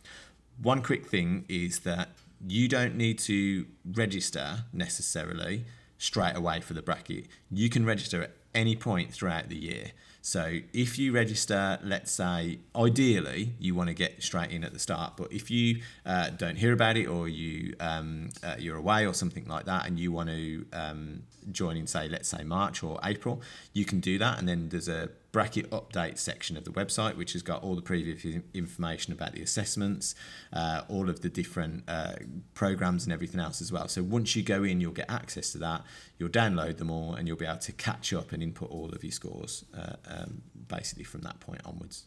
One 0.61 0.83
quick 0.83 1.07
thing 1.07 1.45
is 1.49 1.81
that 1.81 2.11
you 2.47 2.69
don't 2.69 2.97
need 2.97 3.19
to 3.21 3.67
register 3.85 4.65
necessarily 4.73 5.65
straight 5.99 6.37
away 6.37 6.61
for 6.61 6.75
the 6.75 6.83
bracket. 6.83 7.27
You 7.51 7.71
can 7.71 7.87
register 7.87 8.23
at 8.23 8.33
any 8.55 8.77
point 8.77 9.13
throughout 9.13 9.49
the 9.49 9.57
year. 9.57 9.93
So 10.23 10.59
if 10.73 10.99
you 10.99 11.13
register, 11.13 11.79
let's 11.85 12.11
say, 12.11 12.59
ideally 12.75 13.53
you 13.61 13.77
want 13.77 13.89
to 13.91 13.95
get 13.95 14.23
straight 14.23 14.51
in 14.51 14.65
at 14.65 14.73
the 14.73 14.79
start, 14.81 15.13
but 15.17 15.33
if 15.33 15.51
you 15.53 15.83
uh, 16.05 16.31
don't 16.31 16.57
hear 16.57 16.73
about 16.73 16.97
it 16.97 17.07
or 17.07 17.29
you 17.29 17.77
um, 17.79 18.31
uh, 18.43 18.57
you're 18.59 18.77
away 18.77 19.07
or 19.07 19.15
something 19.15 19.47
like 19.47 19.67
that, 19.67 19.87
and 19.87 20.01
you 20.01 20.11
want 20.11 20.29
to 20.29 20.67
um, 20.73 21.23
join 21.51 21.77
in, 21.77 21.87
say, 21.87 22.09
let's 22.09 22.29
say 22.29 22.45
March 22.45 22.83
or 22.83 22.99
April, 23.05 23.41
you 23.73 23.85
can 23.85 24.01
do 24.01 24.19
that, 24.19 24.39
and 24.39 24.49
then 24.49 24.69
there's 24.69 24.89
a 24.89 25.11
bracket 25.33 25.71
update 25.71 26.19
section 26.19 26.57
of 26.57 26.65
the 26.65 26.71
website, 26.71 27.17
which 27.17 27.35
has 27.35 27.43
got 27.43 27.63
all 27.63 27.75
the 27.75 27.83
previous 27.83 28.25
information 28.55 29.13
about 29.13 29.33
the 29.33 29.43
assessments, 29.43 30.15
uh, 30.53 30.83
all 30.89 31.11
of 31.11 31.21
the 31.21 31.29
different 31.29 31.85
uh, 31.89 32.15
programs, 32.55 33.05
and 33.05 33.13
everything 33.13 33.41
else 33.41 33.61
as 33.61 33.71
well. 33.71 33.87
So 33.89 34.03
once 34.03 34.35
you 34.35 34.43
go 34.43 34.65
in, 34.65 34.81
you'll 34.81 34.93
get 34.93 35.11
access 35.11 35.53
to 35.53 35.59
that. 35.59 35.85
You'll 36.19 36.31
download 36.31 36.79
them 36.79 36.91
all, 36.91 37.15
and 37.15 37.29
you'll 37.29 37.37
be 37.37 37.47
able 37.47 37.59
to 37.59 37.73
catch 37.73 38.13
up 38.13 38.33
and 38.33 38.43
input 38.43 38.71
all 38.71 38.91
of 38.91 39.05
your 39.05 39.13
scores 39.13 39.65
uh, 39.77 39.97
um, 40.09 40.43
basically 40.69 41.05
from 41.05 41.21
that 41.23 41.41
point 41.41 41.61
onwards. 41.65 42.07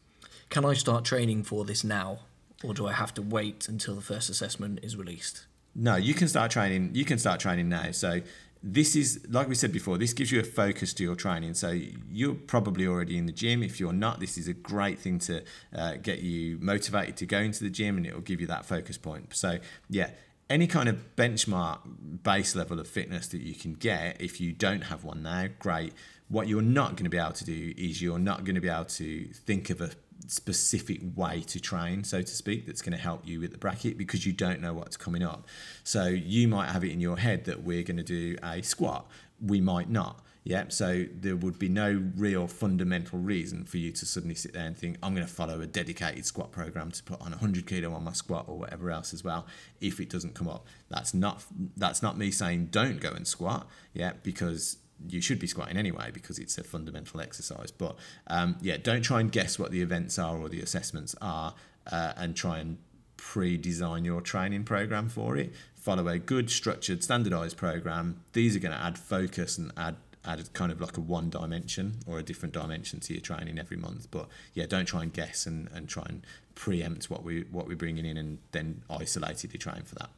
Can 0.50 0.66
I 0.66 0.74
start 0.74 1.06
training 1.06 1.44
for 1.44 1.66
this 1.66 1.84
now, 1.84 2.20
or 2.64 2.74
do 2.74 2.88
I 2.88 2.94
have 2.94 3.14
to 3.14 3.22
wait 3.22 3.68
until 3.70 3.94
the 3.94 4.02
first 4.02 4.30
assessment 4.30 4.80
is 4.82 4.98
released? 4.98 5.46
No, 5.76 5.96
you 5.96 6.14
can 6.14 6.28
start 6.28 6.52
training. 6.52 6.92
You 6.94 7.06
can 7.06 7.20
start 7.20 7.40
training 7.40 7.70
now. 7.70 7.92
So 7.92 8.22
this 8.62 8.96
is 8.96 9.26
like 9.30 9.48
we 9.48 9.56
said 9.56 9.72
before 9.72 9.98
this 9.98 10.12
gives 10.12 10.32
you 10.32 10.40
a 10.40 10.44
focus 10.44 10.94
to 10.94 11.04
your 11.04 11.16
training. 11.16 11.54
So 11.54 11.70
you're 12.10 12.36
probably 12.36 12.86
already 12.86 13.18
in 13.18 13.26
the 13.26 13.32
gym. 13.32 13.64
If 13.64 13.80
you're 13.80 13.94
not 13.94 14.20
this 14.20 14.38
is 14.38 14.48
a 14.48 14.54
great 14.54 15.00
thing 15.00 15.20
to 15.20 15.44
uh, 15.74 15.96
get 15.96 16.20
you 16.20 16.58
motivated 16.60 17.18
to 17.18 17.26
go 17.26 17.40
into 17.40 17.64
the 17.64 17.70
gym 17.70 17.98
and 17.98 18.06
it 18.06 18.14
will 18.14 18.22
give 18.22 18.42
you 18.42 18.48
that 18.48 18.66
focus 18.66 18.98
point. 18.98 19.36
So 19.36 19.60
yeah 19.90 20.10
any 20.50 20.66
kind 20.68 20.90
of 20.90 21.16
benchmark 21.16 21.80
base 22.24 22.56
level 22.56 22.80
of 22.80 22.88
fitness 22.88 23.28
that 23.28 23.42
you 23.42 23.54
can 23.54 23.74
get 23.74 24.20
if 24.20 24.42
you 24.42 24.52
don't 24.52 24.82
have 24.82 25.04
one 25.04 25.22
now 25.22 25.48
great. 25.60 25.94
What 26.28 26.48
you're 26.48 26.62
not 26.62 26.92
going 26.92 27.04
to 27.04 27.10
be 27.10 27.18
able 27.18 27.34
to 27.34 27.46
do 27.46 27.74
is 27.78 28.02
you're 28.02 28.20
not 28.20 28.44
going 28.44 28.56
to 28.56 28.62
be 28.62 28.70
able 28.70 28.86
to 28.86 29.26
think 29.34 29.70
of 29.70 29.82
a 29.82 29.92
specific 30.28 31.02
way 31.16 31.42
to 31.48 31.60
train, 31.60 32.04
so 32.04 32.22
to 32.22 32.36
speak, 32.36 32.66
that's 32.66 32.82
going 32.82 32.96
to 32.96 33.02
help 33.02 33.28
you 33.28 33.40
with 33.40 33.52
the 33.52 33.58
bracket 33.58 33.98
because 33.98 34.26
you 34.26 34.34
don't 34.34 34.62
know 34.62 34.74
what's 34.74 34.98
coming 34.98 35.24
up. 35.24 35.48
So 35.84 36.06
you 36.08 36.48
might 36.48 36.70
have 36.70 36.84
it 36.84 36.92
in 36.92 37.00
your 37.00 37.18
head 37.18 37.46
that 37.46 37.64
we're 37.64 37.84
going 37.84 37.98
to 37.98 38.04
do 38.04 38.38
a 38.44 38.62
squat. 38.62 39.10
We 39.42 39.62
might 39.62 39.90
not. 39.90 40.22
Yeah, 40.44 40.66
so 40.70 41.06
there 41.14 41.36
would 41.36 41.60
be 41.60 41.70
no 41.70 42.02
real 42.16 42.48
fundamental 42.48 43.20
reason 43.20 43.66
for 43.66 43.78
you 43.78 43.92
to 43.92 44.06
suddenly 44.06 44.36
sit 44.36 44.54
there 44.54 44.66
and 44.66 44.76
think, 44.76 44.98
I'm 45.04 45.14
going 45.14 45.28
to 45.28 45.32
follow 45.32 45.62
a 45.62 45.68
dedicated 45.68 46.26
squat 46.26 46.52
program 46.52 46.92
to 46.92 47.04
put 47.04 47.22
on 47.22 47.32
100 47.32 47.68
kilo 47.68 47.94
on 47.94 48.04
my 48.06 48.14
squat 48.14 48.46
or 48.48 48.58
whatever 48.58 48.90
else 48.90 49.14
as 49.14 49.24
well. 49.24 49.46
If 49.82 50.00
it 50.00 50.10
doesn't 50.10 50.36
come 50.36 50.48
up, 50.48 50.66
that's 50.90 51.14
not 51.14 51.44
that's 51.76 52.02
not 52.02 52.18
me 52.18 52.32
saying 52.32 52.70
don't 52.72 53.00
go 53.00 53.12
and 53.12 53.28
squat. 53.28 53.68
Yeah, 53.94 54.14
because 54.24 54.78
you 55.08 55.22
should 55.22 55.40
be 55.40 55.48
squatting 55.48 55.78
anyway 55.78 56.10
because 56.14 56.40
it's 56.40 56.58
a 56.58 56.64
fundamental 56.64 57.22
exercise. 57.22 57.72
But 57.72 57.96
um, 58.28 58.58
yeah, 58.62 58.78
don't 58.78 59.02
try 59.02 59.20
and 59.20 59.32
guess 59.32 59.58
what 59.58 59.72
the 59.72 59.82
events 59.82 60.20
are 60.20 60.38
or 60.38 60.50
the 60.50 60.62
assessments 60.62 61.16
are 61.22 61.54
uh, 61.92 62.14
and 62.18 62.36
try 62.36 62.60
and 62.60 62.78
pre 63.18 63.58
design 63.58 64.06
your 64.06 64.22
training 64.22 64.64
program 64.64 65.10
for 65.10 65.38
it. 65.38 65.54
Follow 65.76 66.08
a 66.08 66.20
good, 66.20 66.50
structured, 66.50 67.04
standardized 67.04 67.58
program. 67.58 68.22
These 68.34 68.56
are 68.56 68.60
going 68.60 68.74
to 68.74 68.82
add 68.82 68.98
focus 68.98 69.58
and 69.58 69.72
add 69.78 69.98
add 70.26 70.52
kind 70.54 70.72
of 70.72 70.82
like 70.82 70.98
a 70.98 71.02
one 71.02 71.30
dimension 71.30 72.00
or 72.06 72.20
a 72.20 72.24
different 72.24 72.54
dimension 72.54 73.00
to 73.00 73.14
your 73.14 73.22
training 73.22 73.58
every 73.58 73.78
month. 73.78 74.12
But 74.12 74.28
yeah, 74.54 74.66
don't 74.66 74.86
try 74.86 75.04
and 75.04 75.14
guess 75.14 75.46
and, 75.46 75.70
and 75.74 75.88
try 75.88 76.04
and 76.08 76.26
preempt 76.56 77.10
what 77.10 77.24
we 77.24 77.46
what 77.52 77.68
we're 77.68 77.78
bringing 77.78 78.06
in 78.06 78.18
and 78.18 78.40
then 78.52 78.84
isolatedly 78.90 79.60
train 79.60 79.84
for 79.84 79.96
that. 79.96 80.10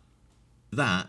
That 0.71 1.07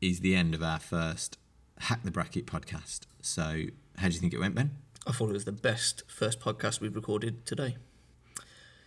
is 0.00 0.20
the 0.20 0.34
end 0.34 0.54
of 0.54 0.62
our 0.62 0.78
first 0.78 1.38
Hack 1.78 2.00
the 2.02 2.10
Bracket 2.10 2.46
podcast. 2.46 3.00
So, 3.20 3.64
how 3.96 4.08
do 4.08 4.14
you 4.14 4.20
think 4.20 4.32
it 4.32 4.38
went, 4.38 4.54
Ben? 4.54 4.70
I 5.06 5.12
thought 5.12 5.30
it 5.30 5.34
was 5.34 5.44
the 5.44 5.52
best 5.52 6.02
first 6.06 6.40
podcast 6.40 6.80
we've 6.80 6.94
recorded 6.94 7.44
today. 7.46 7.76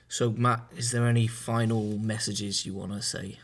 So, 0.10 0.32
Matt, 0.32 0.62
is 0.76 0.92
there 0.92 1.06
any 1.06 1.28
final 1.28 1.98
messages 1.98 2.66
you 2.66 2.74
want 2.74 2.94
to 2.94 3.02
say? 3.02 3.40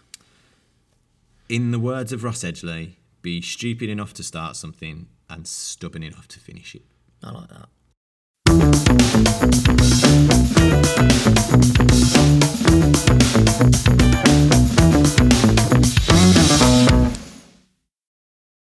In 1.50 1.72
the 1.72 1.80
words 1.80 2.14
of 2.14 2.24
Ross 2.24 2.44
Edgley, 2.44 2.94
be 3.22 3.42
stupid 3.42 3.90
enough 3.90 4.14
to 4.16 4.24
start 4.24 4.56
something 4.56 5.08
and 5.30 5.48
stubborn 5.48 6.04
enough 6.04 6.28
to 6.30 6.40
finish 6.40 6.76
it. 6.76 6.84
I 7.22 7.32
like 7.32 7.50
that. 7.50 7.70